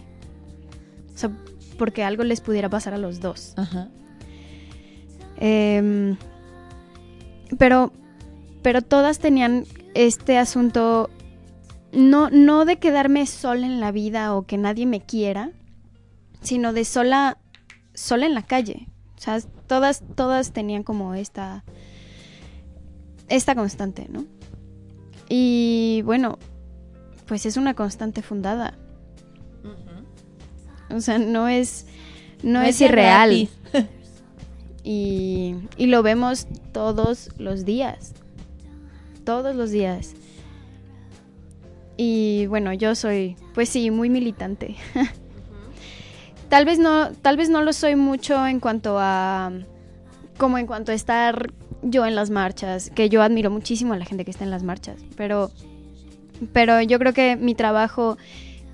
O 1.14 1.18
sea, 1.18 1.30
porque 1.78 2.04
algo 2.04 2.24
les 2.24 2.40
pudiera 2.40 2.68
pasar 2.68 2.94
a 2.94 2.98
los 2.98 3.20
dos. 3.20 3.54
Ajá. 3.56 3.88
Em, 5.36 6.16
pero, 7.58 7.92
pero 8.62 8.82
todas 8.82 9.18
tenían 9.18 9.64
este 9.94 10.38
asunto, 10.38 11.10
no, 11.92 12.30
no 12.30 12.64
de 12.64 12.78
quedarme 12.78 13.26
sola 13.26 13.66
en 13.66 13.80
la 13.80 13.90
vida 13.90 14.34
o 14.34 14.46
que 14.46 14.58
nadie 14.58 14.86
me 14.86 15.00
quiera, 15.00 15.52
sino 16.42 16.72
de 16.72 16.84
sola, 16.84 17.38
sola 17.94 18.26
en 18.26 18.34
la 18.34 18.42
calle. 18.42 18.86
O 19.16 19.20
sea, 19.20 19.40
todas, 19.66 20.02
todas 20.14 20.52
tenían 20.52 20.82
como 20.82 21.14
esta, 21.14 21.64
esta 23.28 23.54
constante, 23.54 24.06
¿no? 24.10 24.24
Y 25.28 26.02
bueno, 26.04 26.38
pues 27.26 27.46
es 27.46 27.56
una 27.56 27.74
constante 27.74 28.22
fundada. 28.22 28.76
O 30.94 31.00
sea, 31.00 31.18
no 31.18 31.48
es, 31.48 31.86
no, 32.42 32.62
es, 32.62 32.80
irreal. 32.80 33.48
Y, 34.82 35.56
y 35.76 35.86
lo 35.86 36.02
vemos 36.02 36.46
todos 36.72 37.28
los 37.36 37.66
días. 37.66 38.14
Todos 39.24 39.54
los 39.54 39.70
días. 39.70 40.14
Y 41.98 42.46
bueno, 42.46 42.72
yo 42.72 42.94
soy, 42.94 43.36
pues 43.52 43.68
sí, 43.68 43.90
muy 43.90 44.08
militante. 44.08 44.76
tal 46.50 46.64
vez 46.64 46.78
no, 46.78 47.12
tal 47.12 47.36
vez 47.36 47.48
no 47.48 47.62
lo 47.62 47.72
soy 47.72 47.96
mucho 47.96 48.46
en 48.46 48.60
cuanto 48.60 48.96
a 48.98 49.52
como 50.36 50.58
en 50.58 50.66
cuanto 50.66 50.92
a 50.92 50.94
estar 50.94 51.52
yo 51.82 52.04
en 52.04 52.14
las 52.14 52.30
marchas, 52.30 52.90
que 52.90 53.08
yo 53.08 53.22
admiro 53.22 53.50
muchísimo 53.50 53.92
a 53.92 53.98
la 53.98 54.04
gente 54.04 54.24
que 54.24 54.30
está 54.30 54.44
en 54.44 54.50
las 54.50 54.62
marchas, 54.62 54.96
pero 55.16 55.50
pero 56.52 56.80
yo 56.80 56.98
creo 56.98 57.12
que 57.12 57.36
mi 57.36 57.54
trabajo 57.54 58.16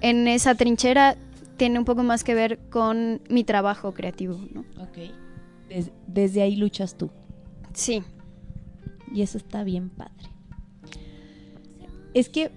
en 0.01 0.29
esa 0.29 0.55
trinchera 0.55 1.17
tiene 1.57 1.79
un 1.79 1.85
poco 1.85 2.03
más 2.03 2.25
que 2.25 2.35
ver 2.35 2.59
con 2.71 3.21
mi 3.29 3.45
trabajo 3.45 3.93
creativo, 3.95 4.39
¿no? 4.53 4.61
Ok. 4.83 4.99
Des- 5.69 5.91
desde 6.07 6.43
ahí 6.43 6.57
luchas 6.57 6.97
tú. 6.97 7.11
Sí. 7.73 8.03
Y 9.13 9.23
eso 9.23 9.39
está 9.39 9.65
bien 9.65 9.89
padre. 9.91 10.13
Es 12.15 12.29
que. 12.29 12.51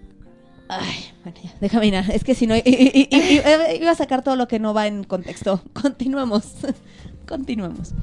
Ay, 0.68 0.98
bueno, 1.24 1.40
ya, 1.44 1.52
déjame 1.60 1.88
ir. 1.88 1.96
Es 2.14 2.24
que 2.24 2.36
si 2.36 2.46
no. 2.48 2.56
i- 2.56 2.60
i- 2.66 2.72
i- 2.72 3.08
i- 3.10 3.42
i- 3.76 3.82
iba 3.82 3.92
a 3.92 3.96
sacar 3.96 4.24
todo 4.24 4.36
lo 4.36 4.48
que 4.48 4.60
no 4.60 4.74
va 4.74 4.88
en 4.88 5.04
contexto. 5.04 5.62
Continuemos. 5.74 6.54
Continuemos. 7.28 7.94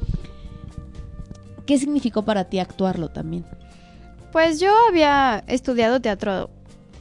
¿Qué 1.67 1.79
significó 1.79 2.23
para 2.25 2.45
ti 2.45 2.59
actuarlo 2.59 3.09
también? 3.09 3.45
Pues 4.33 4.61
yo 4.61 4.71
había 4.89 5.43
estudiado 5.47 6.01
teatro 6.01 6.51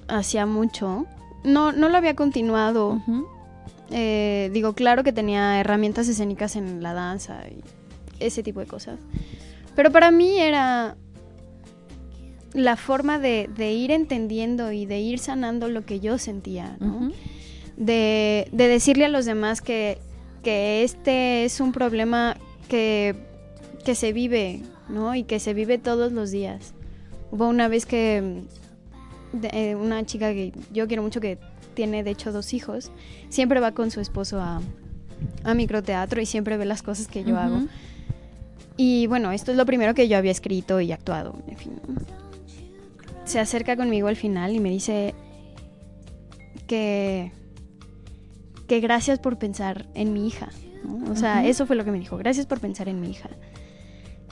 hacía 0.07 0.45
mucho. 0.45 1.05
No, 1.43 1.71
no 1.71 1.89
lo 1.89 1.97
había 1.97 2.15
continuado. 2.15 2.93
Ujú. 2.93 3.27
Eh, 3.91 4.49
digo, 4.53 4.73
claro 4.73 5.03
que 5.03 5.13
tenía 5.13 5.59
herramientas 5.59 6.07
escénicas 6.07 6.55
en 6.55 6.81
la 6.81 6.93
danza 6.93 7.41
y 7.49 7.61
ese 8.23 8.41
tipo 8.43 8.59
de 8.59 8.65
cosas. 8.65 8.99
Pero 9.75 9.91
para 9.91 10.09
mí 10.11 10.39
era 10.39 10.95
la 12.53 12.77
forma 12.77 13.19
de, 13.19 13.49
de 13.55 13.73
ir 13.73 13.91
entendiendo 13.91 14.71
y 14.71 14.85
de 14.85 14.99
ir 14.99 15.19
sanando 15.19 15.67
lo 15.67 15.85
que 15.85 15.99
yo 15.99 16.17
sentía, 16.17 16.77
¿no? 16.79 17.11
De, 17.77 18.47
de 18.53 18.67
decirle 18.69 19.05
a 19.05 19.09
los 19.09 19.25
demás 19.25 19.61
que, 19.61 19.97
que 20.43 20.83
este 20.83 21.43
es 21.43 21.59
un 21.59 21.73
problema 21.73 22.37
que, 22.69 23.15
que 23.83 23.93
se 23.95 24.13
vive, 24.13 24.61
¿no? 24.87 25.13
Y 25.15 25.23
que 25.23 25.39
se 25.41 25.53
vive 25.53 25.77
todos 25.77 26.13
los 26.13 26.31
días. 26.31 26.73
Hubo 27.31 27.49
una 27.49 27.67
vez 27.67 27.85
que 27.85 28.43
de- 29.33 29.49
eh, 29.71 29.75
una 29.75 30.05
chica 30.05 30.31
que 30.31 30.53
yo 30.71 30.87
quiero 30.87 31.03
mucho 31.03 31.19
que 31.19 31.37
tiene 31.75 32.03
de 32.03 32.09
hecho 32.11 32.31
dos 32.31 32.53
hijos, 32.53 32.91
siempre 33.29 33.59
va 33.59 33.73
con 33.73 33.91
su 33.91 34.01
esposo 34.01 34.41
a, 34.41 34.61
a 35.43 35.53
microteatro 35.53 36.19
y 36.21 36.25
siempre 36.25 36.57
ve 36.57 36.65
las 36.65 36.81
cosas 36.81 37.07
que 37.07 37.23
yo 37.23 37.35
Ujú. 37.35 37.37
hago. 37.37 37.61
Y 38.77 39.07
bueno, 39.07 39.31
esto 39.31 39.51
es 39.51 39.57
lo 39.57 39.65
primero 39.65 39.93
que 39.93 40.07
yo 40.07 40.17
había 40.17 40.31
escrito 40.31 40.81
y 40.81 40.91
actuado, 40.91 41.35
en 41.47 41.57
fin. 41.57 41.79
¿no? 41.87 42.01
Se 43.25 43.39
acerca 43.39 43.77
conmigo 43.77 44.07
al 44.07 44.15
final 44.15 44.55
y 44.55 44.59
me 44.59 44.69
dice 44.69 45.13
que, 46.67 47.31
que 48.67 48.79
gracias 48.79 49.19
por 49.19 49.37
pensar 49.37 49.85
en 49.93 50.13
mi 50.13 50.27
hija. 50.27 50.49
¿no? 50.83 51.11
O 51.11 51.15
sea, 51.15 51.45
eso 51.45 51.65
fue 51.65 51.75
lo 51.75 51.85
que 51.85 51.91
me 51.91 51.99
dijo, 51.99 52.17
gracias 52.17 52.45
por 52.45 52.59
pensar 52.59 52.89
en 52.89 52.99
mi 52.99 53.09
hija. 53.11 53.29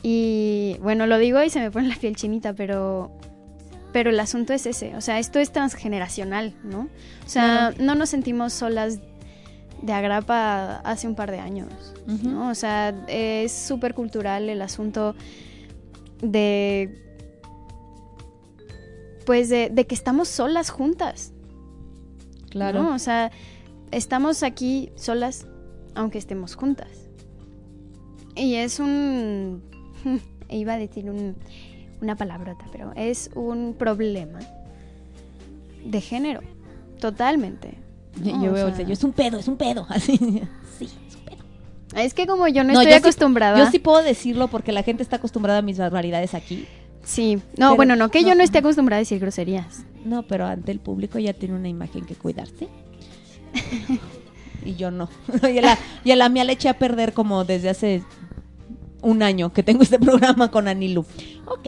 Y 0.02 0.76
bueno, 0.82 1.08
lo 1.08 1.18
digo 1.18 1.41
y 1.41 1.50
se 1.50 1.60
me 1.62 1.72
pone 1.72 1.88
la 1.88 1.96
piel 1.96 2.16
chinita, 2.16 2.54
pero, 2.54 3.18
pero 3.94 4.10
el 4.10 4.20
asunto 4.20 4.52
es 4.54 4.66
ese. 4.66 4.96
O 4.96 5.02
sea, 5.02 5.20
esto 5.20 5.39
es 5.39 5.52
transgeneracional, 5.52 6.54
¿no? 6.64 6.89
O 7.26 7.30
sea, 7.30 7.74
no 7.80 7.96
nos 7.96 8.10
sentimos 8.10 8.52
solas 8.52 9.00
de 9.82 9.94
agrapa 9.94 10.78
hace 10.78 11.08
un 11.08 11.16
par 11.16 11.30
de 11.32 11.39
años. 11.39 11.94
¿no? 12.24 12.50
O 12.50 12.56
sea, 12.56 12.89
es 13.08 13.52
súper 13.54 13.94
cultural 13.94 14.50
el 14.50 14.62
asunto 14.62 15.16
de. 16.22 17.00
Pues 19.26 19.48
de, 19.50 19.70
de 19.70 19.86
que 19.88 19.96
estamos 19.96 20.28
solas 20.28 20.70
juntas. 20.70 21.32
Claro. 22.50 22.84
¿no? 22.84 22.96
O 22.96 23.00
sea, 23.00 23.32
estamos 23.91 24.44
aquí 24.44 24.91
solas, 24.96 25.48
aunque 25.96 26.18
estemos 26.18 26.56
juntas. 26.56 26.89
Y 28.36 28.56
es 28.56 28.80
un. 28.80 29.64
Iba 30.50 30.74
a 30.74 30.78
decir 30.78 31.10
un- 31.10 31.36
una 32.04 32.16
palabrota, 32.16 32.66
pero 32.72 32.91
es 32.95 33.30
un 33.36 33.74
problema 33.78 34.39
de 35.84 36.01
género. 36.01 36.41
Totalmente. 36.99 37.78
Yo 38.22 38.38
¿no? 38.38 38.49
O 38.49 38.54
veo 38.54 38.68
el 38.68 38.76
sea, 38.76 38.88
es 38.88 39.04
un 39.04 39.12
pedo, 39.14 39.39
es 39.39 39.47
un 39.47 39.58
pedo. 39.58 39.86
Así. 39.89 40.18
Sí, 40.18 40.86
es 41.08 41.16
un 41.16 41.22
pedo. 41.26 41.43
Es 41.99 42.14
que 42.14 42.28
como 42.28 42.47
yo 42.47 42.64
no, 42.64 42.74
No, 42.74 42.80
estoy 42.82 42.91
yo 42.93 42.97
sí- 42.97 43.04
acostumbrada. 43.04 43.58
Yo 43.58 43.72
sí 43.72 43.80
puedo 43.80 44.04
decirlo 44.04 44.47
porque 44.49 44.72
la 44.72 44.84
gente 44.84 45.01
está 45.04 45.16
acostumbrada 45.18 45.60
a 45.60 45.62
mis 45.62 45.78
barbaridades 45.78 46.34
aquí. 46.34 46.66
Sí, 47.04 47.36
no, 47.36 47.41
Pero- 47.70 47.76
bueno, 47.76 47.95
no 47.95 48.10
que 48.10 48.22
yo 48.24 48.30
no. 48.30 48.36
no 48.36 48.43
esté 48.43 48.60
acostumbrada 48.60 48.97
a 48.99 49.01
decir 49.01 49.20
groserías. 49.20 49.84
No, 50.06 50.24
pero 50.24 50.45
ante 50.45 50.72
el 50.72 50.80
público 50.80 51.18
ya 51.20 51.34
tiene 51.34 51.56
una 51.56 51.68
imagen 51.70 52.06
que 52.06 52.16
cuidarse. 52.16 52.68
y 54.66 54.76
yo 54.76 54.91
no. 54.91 55.10
y, 55.54 55.58
a 55.58 55.62
la, 55.62 55.78
y 56.04 56.12
a 56.12 56.16
la 56.16 56.30
mía 56.30 56.43
le 56.43 56.54
eché 56.54 56.70
a 56.70 56.78
perder 56.78 57.14
como 57.14 57.43
desde 57.45 57.70
hace 57.70 58.04
un 59.01 59.22
año 59.22 59.51
que 59.51 59.64
tengo 59.64 59.84
este 59.84 59.99
programa 59.99 60.49
con 60.51 60.68
Anilu. 60.70 61.06
Ok. 61.45 61.68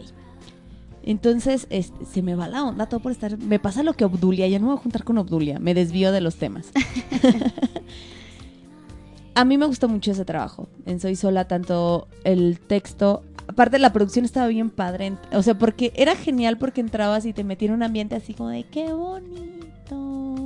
Entonces, 1.06 1.68
este, 1.70 2.04
se 2.06 2.24
me 2.24 2.34
va 2.34 2.48
la 2.48 2.64
onda 2.64 2.88
todo 2.88 3.00
por 3.00 3.12
estar. 3.12 3.38
Me 3.38 3.60
pasa 3.60 3.84
lo 3.84 3.94
que 3.94 4.06
Obdulia. 4.06 4.48
Ya 4.48 4.58
no 4.58 4.66
me 4.66 4.72
voy 4.72 4.80
a 4.80 4.82
juntar 4.82 5.04
con 5.04 5.20
Obdulia. 5.20 5.60
Me 5.60 5.76
desvío 5.76 6.12
de 6.12 6.20
los 6.20 6.36
temas. 6.36 6.72
a 9.36 9.46
mí 9.46 9.58
me 9.58 9.68
gustó 9.68 9.88
mucho 9.88 10.12
ese 10.12 10.26
trabajo. 10.26 10.68
En 10.88 11.00
Soy 11.00 11.16
Sola, 11.16 11.48
tanto 11.48 12.08
el 12.24 12.60
texto. 12.60 13.24
Aparte, 13.48 13.78
la 13.78 13.94
producción 13.94 14.26
estaba 14.26 14.48
bien 14.48 14.72
padre. 14.72 15.14
O 15.32 15.44
sea, 15.44 15.56
porque 15.56 15.94
era 15.96 16.16
genial 16.16 16.58
porque 16.58 16.82
entrabas 16.82 17.28
y 17.28 17.34
te 17.34 17.44
metían 17.44 17.70
en 17.70 17.76
un 17.76 17.84
ambiente 17.84 18.16
así 18.16 18.34
como 18.34 18.50
de 18.50 18.64
qué 18.64 18.92
bonito. 18.92 20.45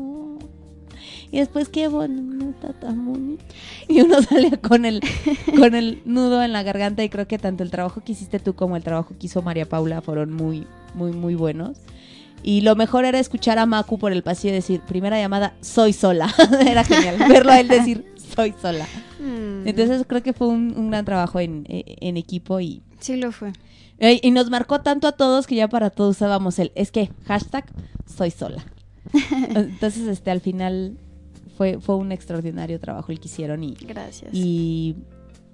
Y 1.32 1.40
después, 1.40 1.70
qué 1.70 1.88
bonito, 1.88 2.50
está 2.50 2.74
tan 2.74 3.06
bonito. 3.06 3.44
Y 3.88 4.02
uno 4.02 4.22
salía 4.30 4.58
con 4.58 4.86
el, 4.86 5.02
con 5.58 5.76
el 5.76 6.02
nudo 6.06 6.44
en 6.44 6.54
la 6.54 6.64
garganta. 6.64 7.04
Y 7.04 7.10
creo 7.10 7.28
que 7.28 7.38
tanto 7.38 7.64
el 7.64 7.72
trabajo 7.72 8.02
que 8.04 8.14
hiciste 8.14 8.40
tú 8.40 8.56
como 8.56 8.76
el 8.76 8.84
trabajo 8.84 9.16
que 9.20 9.28
hizo 9.28 9.42
María 9.42 9.68
Paula 9.68 10.02
fueron 10.02 10.34
muy, 10.34 10.66
muy, 10.96 11.12
muy 11.12 11.36
buenos. 11.36 11.78
Y 12.42 12.62
lo 12.62 12.76
mejor 12.76 13.06
era 13.06 13.20
escuchar 13.20 13.60
a 13.60 13.66
Maku 13.66 14.00
por 14.00 14.12
el 14.12 14.24
pasillo 14.24 14.54
decir, 14.54 14.82
primera 14.82 15.20
llamada, 15.20 15.54
soy 15.62 15.94
sola. 15.94 16.34
era 16.66 16.84
genial 16.84 17.18
verlo 17.18 17.52
a 17.52 17.60
él 17.60 17.68
decir, 17.68 18.06
soy 18.36 18.54
sola. 18.62 18.88
Mm, 19.20 19.68
Entonces 19.68 20.04
creo 20.08 20.24
que 20.24 20.34
fue 20.34 20.48
un, 20.48 20.74
un 20.78 20.90
gran 20.90 21.06
trabajo 21.06 21.40
en, 21.40 21.66
eh, 21.68 21.84
en 22.00 22.18
equipo 22.18 22.60
y, 22.60 22.82
sí 23.00 23.18
lo 23.18 23.32
fue. 23.32 23.52
y 24.00 24.32
nos 24.32 24.50
marcó 24.50 24.80
tanto 24.82 25.08
a 25.08 25.12
todos 25.12 25.48
que 25.48 25.56
ya 25.56 25.68
para 25.68 25.90
todos 25.90 26.16
usábamos 26.16 26.58
el, 26.60 26.72
es 26.76 26.92
que 26.92 27.12
hashtag 27.28 27.66
soy 28.06 28.32
sola. 28.32 28.64
Entonces 29.50 30.08
este 30.08 30.32
al 30.32 30.40
final 30.40 30.98
fue, 31.60 31.78
fue 31.82 31.98
un 31.98 32.14
extraordinario 32.14 32.80
trabajo 32.80 33.12
el 33.12 33.20
que 33.20 33.28
hicieron 33.28 33.66
y, 33.66 33.74
Gracias. 33.82 34.34
y, 34.34 34.96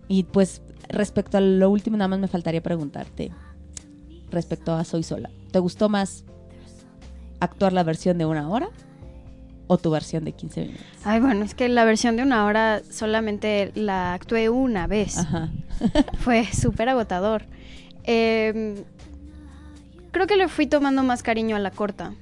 y 0.08 0.22
pues 0.22 0.62
respecto 0.88 1.40
a 1.40 1.42
lo 1.42 1.68
último 1.72 1.98
nada 1.98 2.08
más 2.10 2.20
me 2.20 2.28
faltaría 2.28 2.62
preguntarte 2.62 3.32
respecto 4.30 4.76
a 4.76 4.84
Soy 4.84 5.02
sola. 5.02 5.32
¿Te 5.52 5.58
gustó 5.58 5.90
más 5.90 6.24
actuar 7.40 7.74
la 7.74 7.82
versión 7.82 8.20
de 8.20 8.28
una 8.28 8.48
hora 8.48 8.70
o 9.66 9.80
tu 9.80 9.90
versión 9.90 10.26
de 10.26 10.34
15 10.34 10.62
minutos? 10.62 10.86
Ay, 11.04 11.22
bueno, 11.22 11.44
es 11.44 11.56
que 11.56 11.70
la 11.70 11.86
versión 11.86 12.18
de 12.18 12.22
una 12.22 12.46
hora 12.46 12.84
solamente 12.88 13.72
la 13.74 14.14
actué 14.14 14.50
una 14.50 14.86
vez. 14.86 15.18
Ajá. 15.18 15.50
Fue 16.20 16.46
súper 16.54 16.88
agotador. 16.88 17.46
Eh, 18.04 18.76
creo 20.12 20.28
que 20.28 20.38
le 20.38 20.50
fui 20.50 20.68
tomando 20.68 21.02
más 21.02 21.24
cariño 21.24 21.56
a 21.56 21.60
la 21.60 21.72
corta. 21.72 22.14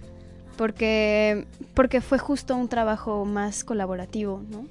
Porque, 0.55 1.47
porque 1.73 1.99
fue 2.01 2.17
justo 2.19 2.55
un 2.55 2.67
trabajo 2.67 3.25
más 3.25 3.63
colaborativo, 3.63 4.43
¿no? 4.51 4.65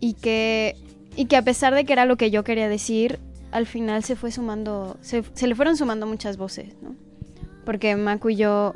Y 0.00 0.14
que, 0.14 0.76
y 1.16 1.26
que 1.26 1.36
a 1.36 1.42
pesar 1.42 1.74
de 1.74 1.84
que 1.84 1.92
era 1.92 2.06
lo 2.06 2.16
que 2.16 2.30
yo 2.30 2.42
quería 2.44 2.68
decir, 2.68 3.18
al 3.52 3.66
final 3.66 4.02
se 4.02 4.16
fue 4.16 4.30
sumando, 4.32 4.96
se, 5.00 5.22
se 5.34 5.46
le 5.46 5.54
fueron 5.54 5.76
sumando 5.76 6.06
muchas 6.06 6.36
voces, 6.36 6.74
¿no? 6.82 6.94
Porque 7.64 7.94
Maku 7.96 8.30
y 8.30 8.36
yo 8.36 8.74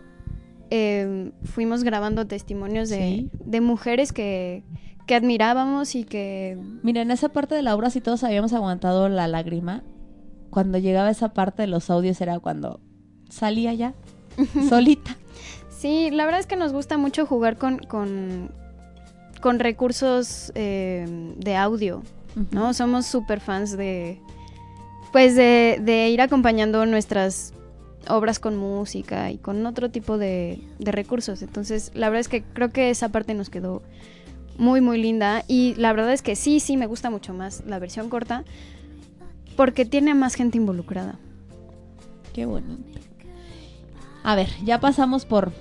eh, 0.71 1.33
fuimos 1.45 1.83
grabando 1.85 2.27
testimonios 2.27 2.89
de, 2.89 2.97
Sí. 2.99 3.31
de 3.45 3.61
mujeres 3.61 4.13
que, 4.13 4.63
que 5.07 5.15
admirábamos 5.15 5.95
y 5.95 6.05
que... 6.05 6.59
Mira, 6.83 7.03
en 7.03 7.11
esa 7.11 7.29
parte 7.31 7.55
de 7.55 7.63
la 7.63 7.75
obra, 7.75 7.91
si 7.91 8.01
todos 8.01 8.23
habíamos 8.25 8.53
aguantado 8.53 9.09
la 9.09 9.27
lágrima, 9.27 9.83
cuando 10.51 10.79
llegaba 10.79 11.11
esa 11.11 11.33
parte 11.33 11.63
de 11.63 11.69
los 11.69 11.91
audios 11.91 12.21
era 12.21 12.39
cuando 12.39 12.79
salía 13.29 13.75
ya, 13.75 13.95
solita. 14.69 15.17
Sí, 15.85 16.11
la 16.11 16.25
verdad 16.25 16.41
es 16.41 16.47
que 16.47 16.57
nos 16.57 16.73
gusta 16.73 16.97
mucho 16.97 17.27
jugar 17.27 17.59
con, 17.59 17.77
con, 17.77 18.51
con 19.43 19.59
recursos 19.59 20.51
eh, 20.55 21.05
de 21.37 21.57
audio, 21.57 22.03
¿no? 22.53 22.73
Somos 22.73 23.05
súper 23.05 23.39
fans 23.41 23.77
de, 23.77 24.19
pues 25.13 25.37
de, 25.37 25.79
de 25.83 26.09
ir 26.09 26.23
acompañando 26.23 26.87
nuestras 26.87 27.53
obras 28.09 28.39
con 28.39 28.57
música 28.57 29.31
y 29.31 29.37
con 29.37 29.67
otro 29.67 29.91
tipo 29.91 30.17
de, 30.17 30.59
de 30.79 30.91
recursos. 30.91 31.43
Entonces, 31.43 31.91
la 31.93 32.09
verdad 32.09 32.21
es 32.21 32.29
que 32.29 32.43
creo 32.43 32.71
que 32.71 32.89
esa 32.89 33.11
parte 33.11 33.35
nos 33.35 33.51
quedó 33.51 33.83
muy, 34.57 34.81
muy 34.81 34.97
linda. 34.97 35.45
Y 35.49 35.75
la 35.75 35.93
verdad 35.93 36.15
es 36.15 36.23
que 36.23 36.35
sí, 36.35 36.61
sí, 36.61 36.79
me 36.79 36.87
gusta 36.87 37.11
mucho 37.11 37.35
más 37.35 37.63
la 37.67 37.79
versión 37.79 38.09
corta 38.09 38.45
porque 39.55 39.85
tiene 39.85 40.15
más 40.15 40.35
gente 40.35 40.57
involucrada. 40.57 41.19
Qué 42.33 42.47
bonito. 42.47 43.01
A 44.25 44.35
ver, 44.37 44.49
ya 44.65 44.81
pasamos 44.81 45.27
por 45.27 45.53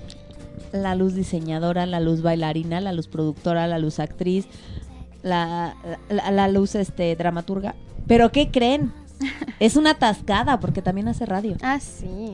la 0.74 0.94
luz 0.94 1.14
diseñadora, 1.14 1.86
la 1.86 2.00
luz 2.00 2.20
bailarina, 2.20 2.80
la 2.80 2.92
luz 2.92 3.06
productora, 3.08 3.66
la 3.66 3.78
luz 3.78 4.00
actriz, 4.00 4.46
la, 5.22 5.74
la, 6.08 6.30
la 6.30 6.48
luz 6.48 6.74
este 6.74 7.14
dramaturga. 7.16 7.74
Pero 8.06 8.30
¿qué 8.32 8.50
creen? 8.50 8.92
Es 9.60 9.76
una 9.76 9.90
atascada 9.90 10.58
porque 10.60 10.82
también 10.82 11.06
hace 11.08 11.24
radio. 11.24 11.56
Ah, 11.62 11.78
sí. 11.80 12.32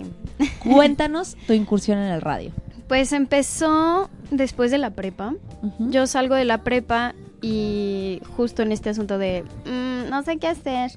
Cuéntanos 0.61 1.37
tu 1.47 1.53
incursión 1.53 1.99
en 1.99 2.07
el 2.13 2.21
radio. 2.23 2.51
Pues 2.89 3.13
empezó 3.13 4.09
después 4.31 4.71
de 4.71 4.79
la 4.79 4.91
prepa. 4.91 5.35
Yo 5.79 6.07
salgo 6.07 6.35
de 6.35 6.47
la 6.47 6.65
prepa 6.65 7.15
y 7.43 8.21
justo 8.37 8.63
en 8.63 8.73
este 8.73 8.89
asunto 8.91 9.19
de 9.19 9.45
"Mm, 9.67 10.09
no 10.11 10.23
sé 10.23 10.39
qué 10.39 10.49
hacer, 10.49 10.91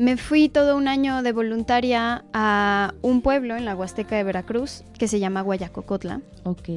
me 0.00 0.16
fui 0.16 0.48
todo 0.48 0.78
un 0.78 0.88
año 0.88 1.22
de 1.22 1.32
voluntaria 1.32 2.24
a 2.32 2.94
un 3.02 3.20
pueblo 3.20 3.54
en 3.54 3.66
la 3.66 3.76
Huasteca 3.76 4.16
de 4.16 4.24
Veracruz 4.24 4.82
que 4.98 5.06
se 5.08 5.20
llama 5.20 5.42
Guayacocotla. 5.42 6.22
Ok. 6.44 6.70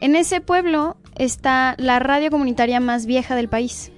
En 0.00 0.16
ese 0.16 0.40
pueblo 0.40 0.96
está 1.14 1.76
la 1.78 2.00
radio 2.00 2.30
comunitaria 2.32 2.80
más 2.80 3.06
vieja 3.06 3.36
del 3.36 3.48
país, 3.48 3.92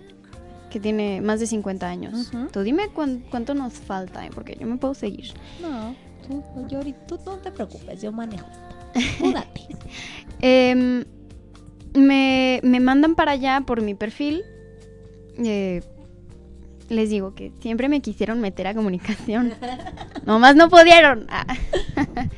que 0.70 0.78
tiene 0.78 1.22
más 1.22 1.40
de 1.40 1.46
50 1.46 1.88
años. 1.88 2.30
Tú 2.52 2.60
dime 2.60 2.88
cuán- 2.94 3.24
cuánto 3.30 3.54
nos 3.54 3.72
falta, 3.72 4.26
¿eh? 4.26 4.30
porque 4.34 4.58
yo 4.60 4.66
me 4.66 4.76
puedo 4.76 4.92
seguir. 4.92 5.32
No, 5.62 5.94
tú, 6.28 6.44
yo 6.68 6.80
tú 7.08 7.18
no 7.24 7.36
te 7.38 7.50
preocupes, 7.50 8.02
yo 8.02 8.12
manejo. 8.12 8.46
Tú 9.18 9.32
date. 9.32 9.60
Em, 10.40 11.04
me, 11.94 12.60
me 12.62 12.80
mandan 12.80 13.14
para 13.14 13.32
allá 13.32 13.62
por 13.66 13.80
mi 13.80 13.94
perfil. 13.94 14.42
Eh, 15.38 15.82
les 16.88 17.10
digo 17.10 17.34
que 17.34 17.52
siempre 17.60 17.88
me 17.88 18.00
quisieron 18.00 18.40
meter 18.40 18.66
a 18.66 18.74
comunicación. 18.74 19.52
Nomás 20.26 20.54
no 20.56 20.68
pudieron. 20.68 21.26
Ah. 21.28 21.46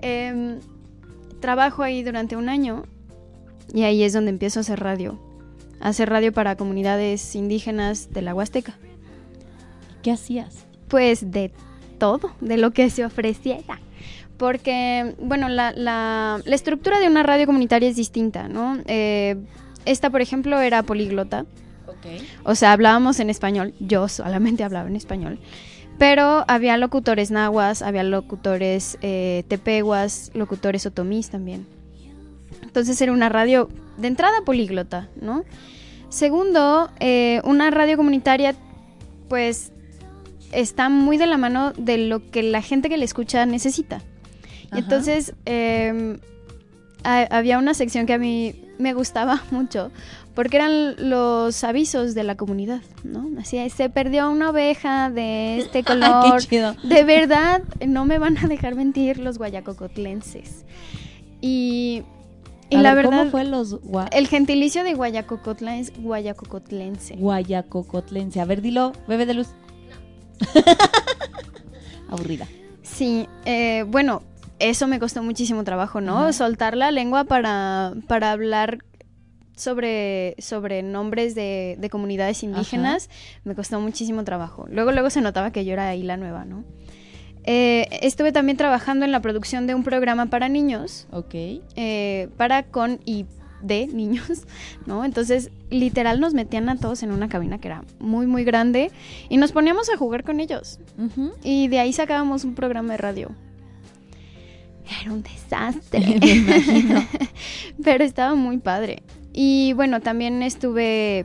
Em, 0.00 0.60
trabajo 1.40 1.82
ahí 1.82 2.02
durante 2.04 2.36
un 2.36 2.48
año 2.48 2.84
y 3.74 3.82
ahí 3.82 4.02
es 4.04 4.12
donde 4.12 4.30
empiezo 4.30 4.60
a 4.60 4.62
hacer 4.62 4.80
radio. 4.80 5.18
A 5.80 5.88
hacer 5.88 6.08
radio 6.08 6.32
para 6.32 6.56
comunidades 6.56 7.34
indígenas 7.34 8.10
de 8.12 8.22
la 8.22 8.34
Huasteca. 8.34 8.74
¿Qué 10.02 10.12
hacías? 10.12 10.66
Pues 10.88 11.30
de 11.32 11.50
todo, 11.98 12.30
de 12.40 12.56
lo 12.58 12.70
que 12.70 12.90
se 12.90 13.04
ofreciera. 13.04 13.80
Porque, 14.36 15.14
bueno, 15.20 15.48
la, 15.48 15.72
la- 15.72 16.40
la 16.44 16.54
estructura 16.54 17.00
de 17.00 17.08
una 17.08 17.24
radio 17.24 17.46
comunitaria 17.46 17.88
es 17.88 17.96
distinta, 17.96 18.48
¿no? 18.48 18.78
Eh, 18.86 19.36
esta, 19.84 20.10
por 20.10 20.20
ejemplo, 20.20 20.60
era 20.60 20.84
políglota. 20.84 21.44
O 22.44 22.54
sea, 22.54 22.72
hablábamos 22.72 23.20
en 23.20 23.30
español. 23.30 23.74
Yo 23.80 24.08
solamente 24.08 24.64
hablaba 24.64 24.88
en 24.88 24.96
español. 24.96 25.38
Pero 25.98 26.44
había 26.46 26.76
locutores 26.76 27.30
nahuas, 27.32 27.82
había 27.82 28.04
locutores 28.04 28.98
eh, 29.02 29.42
tepehuas, 29.48 30.30
locutores 30.34 30.86
otomís 30.86 31.28
también. 31.30 31.66
Entonces 32.62 33.00
era 33.00 33.12
una 33.12 33.28
radio 33.28 33.68
de 33.96 34.06
entrada 34.08 34.42
políglota, 34.44 35.08
¿no? 35.20 35.44
Segundo, 36.08 36.90
eh, 37.00 37.40
una 37.44 37.70
radio 37.70 37.96
comunitaria, 37.96 38.54
pues 39.28 39.72
está 40.52 40.88
muy 40.88 41.18
de 41.18 41.26
la 41.26 41.36
mano 41.36 41.72
de 41.76 41.98
lo 41.98 42.30
que 42.30 42.42
la 42.42 42.62
gente 42.62 42.88
que 42.88 42.96
le 42.96 43.04
escucha 43.04 43.44
necesita. 43.44 43.96
Ajá. 44.70 44.78
Entonces, 44.78 45.34
eh, 45.46 46.18
ha- 47.04 47.26
había 47.36 47.58
una 47.58 47.74
sección 47.74 48.06
que 48.06 48.14
a 48.14 48.18
mí 48.18 48.54
me 48.78 48.94
gustaba 48.94 49.42
mucho, 49.50 49.90
porque 50.38 50.56
eran 50.56 51.10
los 51.10 51.64
avisos 51.64 52.14
de 52.14 52.22
la 52.22 52.36
comunidad, 52.36 52.80
¿no? 53.02 53.28
Así, 53.40 53.58
se 53.70 53.90
perdió 53.90 54.30
una 54.30 54.50
oveja 54.50 55.10
de 55.10 55.58
este 55.58 55.82
color. 55.90 56.40
Qué 56.42 56.46
chido. 56.46 56.76
De 56.84 57.02
verdad, 57.02 57.60
no 57.84 58.04
me 58.04 58.20
van 58.20 58.38
a 58.38 58.46
dejar 58.46 58.76
mentir 58.76 59.18
los 59.18 59.36
guayacocotlenses. 59.36 60.64
Y, 61.40 62.04
y 62.70 62.76
A 62.76 62.82
la 62.82 62.94
ver, 62.94 63.06
verdad, 63.06 63.18
¿Cómo 63.18 63.30
fue 63.32 63.44
los 63.46 63.82
gua- 63.82 64.08
el 64.12 64.28
gentilicio 64.28 64.84
de 64.84 64.94
Guayacocotla 64.94 65.76
es 65.76 65.92
guayacocotlense. 66.00 67.16
Guayacocotlense? 67.16 68.40
A 68.40 68.44
ver, 68.44 68.62
dilo, 68.62 68.92
bebé 69.08 69.26
de 69.26 69.34
luz. 69.34 69.48
Aburrida. 72.08 72.46
Sí, 72.82 73.26
eh, 73.44 73.84
bueno, 73.88 74.22
eso 74.60 74.86
me 74.86 75.00
costó 75.00 75.20
muchísimo 75.24 75.64
trabajo, 75.64 76.00
¿no? 76.00 76.32
Soltar 76.32 76.76
la 76.76 76.92
lengua 76.92 77.24
para, 77.24 77.94
para 78.06 78.30
hablar 78.30 78.78
sobre, 79.58 80.34
sobre 80.38 80.82
nombres 80.82 81.34
de, 81.34 81.76
de 81.78 81.90
comunidades 81.90 82.42
indígenas 82.42 83.10
me 83.44 83.54
costó 83.54 83.80
muchísimo 83.80 84.24
trabajo. 84.24 84.66
Luego, 84.70 84.92
luego 84.92 85.10
se 85.10 85.20
notaba 85.20 85.50
que 85.52 85.64
yo 85.64 85.72
era 85.72 85.88
ahí 85.88 86.02
la 86.02 86.16
nueva, 86.16 86.44
¿no? 86.44 86.64
Eh, 87.44 87.88
estuve 88.02 88.30
también 88.32 88.56
trabajando 88.58 89.04
en 89.04 89.12
la 89.12 89.20
producción 89.20 89.66
de 89.66 89.74
un 89.74 89.82
programa 89.82 90.26
para 90.26 90.48
niños, 90.48 91.06
Ok. 91.10 91.34
eh, 91.34 92.28
para 92.36 92.64
con 92.64 93.00
y 93.06 93.24
de 93.62 93.86
niños, 93.86 94.44
¿no? 94.86 95.04
Entonces, 95.04 95.50
literal 95.70 96.20
nos 96.20 96.34
metían 96.34 96.68
a 96.68 96.76
todos 96.76 97.02
en 97.02 97.10
una 97.10 97.28
cabina 97.28 97.58
que 97.58 97.68
era 97.68 97.84
muy, 97.98 98.26
muy 98.26 98.44
grande 98.44 98.90
y 99.28 99.38
nos 99.38 99.52
poníamos 99.52 99.88
a 99.88 99.96
jugar 99.96 100.24
con 100.24 100.40
ellos. 100.40 100.78
Ujú. 100.98 101.32
Y 101.42 101.68
de 101.68 101.80
ahí 101.80 101.92
sacábamos 101.92 102.44
un 102.44 102.54
programa 102.54 102.92
de 102.92 102.98
radio. 102.98 103.30
Era 105.02 105.12
un 105.12 105.22
desastre. 105.22 106.00
Me 106.20 106.30
imagino. 106.30 107.06
Pero 107.84 108.04
estaba 108.04 108.34
muy 108.34 108.58
padre. 108.58 109.02
Y 109.40 109.72
bueno, 109.74 110.00
también 110.00 110.42
estuve 110.42 111.24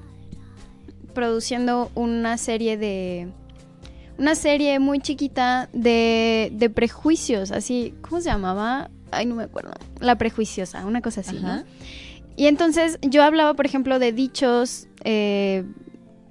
produciendo 1.15 1.89
una 1.95 2.37
serie 2.37 2.77
de. 2.77 3.27
Una 4.19 4.35
serie 4.35 4.77
muy 4.77 4.99
chiquita 4.99 5.67
de, 5.73 6.51
de 6.53 6.69
prejuicios, 6.69 7.51
así, 7.51 7.95
¿cómo 8.01 8.21
se 8.21 8.29
llamaba? 8.29 8.91
Ay, 9.09 9.25
no 9.25 9.33
me 9.33 9.45
acuerdo. 9.45 9.73
La 9.99 10.15
prejuiciosa, 10.15 10.85
una 10.85 11.01
cosa 11.01 11.21
así, 11.21 11.39
¿no? 11.39 11.63
Y 12.35 12.45
entonces 12.45 12.99
yo 13.01 13.23
hablaba, 13.23 13.55
por 13.55 13.65
ejemplo, 13.65 13.97
de 13.97 14.11
dichos 14.11 14.87
eh, 15.03 15.63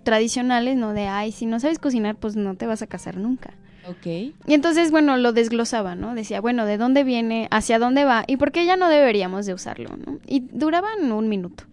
tradicionales, 0.04 0.76
¿no? 0.76 0.92
De, 0.92 1.08
ay, 1.08 1.32
si 1.32 1.46
no 1.46 1.58
sabes 1.58 1.80
cocinar, 1.80 2.14
pues 2.14 2.36
no 2.36 2.54
te 2.54 2.68
vas 2.68 2.82
a 2.82 2.86
casar 2.86 3.16
nunca. 3.16 3.54
Ok. 3.88 4.06
Y 4.06 4.54
entonces, 4.54 4.92
bueno, 4.92 5.16
lo 5.16 5.32
desglosaba, 5.32 5.96
¿no? 5.96 6.14
Decía, 6.14 6.40
bueno, 6.40 6.64
¿de 6.64 6.78
dónde 6.78 7.02
viene? 7.02 7.48
¿Hacia 7.50 7.80
dónde 7.80 8.04
va? 8.04 8.22
¿Y 8.28 8.36
por 8.36 8.52
qué 8.52 8.66
ya 8.66 8.76
no 8.76 8.88
deberíamos 8.88 9.46
de 9.46 9.54
usarlo? 9.54 9.96
¿no? 9.96 10.20
Y 10.28 10.46
duraban 10.52 11.10
un 11.10 11.28
minuto. 11.28 11.64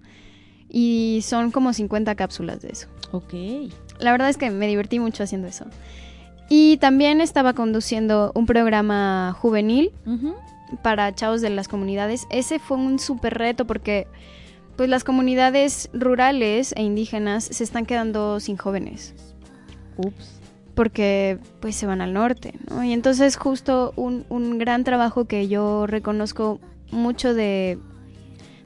Y 0.70 1.22
son 1.24 1.52
como 1.52 1.74
50 1.74 2.14
cápsulas 2.16 2.62
de 2.62 2.70
eso. 2.70 2.88
Ok. 3.12 3.34
La 4.00 4.12
verdad 4.12 4.30
es 4.30 4.38
que 4.38 4.52
me 4.52 4.68
divertí 4.68 5.00
mucho 5.00 5.24
haciendo 5.24 5.48
eso. 5.48 5.66
Y 6.50 6.78
también 6.78 7.22
estaba 7.22 7.54
conduciendo 7.54 8.32
un 8.36 8.46
programa 8.46 9.36
juvenil 9.40 9.92
para 10.84 11.14
chavos 11.14 11.42
de 11.42 11.50
las 11.50 11.68
comunidades. 11.68 12.26
Ese 12.30 12.60
fue 12.60 12.78
un 12.78 13.00
súper 13.00 13.36
reto 13.38 13.66
porque 13.66 14.08
pues 14.76 14.90
las 14.90 15.04
comunidades 15.04 15.90
rurales 15.94 16.74
e 16.78 16.84
indígenas 16.84 17.44
se 17.44 17.64
están 17.64 17.86
quedando 17.86 18.40
sin 18.40 18.56
jóvenes 18.56 19.14
Ups. 19.98 20.40
porque 20.74 21.38
pues 21.60 21.76
se 21.76 21.86
van 21.86 22.00
al 22.02 22.14
norte, 22.14 22.54
¿no? 22.70 22.84
Y 22.84 22.94
entonces 22.94 23.36
justo 23.36 23.92
un, 23.98 24.26
un 24.30 24.58
gran 24.58 24.84
trabajo 24.86 25.26
que 25.26 25.50
yo 25.50 25.86
reconozco 25.86 26.60
mucho 26.92 27.34
de, 27.34 27.78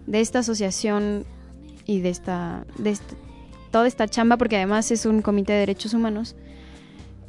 de 0.05 0.21
esta 0.21 0.39
asociación 0.39 1.25
y 1.85 1.99
de 2.01 2.09
esta, 2.09 2.65
de 2.77 2.91
esta- 2.91 3.15
toda 3.71 3.87
esta 3.87 4.07
chamba, 4.07 4.37
porque 4.37 4.57
además 4.57 4.91
es 4.91 5.05
un 5.05 5.21
comité 5.21 5.53
de 5.53 5.59
derechos 5.59 5.93
humanos, 5.93 6.35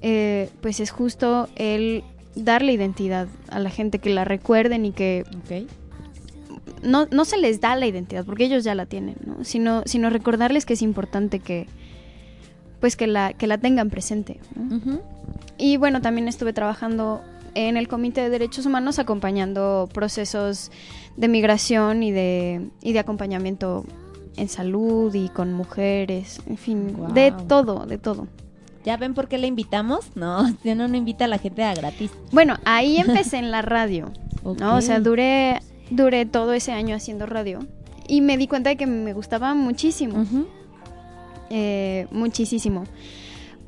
eh, 0.03 0.51
pues 0.61 0.81
es 0.81 0.91
justo 0.91 1.49
el 1.57 2.05
darle 2.35 2.73
identidad 2.73 3.29
a 3.49 3.59
la 3.61 3.71
gente, 3.71 3.99
que 3.99 4.11
la 4.11 4.25
recuerden 4.25 4.85
y 4.85 4.93
que 4.93 5.25
no, 6.83 7.07
no 7.11 7.25
se 7.25 7.39
les 7.39 7.61
da 7.61 7.77
la 7.77 7.87
identidad, 7.87 8.25
porque 8.27 8.45
ellos 8.45 8.65
ya 8.65 8.75
la 8.75 8.87
tienen, 8.87 9.17
¿no? 9.25 9.45
Sino, 9.45 9.83
sino 9.87 10.11
recordarles 10.11 10.67
que 10.67 10.75
es 10.75 10.83
importante 10.83 11.39
que 11.41 11.67
pues 12.81 12.97
que 12.97 13.07
la, 13.07 13.33
que 13.33 13.47
la 13.47 13.57
tengan 13.57 13.89
presente. 13.89 14.41
Y 15.57 15.79
bueno, 15.79 16.03
también 16.03 16.29
estuve 16.29 16.53
trabajando 16.53 17.23
en 17.55 17.79
el 17.79 17.89
Comité 17.89 18.21
de 18.21 18.29
Derechos 18.29 18.67
Humanos 18.67 18.99
acompañando 18.99 19.89
procesos 19.95 20.71
de 21.17 21.29
migración 21.29 22.03
y 22.03 22.11
de, 22.13 22.69
y 22.83 22.93
de 22.93 22.99
acompañamiento 22.99 23.87
en 24.37 24.49
salud 24.49 25.15
y 25.15 25.29
con 25.29 25.53
mujeres, 25.53 26.41
en 26.47 26.57
fin, 26.57 26.97
de 27.15 27.33
todo, 27.49 27.87
de 27.87 27.99
todo. 27.99 28.27
¿Ya 28.85 28.97
ven 28.99 29.15
por 29.15 29.29
qué 29.29 29.39
le 29.39 29.47
invitamos? 29.47 30.15
No, 30.15 30.47
si 30.63 30.75
no, 30.75 30.89
no 30.89 30.97
invita 30.97 31.25
a 31.25 31.29
la 31.29 31.39
gente 31.39 31.65
a 31.65 31.75
gratis. 31.75 32.11
Bueno, 32.33 32.57
ahí 32.65 32.99
empecé 32.99 33.39
en 33.39 33.51
la 33.51 33.63
radio, 33.63 34.13
¿no? 34.45 34.77
O 34.77 34.81
sea, 34.81 35.01
duré, 35.01 35.61
duré 35.91 36.27
todo 36.27 36.53
ese 36.53 36.73
año 36.73 36.95
haciendo 36.95 37.27
radio 37.27 37.61
y 38.07 38.21
me 38.21 38.37
di 38.37 38.47
cuenta 38.47 38.71
de 38.71 38.77
que 38.77 38.87
me 38.87 39.13
gustaba 39.13 39.55
muchísimo. 39.55 40.25
Eh, 41.51 42.07
muchísimo. 42.11 42.85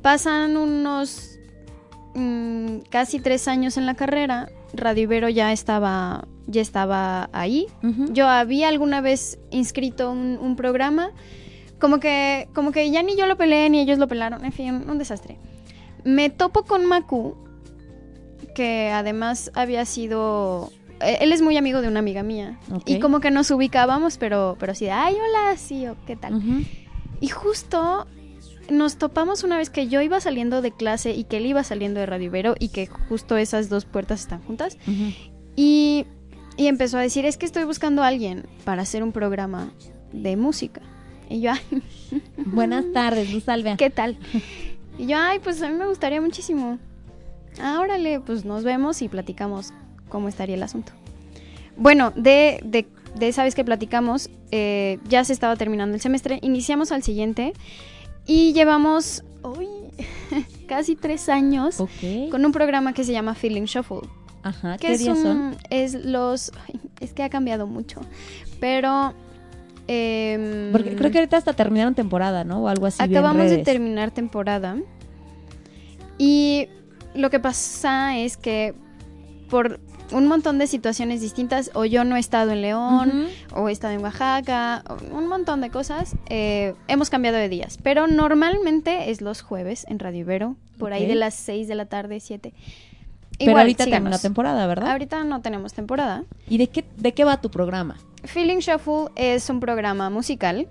Pasan 0.01 0.57
unos 0.57 1.39
mm, 2.13 2.79
casi 2.89 3.19
tres 3.19 3.47
años 3.47 3.77
en 3.77 3.85
la 3.85 3.95
carrera. 3.95 4.49
Radio 4.73 5.03
Ibero 5.03 5.29
ya 5.29 5.51
estaba, 5.51 6.27
ya 6.47 6.61
estaba 6.61 7.29
ahí. 7.33 7.67
Yo 8.13 8.27
había 8.27 8.69
alguna 8.69 9.01
vez 9.01 9.37
inscrito 9.51 10.11
un, 10.11 10.37
un 10.41 10.55
programa, 10.55 11.11
como 11.79 11.99
que, 11.99 12.47
como 12.53 12.71
que 12.71 12.89
ya 12.89 13.03
ni 13.03 13.15
yo 13.15 13.27
lo 13.27 13.37
peleé 13.37 13.69
ni 13.69 13.79
ellos 13.79 13.99
lo 13.99 14.07
pelaron, 14.07 14.43
en 14.45 14.51
fin, 14.51 14.89
un 14.89 14.97
desastre. 14.97 15.37
Me 16.03 16.29
topo 16.29 16.63
con 16.63 16.85
Macu, 16.85 17.35
que 18.55 18.89
además 18.91 19.51
había 19.53 19.85
sido... 19.85 20.71
eh, 21.01 21.17
Él 21.21 21.31
es 21.33 21.41
muy 21.41 21.57
amigo 21.57 21.81
de 21.81 21.87
una 21.89 21.99
amiga 21.99 22.23
mía. 22.23 22.59
Y 22.85 22.99
como 22.99 23.19
que 23.19 23.29
nos 23.29 23.51
ubicábamos, 23.51 24.17
pero, 24.17 24.55
pero 24.59 24.71
así 24.71 24.85
de, 24.85 24.91
ay, 24.91 25.15
hola, 25.15 25.57
sí, 25.57 25.85
o 25.87 25.95
qué 26.07 26.15
tal. 26.15 26.65
Y 27.19 27.27
justo 27.27 28.07
nos 28.69 28.97
topamos 28.97 29.43
una 29.43 29.57
vez 29.57 29.69
que 29.69 29.87
yo 29.87 30.01
iba 30.01 30.19
saliendo 30.19 30.61
de 30.61 30.71
clase 30.71 31.11
y 31.11 31.23
que 31.23 31.37
él 31.37 31.45
iba 31.45 31.63
saliendo 31.63 31.99
de 31.99 32.05
Radio 32.05 32.25
Ibero 32.27 32.55
y 32.59 32.69
que 32.69 32.87
justo 32.87 33.37
esas 33.37 33.69
dos 33.69 33.85
puertas 33.85 34.21
están 34.21 34.41
juntas. 34.43 34.77
Y, 35.55 36.05
y 36.57 36.67
empezó 36.67 36.97
a 36.97 37.01
decir, 37.01 37.25
es 37.25 37.37
que 37.37 37.45
estoy 37.45 37.63
buscando 37.63 38.03
a 38.03 38.07
alguien 38.07 38.45
para 38.65 38.81
hacer 38.81 39.03
un 39.03 39.11
programa 39.11 39.71
de 40.11 40.35
música. 40.35 40.81
Y 41.29 41.41
yo, 41.41 41.51
ay, 41.51 41.81
Buenas 42.37 42.85
tardes, 42.93 43.31
Luz 43.31 43.47
Alvea. 43.47 43.77
¿qué 43.77 43.89
tal? 43.89 44.17
Y 44.97 45.05
yo, 45.07 45.17
ay, 45.17 45.39
pues 45.39 45.61
a 45.61 45.69
mí 45.69 45.75
me 45.75 45.87
gustaría 45.87 46.19
muchísimo. 46.19 46.79
Ah, 47.61 47.79
órale, 47.79 48.19
pues 48.19 48.45
nos 48.45 48.63
vemos 48.63 49.01
y 49.01 49.07
platicamos 49.09 49.71
cómo 50.09 50.27
estaría 50.27 50.55
el 50.55 50.63
asunto. 50.63 50.93
Bueno, 51.75 52.11
de, 52.15 52.59
de, 52.63 52.87
de 53.15 53.27
esa 53.27 53.43
vez 53.43 53.53
que 53.53 53.63
platicamos, 53.63 54.29
eh, 54.51 54.99
ya 55.07 55.23
se 55.23 55.33
estaba 55.33 55.55
terminando 55.55 55.95
el 55.95 56.01
semestre, 56.01 56.39
iniciamos 56.41 56.91
al 56.91 57.03
siguiente 57.03 57.53
y 58.25 58.53
llevamos 58.53 59.23
uy, 59.43 59.67
casi 60.67 60.95
tres 60.95 61.29
años 61.29 61.77
con 62.31 62.45
un 62.45 62.51
programa 62.51 62.93
que 62.93 63.03
se 63.03 63.11
llama 63.11 63.35
Feeling 63.35 63.63
Shuffle. 63.65 64.07
Ajá, 64.43 64.77
¿qué 64.77 64.93
es, 64.93 64.99
días 64.99 65.17
un- 65.17 65.23
son? 65.23 65.57
es 65.69 65.93
los... 66.05 66.51
es 66.99 67.13
que 67.13 67.23
ha 67.23 67.29
cambiado 67.29 67.67
mucho, 67.67 68.01
pero... 68.59 69.13
em, 69.87 70.71
Porque 70.71 70.95
creo 70.95 71.11
que 71.11 71.17
ahorita 71.19 71.37
hasta 71.37 71.53
terminaron 71.53 71.95
temporada, 71.95 72.43
¿no? 72.43 72.61
O 72.63 72.67
algo 72.67 72.85
así. 72.85 73.01
Acabamos 73.01 73.49
de 73.49 73.57
terminar 73.59 74.11
temporada 74.11 74.77
y 76.17 76.67
lo 77.13 77.29
que 77.29 77.39
pasa 77.39 78.17
es 78.17 78.37
que 78.37 78.73
por 79.49 79.79
un 80.13 80.27
montón 80.27 80.57
de 80.57 80.67
situaciones 80.67 81.19
distintas, 81.19 81.69
o 81.73 81.83
yo 81.83 82.05
no 82.05 82.15
he 82.15 82.19
estado 82.19 82.51
en 82.51 82.61
León, 82.61 83.27
o 83.53 83.67
he 83.67 83.71
estado 83.73 83.93
en 83.93 84.01
Oaxaca, 84.01 84.83
un 85.11 85.27
montón 85.27 85.59
de 85.59 85.69
cosas, 85.69 86.15
eh, 86.29 86.75
hemos 86.87 87.09
cambiado 87.09 87.37
de 87.37 87.49
días. 87.49 87.77
Pero 87.83 88.07
normalmente 88.07 89.09
es 89.11 89.19
los 89.21 89.41
jueves 89.41 89.85
en 89.89 89.99
Radio 89.99 90.21
Ibero, 90.21 90.55
por 90.77 90.93
ahí 90.93 91.05
de 91.05 91.15
las 91.15 91.33
6 91.33 91.67
de 91.67 91.75
la 91.75 91.87
tarde, 91.87 92.21
7. 92.21 92.53
Pero 93.39 93.57
ahorita 93.57 93.83
síganos. 93.83 94.03
terminó 94.03 94.19
temporada, 94.19 94.65
¿verdad? 94.67 94.91
Ahorita 94.91 95.23
no 95.23 95.41
tenemos 95.41 95.73
temporada. 95.73 96.23
¿Y 96.49 96.57
de 96.57 96.67
qué, 96.67 96.85
de 96.97 97.13
qué 97.13 97.23
va 97.23 97.39
tu 97.41 97.51
programa? 97.51 97.97
Feeling 98.23 98.57
Shuffle 98.57 99.11
es 99.15 99.49
un 99.49 99.59
programa 99.59 100.09
musical 100.09 100.67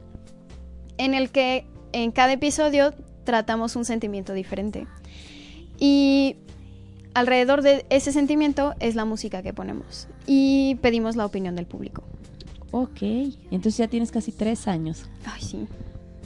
en 0.99 1.15
el 1.15 1.31
que 1.31 1.67
en 1.93 2.11
cada 2.13 2.33
episodio 2.33 2.93
tratamos 3.25 3.77
un 3.77 3.85
sentimiento 3.85 4.33
diferente. 4.33 4.87
Y 5.79 6.37
alrededor 7.15 7.63
de 7.63 7.87
ese 7.91 8.13
sentimiento 8.13 8.75
es 8.81 8.95
la 8.95 9.05
música 9.05 9.43
que 9.43 9.53
ponemos. 9.53 10.09
Y 10.27 10.77
pedimos 10.77 11.17
la 11.17 11.27
opinión 11.27 11.55
del 11.57 11.67
público. 11.67 12.03
Ok, 12.73 13.03
entonces 13.51 13.77
ya 13.77 13.89
tienes 13.89 14.11
casi 14.11 14.33
tres 14.33 14.69
años. 14.69 15.05
Ay, 15.25 15.43
sí. 15.43 15.67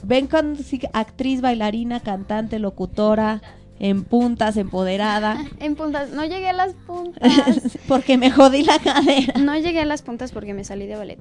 Ven 0.03 0.27
con 0.27 0.57
actriz, 0.93 1.41
bailarina, 1.41 1.99
cantante, 1.99 2.59
locutora, 2.59 3.41
en 3.81 4.03
puntas, 4.03 4.57
empoderada, 4.57 5.43
En 5.59 5.75
puntas, 5.75 6.11
no 6.11 6.23
llegué 6.23 6.49
a 6.49 6.53
las 6.53 6.73
puntas. 6.73 7.77
porque 7.87 8.15
me 8.17 8.29
jodí 8.29 8.63
la 8.63 8.77
cadera. 8.77 9.33
No 9.39 9.57
llegué 9.57 9.81
a 9.81 9.85
las 9.85 10.03
puntas 10.03 10.31
porque 10.31 10.53
me 10.53 10.63
salí 10.63 10.85
de 10.85 10.95
ballet. 10.95 11.19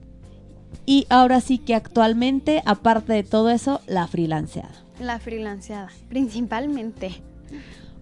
Y 0.85 1.07
ahora 1.09 1.41
sí 1.41 1.57
que 1.57 1.75
actualmente, 1.75 2.63
aparte 2.67 3.15
de 3.15 3.23
todo 3.23 3.49
eso, 3.49 3.81
la 3.87 4.07
freelanceada. 4.07 4.75
La 5.01 5.19
freelanceada, 5.19 5.89
principalmente. 6.11 7.23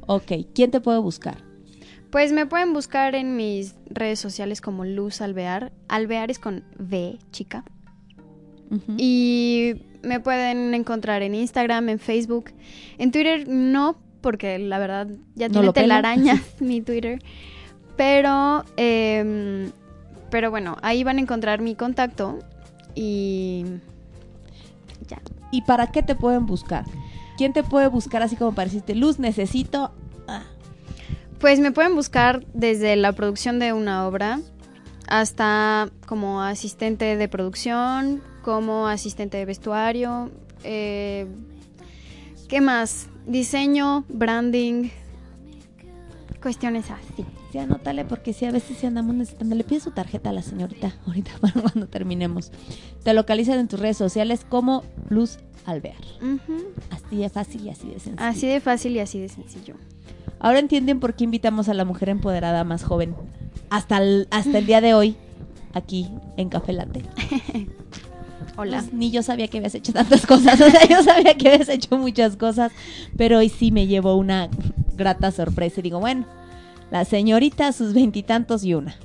Ok, 0.07 0.33
¿quién 0.55 0.73
te 0.73 0.81
puede 0.81 0.99
buscar? 0.99 1.39
Pues 2.11 2.33
me 2.33 2.47
pueden 2.47 2.73
buscar 2.73 3.15
en 3.15 3.37
mis 3.37 3.77
redes 3.87 4.19
sociales 4.19 4.61
como 4.61 4.85
Luz 4.85 5.21
Alvear. 5.21 5.71
Alvear 5.87 6.33
es 6.33 6.41
con 6.41 6.65
V, 6.81 7.19
chica. 7.31 7.65
Y 8.97 9.75
me 10.03 10.19
pueden 10.19 10.75
encontrar 10.75 11.23
en 11.23 11.35
Instagram, 11.35 11.91
en 11.91 11.99
Facebook. 11.99 12.51
En 12.99 13.13
Twitter 13.13 13.47
no, 13.49 13.97
porque 14.21 14.59
la 14.59 14.79
verdad 14.79 15.09
ya 15.35 15.49
No 15.49 15.53
tiene 15.53 15.73
telarañas 15.73 16.41
mi 16.61 16.81
Twitter. 16.81 17.21
Pero, 17.97 18.65
em, 18.77 19.71
pero 20.31 20.51
bueno, 20.51 20.77
ahí 20.83 21.03
van 21.05 21.19
a 21.19 21.21
encontrar 21.21 21.61
mi 21.61 21.75
contacto 21.75 22.39
y 22.95 23.65
ya. 25.09 25.21
¿Y 25.51 25.63
para 25.63 25.89
qué 25.89 26.03
te 26.03 26.15
pueden 26.15 26.47
buscar? 26.47 26.85
¿Quién 27.37 27.53
te 27.53 27.63
puede 27.63 27.89
buscar 27.89 28.23
así 28.23 28.37
como 28.37 28.53
para 28.53 28.67
decirte, 28.67 28.95
Luz, 28.95 29.19
necesito... 29.19 29.93
ah, 30.27 30.43
Pues 31.41 31.61
me 31.61 31.73
pueden 31.73 31.95
buscar 31.95 32.45
desde 32.53 32.97
la 32.97 33.13
producción 33.13 33.59
de 33.59 33.73
una 33.73 34.07
obra 34.07 34.41
hasta 35.09 35.89
como 36.07 36.43
asistente 36.43 37.17
de 37.17 37.29
producción, 37.29 38.21
como 38.43 38.89
asistente 38.89 39.39
de 39.39 39.45
vestuario, 39.45 40.31
eh, 40.65 41.27
¿qué 42.49 42.61
más? 42.61 43.09
Diseño, 43.27 44.05
branding, 44.09 44.89
cuestiones 46.43 46.87
así. 46.91 47.25
Sí, 47.53 47.59
anótale 47.59 48.05
porque 48.05 48.33
sí, 48.33 48.45
a 48.45 48.51
veces 48.51 48.77
sí 48.79 48.87
andamos 48.87 49.15
necesitando. 49.15 49.55
Le 49.55 49.65
pides 49.65 49.83
su 49.83 49.91
tarjeta 49.91 50.31
a 50.31 50.33
la 50.33 50.43
señorita 50.43 50.95
ahorita 51.07 51.33
para 51.41 51.55
cuando 51.61 51.87
terminemos. 51.87 52.51
Te 53.05 53.15
localizan 53.15 53.59
en 53.59 53.69
tus 53.69 53.79
redes 53.81 53.97
sociales 53.97 54.45
como 54.49 54.83
Luz 55.09 55.39
Alvear. 55.67 55.97
Ujú. 56.23 56.65
Así 56.91 57.17
de 57.17 57.29
fácil 57.29 57.67
y 57.67 57.71
así 57.71 57.89
de 57.89 58.01
sencillo. 58.01 58.29
Así 58.29 58.47
de 58.47 58.61
fácil 58.61 58.97
y 58.97 59.01
así 59.01 59.21
de 59.21 59.29
sencillo. 59.29 59.75
Ahora 60.41 60.59
entienden 60.59 61.01
por 61.01 61.15
qué 61.15 61.25
invitamos 61.25 61.69
a 61.69 61.75
la 61.75 61.85
mujer 61.85 62.09
empoderada 62.09 62.65
más 62.65 62.85
joven 62.85 63.15
hasta 63.71 63.99
el, 63.99 64.29
hasta 64.31 64.59
el 64.59 64.67
día 64.67 64.81
de 64.81 64.95
hoy 64.95 65.17
aquí 65.75 66.09
en 66.37 66.49
Café 66.49 66.73
Latte. 66.73 67.03
Hola. 68.61 68.81
Pues, 68.81 68.93
ni 68.93 69.13
yo 69.13 69.23
sabía 69.23 69.47
que 69.47 69.59
habías 69.59 69.77
hecho 69.77 69.93
tantas 69.93 70.27
cosas. 70.27 70.61
O 70.61 70.69
sea, 70.69 70.89
yo 70.89 71.01
sabía 71.05 71.37
que 71.37 71.49
habías 71.49 71.69
hecho 71.69 71.97
muchas 71.97 72.37
cosas, 72.37 72.73
pero 73.17 73.39
hoy 73.39 73.49
sí 73.49 73.71
me 73.71 73.87
llevó 73.87 74.17
una 74.17 74.49
grata 74.97 75.31
sorpresa. 75.31 75.79
Y 75.79 75.85
digo, 75.85 76.01
bueno, 76.01 76.27
la 76.91 77.05
señorita 77.05 77.69
a 77.69 77.73
sus 77.73 77.95
veintitantos 77.95 78.65
y, 78.65 78.75
una. 78.75 78.97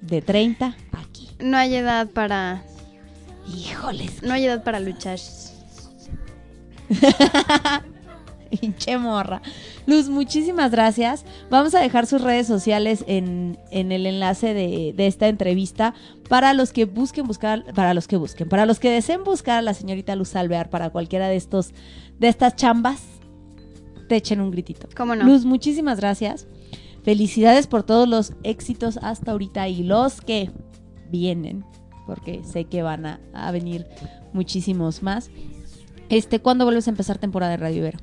De 0.00 0.22
30 0.22 0.76
aquí. 0.92 1.30
No 1.40 1.56
hay 1.56 1.74
edad 1.74 2.06
para 2.08 2.62
Híjoles, 3.52 4.22
no 4.22 4.34
hay 4.34 4.44
edad 4.44 4.62
para 4.62 4.78
luchar. 4.78 5.18
pinche 8.60 8.98
morra. 8.98 9.42
Luz, 9.86 10.08
muchísimas 10.08 10.70
gracias. 10.70 11.24
Vamos 11.50 11.74
a 11.74 11.80
dejar 11.80 12.06
sus 12.06 12.20
redes 12.20 12.46
sociales 12.46 13.04
en, 13.06 13.58
en 13.70 13.92
el 13.92 14.06
enlace 14.06 14.54
de, 14.54 14.92
de 14.96 15.06
esta 15.06 15.28
entrevista 15.28 15.94
para 16.28 16.54
los 16.54 16.72
que 16.72 16.84
busquen 16.84 17.26
buscar, 17.26 17.64
para 17.74 17.94
los 17.94 18.08
que 18.08 18.16
busquen, 18.16 18.48
para 18.48 18.66
los 18.66 18.80
que 18.80 18.90
deseen 18.90 19.24
buscar 19.24 19.58
a 19.58 19.62
la 19.62 19.74
señorita 19.74 20.16
Luz 20.16 20.34
Alvear 20.36 20.70
para 20.70 20.90
cualquiera 20.90 21.28
de 21.28 21.36
estos, 21.36 21.72
de 22.18 22.28
estas 22.28 22.56
chambas, 22.56 23.02
te 24.08 24.16
echen 24.16 24.40
un 24.40 24.50
gritito. 24.50 24.88
¿Cómo 24.96 25.14
no? 25.14 25.24
Luz, 25.24 25.44
muchísimas 25.44 25.98
gracias. 26.00 26.46
Felicidades 27.02 27.66
por 27.66 27.84
todos 27.84 28.08
los 28.08 28.32
éxitos 28.42 28.98
hasta 29.02 29.32
ahorita 29.32 29.68
y 29.68 29.82
los 29.82 30.20
que 30.20 30.50
vienen. 31.10 31.64
porque 32.06 32.42
sé 32.44 32.64
que 32.64 32.82
van 32.82 33.06
a, 33.06 33.20
a 33.32 33.50
venir 33.50 33.86
muchísimos 34.32 35.02
más. 35.02 35.30
Este, 36.08 36.40
¿cuándo 36.40 36.64
vuelves 36.64 36.86
a 36.86 36.90
empezar 36.90 37.18
temporada 37.18 37.52
de 37.52 37.56
Radio 37.58 37.78
Ibero? 37.78 37.98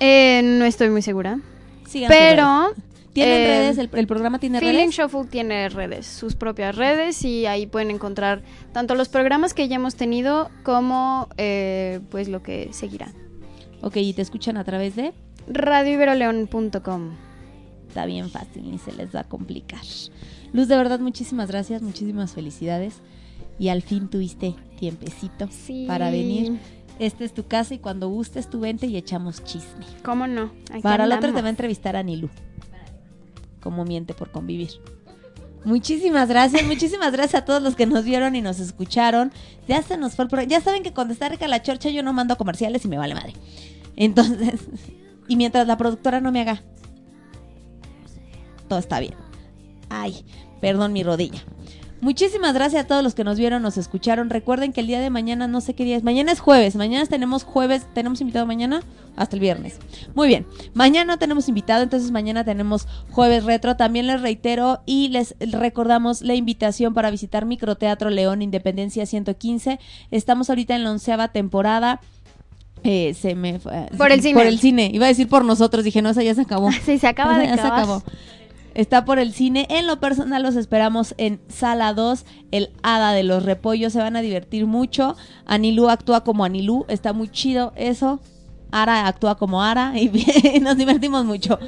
Eh, 0.00 0.40
no 0.42 0.64
estoy 0.64 0.90
muy 0.90 1.02
segura. 1.02 1.38
Sigan. 1.86 2.08
Pero 2.08 2.72
¿Tienen 3.12 3.40
eh, 3.40 3.46
redes? 3.46 3.78
¿El, 3.78 3.90
el 3.92 4.06
programa 4.06 4.38
tiene 4.38 4.60
Feeling 4.60 4.78
redes? 4.90 4.94
Shuffle 4.94 5.24
tiene 5.24 5.68
redes, 5.68 6.06
sus 6.06 6.36
propias 6.36 6.76
redes 6.76 7.24
y 7.24 7.46
ahí 7.46 7.66
pueden 7.66 7.90
encontrar 7.90 8.42
tanto 8.72 8.94
los 8.94 9.08
programas 9.08 9.52
que 9.52 9.66
ya 9.68 9.76
hemos 9.76 9.96
tenido 9.96 10.48
como 10.62 11.28
eh, 11.36 12.00
pues 12.10 12.28
lo 12.28 12.42
que 12.42 12.68
seguirá. 12.72 13.12
Ok, 13.82 13.96
y 13.96 14.12
te 14.12 14.22
escuchan 14.22 14.56
a 14.56 14.64
través 14.64 14.94
de... 14.94 15.12
radioiberoleón.com 15.48 17.10
Está 17.88 18.06
bien 18.06 18.30
fácil, 18.30 18.70
ni 18.70 18.78
se 18.78 18.92
les 18.92 19.14
va 19.14 19.20
a 19.20 19.24
complicar. 19.24 19.80
Luz, 20.52 20.68
de 20.68 20.76
verdad, 20.76 21.00
muchísimas 21.00 21.48
gracias, 21.50 21.82
muchísimas 21.82 22.32
felicidades. 22.32 23.00
Y 23.58 23.68
al 23.68 23.82
fin 23.82 24.08
tuviste 24.08 24.54
tiempecito 24.78 25.48
Sí. 25.50 25.84
para 25.88 26.10
venir. 26.10 26.58
Esta 27.00 27.24
es 27.24 27.32
tu 27.32 27.46
casa 27.46 27.72
y 27.72 27.78
cuando 27.78 28.10
gustes 28.10 28.50
tú 28.50 28.60
vente 28.60 28.86
y 28.86 28.98
echamos 28.98 29.42
chisme. 29.42 29.86
¿Cómo 30.04 30.26
no? 30.26 30.52
Aquí 30.70 30.82
Para 30.82 31.06
la 31.06 31.16
otra 31.16 31.32
te 31.32 31.40
va 31.40 31.46
a 31.46 31.50
entrevistar 31.50 31.96
a 31.96 32.02
Nilu. 32.02 32.28
Como 33.62 33.86
miente 33.86 34.12
por 34.12 34.30
convivir. 34.30 34.68
Muchísimas 35.64 36.28
gracias, 36.28 36.62
muchísimas 36.66 37.10
gracias 37.12 37.40
a 37.40 37.44
todos 37.46 37.62
los 37.62 37.74
que 37.74 37.86
nos 37.86 38.04
vieron 38.04 38.36
y 38.36 38.42
nos 38.42 38.60
escucharon. 38.60 39.32
Ya 39.66 39.80
se 39.80 39.96
nos 39.96 40.14
fue 40.14 40.24
el 40.24 40.28
programa. 40.28 40.50
Ya 40.50 40.60
saben 40.60 40.82
que 40.82 40.92
cuando 40.92 41.14
está 41.14 41.30
rica 41.30 41.48
la 41.48 41.62
chorcha 41.62 41.88
yo 41.88 42.02
no 42.02 42.12
mando 42.12 42.36
comerciales 42.36 42.84
y 42.84 42.88
me 42.88 42.98
vale 42.98 43.14
madre. 43.14 43.32
Entonces, 43.96 44.60
y 45.26 45.36
mientras 45.36 45.66
la 45.66 45.78
productora 45.78 46.20
no 46.20 46.30
me 46.32 46.42
haga, 46.42 46.62
todo 48.68 48.78
está 48.78 49.00
bien. 49.00 49.14
Ay, 49.88 50.22
perdón 50.60 50.92
mi 50.92 51.02
rodilla. 51.02 51.42
Muchísimas 52.00 52.54
gracias 52.54 52.84
a 52.84 52.86
todos 52.86 53.02
los 53.02 53.14
que 53.14 53.24
nos 53.24 53.38
vieron, 53.38 53.60
nos 53.62 53.76
escucharon. 53.76 54.30
Recuerden 54.30 54.72
que 54.72 54.80
el 54.80 54.86
día 54.86 55.00
de 55.00 55.10
mañana, 55.10 55.46
no 55.46 55.60
sé 55.60 55.74
qué 55.74 55.84
día 55.84 55.96
es. 55.98 56.02
Mañana 56.02 56.32
es 56.32 56.40
jueves. 56.40 56.74
Mañana 56.76 57.04
tenemos 57.06 57.44
jueves. 57.44 57.86
¿Tenemos 57.92 58.20
invitado 58.22 58.46
mañana? 58.46 58.82
Hasta 59.16 59.36
el 59.36 59.40
viernes. 59.40 59.78
Muy 60.14 60.26
bien. 60.28 60.46
Mañana 60.72 61.18
tenemos 61.18 61.48
invitado, 61.48 61.82
entonces 61.82 62.10
mañana 62.10 62.42
tenemos 62.44 62.88
jueves 63.10 63.44
retro. 63.44 63.76
También 63.76 64.06
les 64.06 64.22
reitero 64.22 64.80
y 64.86 65.08
les 65.08 65.34
recordamos 65.40 66.22
la 66.22 66.34
invitación 66.34 66.94
para 66.94 67.10
visitar 67.10 67.44
Microteatro 67.44 68.08
León 68.08 68.40
Independencia 68.40 69.04
115. 69.04 69.78
Estamos 70.10 70.48
ahorita 70.48 70.74
en 70.74 70.84
la 70.84 70.92
onceava 70.92 71.28
temporada. 71.28 72.00
Eh, 72.82 73.12
se 73.12 73.34
me 73.34 73.58
fue- 73.58 73.88
Por 73.98 74.10
el 74.10 74.22
cine. 74.22 74.34
Por 74.34 74.46
el 74.46 74.58
cine. 74.58 74.90
Iba 74.94 75.04
a 75.04 75.08
decir 75.08 75.28
por 75.28 75.44
nosotros. 75.44 75.84
Dije, 75.84 76.00
no, 76.00 76.08
esa 76.08 76.22
ya 76.22 76.34
se 76.34 76.40
acabó. 76.40 76.70
Sí, 76.86 76.98
se 76.98 77.06
acaba 77.08 77.36
de 77.36 77.44
Ya 77.46 77.54
se 77.56 77.60
acabar. 77.60 77.78
acabó. 77.80 78.02
Está 78.74 79.04
por 79.04 79.18
el 79.18 79.32
cine. 79.32 79.66
En 79.70 79.86
lo 79.86 80.00
personal 80.00 80.42
los 80.42 80.56
esperamos 80.56 81.14
en 81.18 81.40
Sala 81.48 81.92
2, 81.94 82.24
el 82.50 82.70
Hada 82.82 83.12
de 83.12 83.22
los 83.22 83.44
Repollos. 83.44 83.92
Se 83.92 83.98
van 83.98 84.16
a 84.16 84.20
divertir 84.20 84.66
mucho. 84.66 85.16
Anilú 85.46 85.88
actúa 85.88 86.22
como 86.22 86.44
Anilú. 86.44 86.84
Está 86.88 87.12
muy 87.12 87.28
chido 87.28 87.72
eso. 87.76 88.20
Ara 88.70 89.06
actúa 89.06 89.36
como 89.36 89.62
Ara 89.62 89.92
y 89.96 90.08
bien, 90.08 90.62
nos 90.62 90.76
divertimos 90.76 91.24
mucho. 91.24 91.58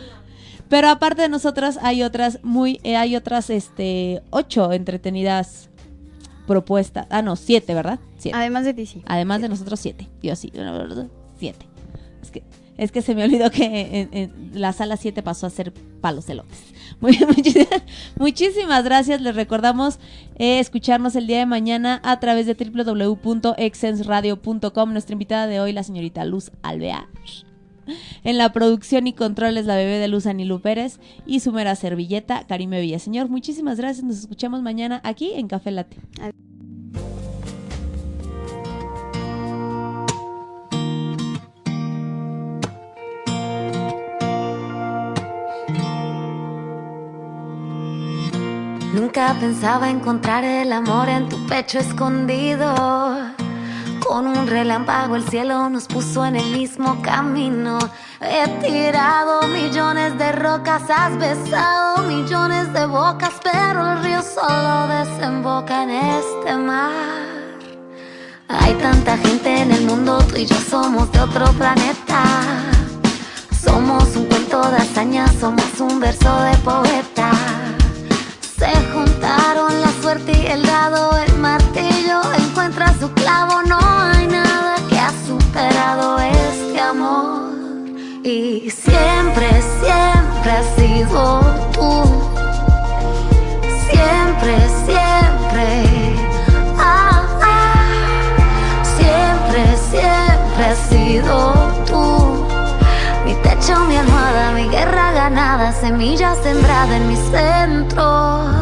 Pero 0.69 0.89
aparte 0.89 1.23
de 1.23 1.29
nosotras 1.29 1.79
hay 1.83 2.03
otras 2.03 2.39
muy, 2.43 2.81
eh, 2.83 2.97
hay 2.97 3.17
otras 3.17 3.51
este 3.51 4.23
ocho 4.31 4.73
entretenidas 4.73 5.69
propuestas. 6.47 7.07
Ah, 7.11 7.23
no, 7.23 7.37
siete, 7.37 7.75
¿verdad? 7.75 7.99
Siete. 8.17 8.39
Además 8.39 8.65
de 8.65 8.75
ti, 8.75 8.87
sí. 8.87 9.03
Además 9.07 9.43
de 9.43 9.49
nosotros 9.49 9.81
siete. 9.81 10.09
Dios 10.23 10.39
sí, 10.39 10.53
siete. 11.39 11.67
Es 12.23 12.31
que, 12.31 12.43
es 12.77 12.93
que 12.93 13.01
se 13.03 13.15
me 13.15 13.25
olvidó 13.25 13.51
que 13.51 14.01
en, 14.01 14.09
en 14.13 14.51
la 14.55 14.73
sala 14.73 14.97
7 14.97 15.23
pasó 15.23 15.47
a 15.47 15.51
ser 15.51 15.73
palos 16.01 16.27
elotes. 16.29 16.59
Muy, 17.01 17.19
muchísimas, 17.27 17.83
muchísimas 18.19 18.85
gracias. 18.85 19.21
Les 19.21 19.35
recordamos 19.35 19.99
eh, 20.37 20.61
escucharnos 20.61 21.17
el 21.17 21.27
día 21.27 21.39
de 21.39 21.47
mañana 21.47 22.01
a 22.05 22.21
través 22.21 22.47
de 22.47 22.55
www.exensradio.com. 22.55 24.93
Nuestra 24.93 25.15
invitada 25.15 25.49
de 25.49 25.59
hoy, 25.61 25.73
la 25.73 25.83
señorita 25.83 26.25
Luz 26.25 26.53
Alvear. 26.63 27.09
En 28.23 28.39
la 28.39 28.53
producción 28.53 29.09
y 29.09 29.13
controles, 29.13 29.67
la 29.67 29.75
bebé 29.75 29.99
de 29.99 30.07
Luz 30.07 30.27
Anilú 30.27 30.61
Pérez 30.61 31.01
y 31.27 31.41
su 31.41 31.51
mera 31.51 31.75
servilleta, 31.75 32.47
Karime 32.47 32.81
Villaseñor. 32.81 33.29
Muchísimas 33.29 33.79
gracias. 33.79 34.05
Nos 34.05 34.21
escuchamos 34.21 34.63
mañana 34.63 35.01
aquí 35.03 35.33
en 35.35 35.49
Café 35.49 35.73
Late. 35.73 35.97
Nunca 48.93 49.35
pensaba 49.41 49.89
encontrar 49.89 50.45
el 50.45 50.71
amor 50.71 51.09
en 51.09 51.27
tu 51.27 51.47
pecho 51.47 51.79
escondido. 51.79 52.75
Con 54.07 54.27
un 54.27 54.47
relámpago 54.47 55.17
el 55.17 55.27
cielo 55.27 55.71
nos 55.71 55.87
puso 55.87 56.27
en 56.27 56.37
el 56.37 56.51
mismo 56.51 57.01
camino. 57.01 57.79
He 58.21 58.47
tirado 58.61 59.49
millones 59.49 60.19
de 60.19 60.33
rocas, 60.33 60.83
has 60.91 61.17
besado 61.17 62.03
millones 62.03 62.71
de 62.75 62.85
bocas, 62.85 63.33
pero 63.43 63.93
el 63.93 64.03
río 64.05 64.21
solo 64.21 64.87
desemboca 64.89 65.85
en 65.85 65.91
este 65.91 66.55
mar. 66.59 66.93
Hay 68.49 68.75
tanta 68.75 69.17
gente 69.17 69.63
en 69.63 69.73
el 69.73 69.87
mundo, 69.87 70.19
tú 70.29 70.37
y 70.37 70.45
yo 70.45 70.57
somos 70.69 71.11
de 71.13 71.21
otro 71.21 71.47
planeta. 71.53 72.25
Somos 73.59 74.15
un 74.17 74.27
cuento 74.27 74.61
de 74.71 74.77
hazaña, 74.77 75.27
somos 75.41 75.81
un 75.81 75.99
verso 75.99 76.43
de 76.43 76.55
poeta. 76.59 77.42
El 80.15 80.63
dado, 80.67 81.17
el 81.17 81.39
martillo 81.39 82.21
encuentra 82.39 82.93
su 83.01 83.11
clavo. 83.13 83.63
No 83.63 83.79
hay 83.81 84.27
nada 84.27 84.77
que 84.91 84.99
ha 84.99 85.11
superado 85.27 86.19
este 86.19 86.79
amor. 86.79 87.51
Y 88.23 88.69
siempre, 88.69 89.49
siempre 89.81 90.53
has 90.53 90.67
sido 90.77 91.41
tú. 91.73 92.05
Siempre, 93.91 94.59
siempre. 94.85 96.15
Ah, 96.79 97.23
ah. 97.41 98.83
Siempre, 98.99 99.77
siempre 99.91 100.65
has 100.67 100.79
sido 100.91 101.55
tú. 101.87 102.45
Mi 103.25 103.35
techo, 103.37 103.81
mi 103.87 103.97
almohada, 103.97 104.53
mi 104.53 104.69
guerra 104.69 105.13
ganada, 105.13 105.73
semilla 105.73 106.35
sembrada 106.43 106.99
en 106.99 107.09
mi 107.09 107.17
centro. 107.17 108.62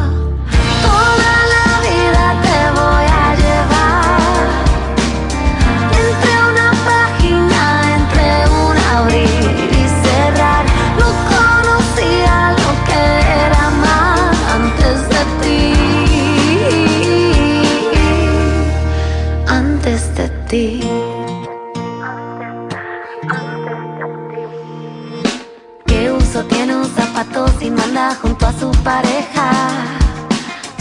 Tiene 27.23 27.41
un 27.41 27.47
zapato 27.47 27.59
si 27.59 27.69
no 27.69 27.83
junto 28.21 28.45
a 28.45 28.53
su 28.53 28.71
pareja? 28.83 29.51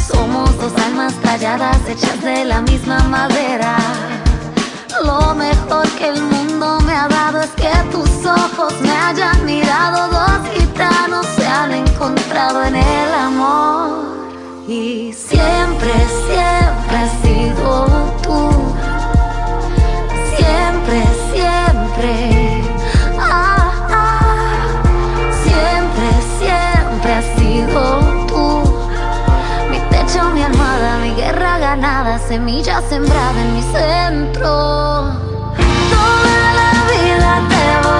Somos 0.07 0.57
dos 0.59 0.72
almas 0.84 1.14
talladas 1.22 1.78
hechas 1.88 2.20
de 2.22 2.45
la 2.45 2.61
misma 2.62 2.99
madera. 3.05 3.76
Lo 5.05 5.34
mejor 5.34 5.88
que 5.99 6.09
el 6.09 6.22
mundo 6.22 6.80
me 6.80 6.93
ha 6.93 7.09
dado 7.09 7.41
es 7.41 7.51
que 7.51 7.70
tus 7.91 8.26
ojos 8.26 8.74
me 8.80 8.91
hayan 8.91 9.45
mirado. 9.45 10.09
Dos 10.09 10.49
gitanos 10.55 11.26
se 11.36 11.47
han 11.47 11.72
encontrado 11.72 12.64
en 12.64 12.76
el 12.76 13.14
amor. 13.14 14.05
Y 14.68 15.12
siempre, 15.12 15.93
siempre 16.26 16.97
has 16.97 17.12
sido 17.22 17.86
tú. 18.22 18.70
Ganada, 31.77 32.18
semilla 32.18 32.83
sembrada 32.83 33.41
en 33.41 33.55
mi 33.55 33.62
centro. 33.62 34.51
Toda 35.93 36.47
la 36.59 36.71
vida 36.91 37.31
te 37.49 37.89
voy 37.89 38.00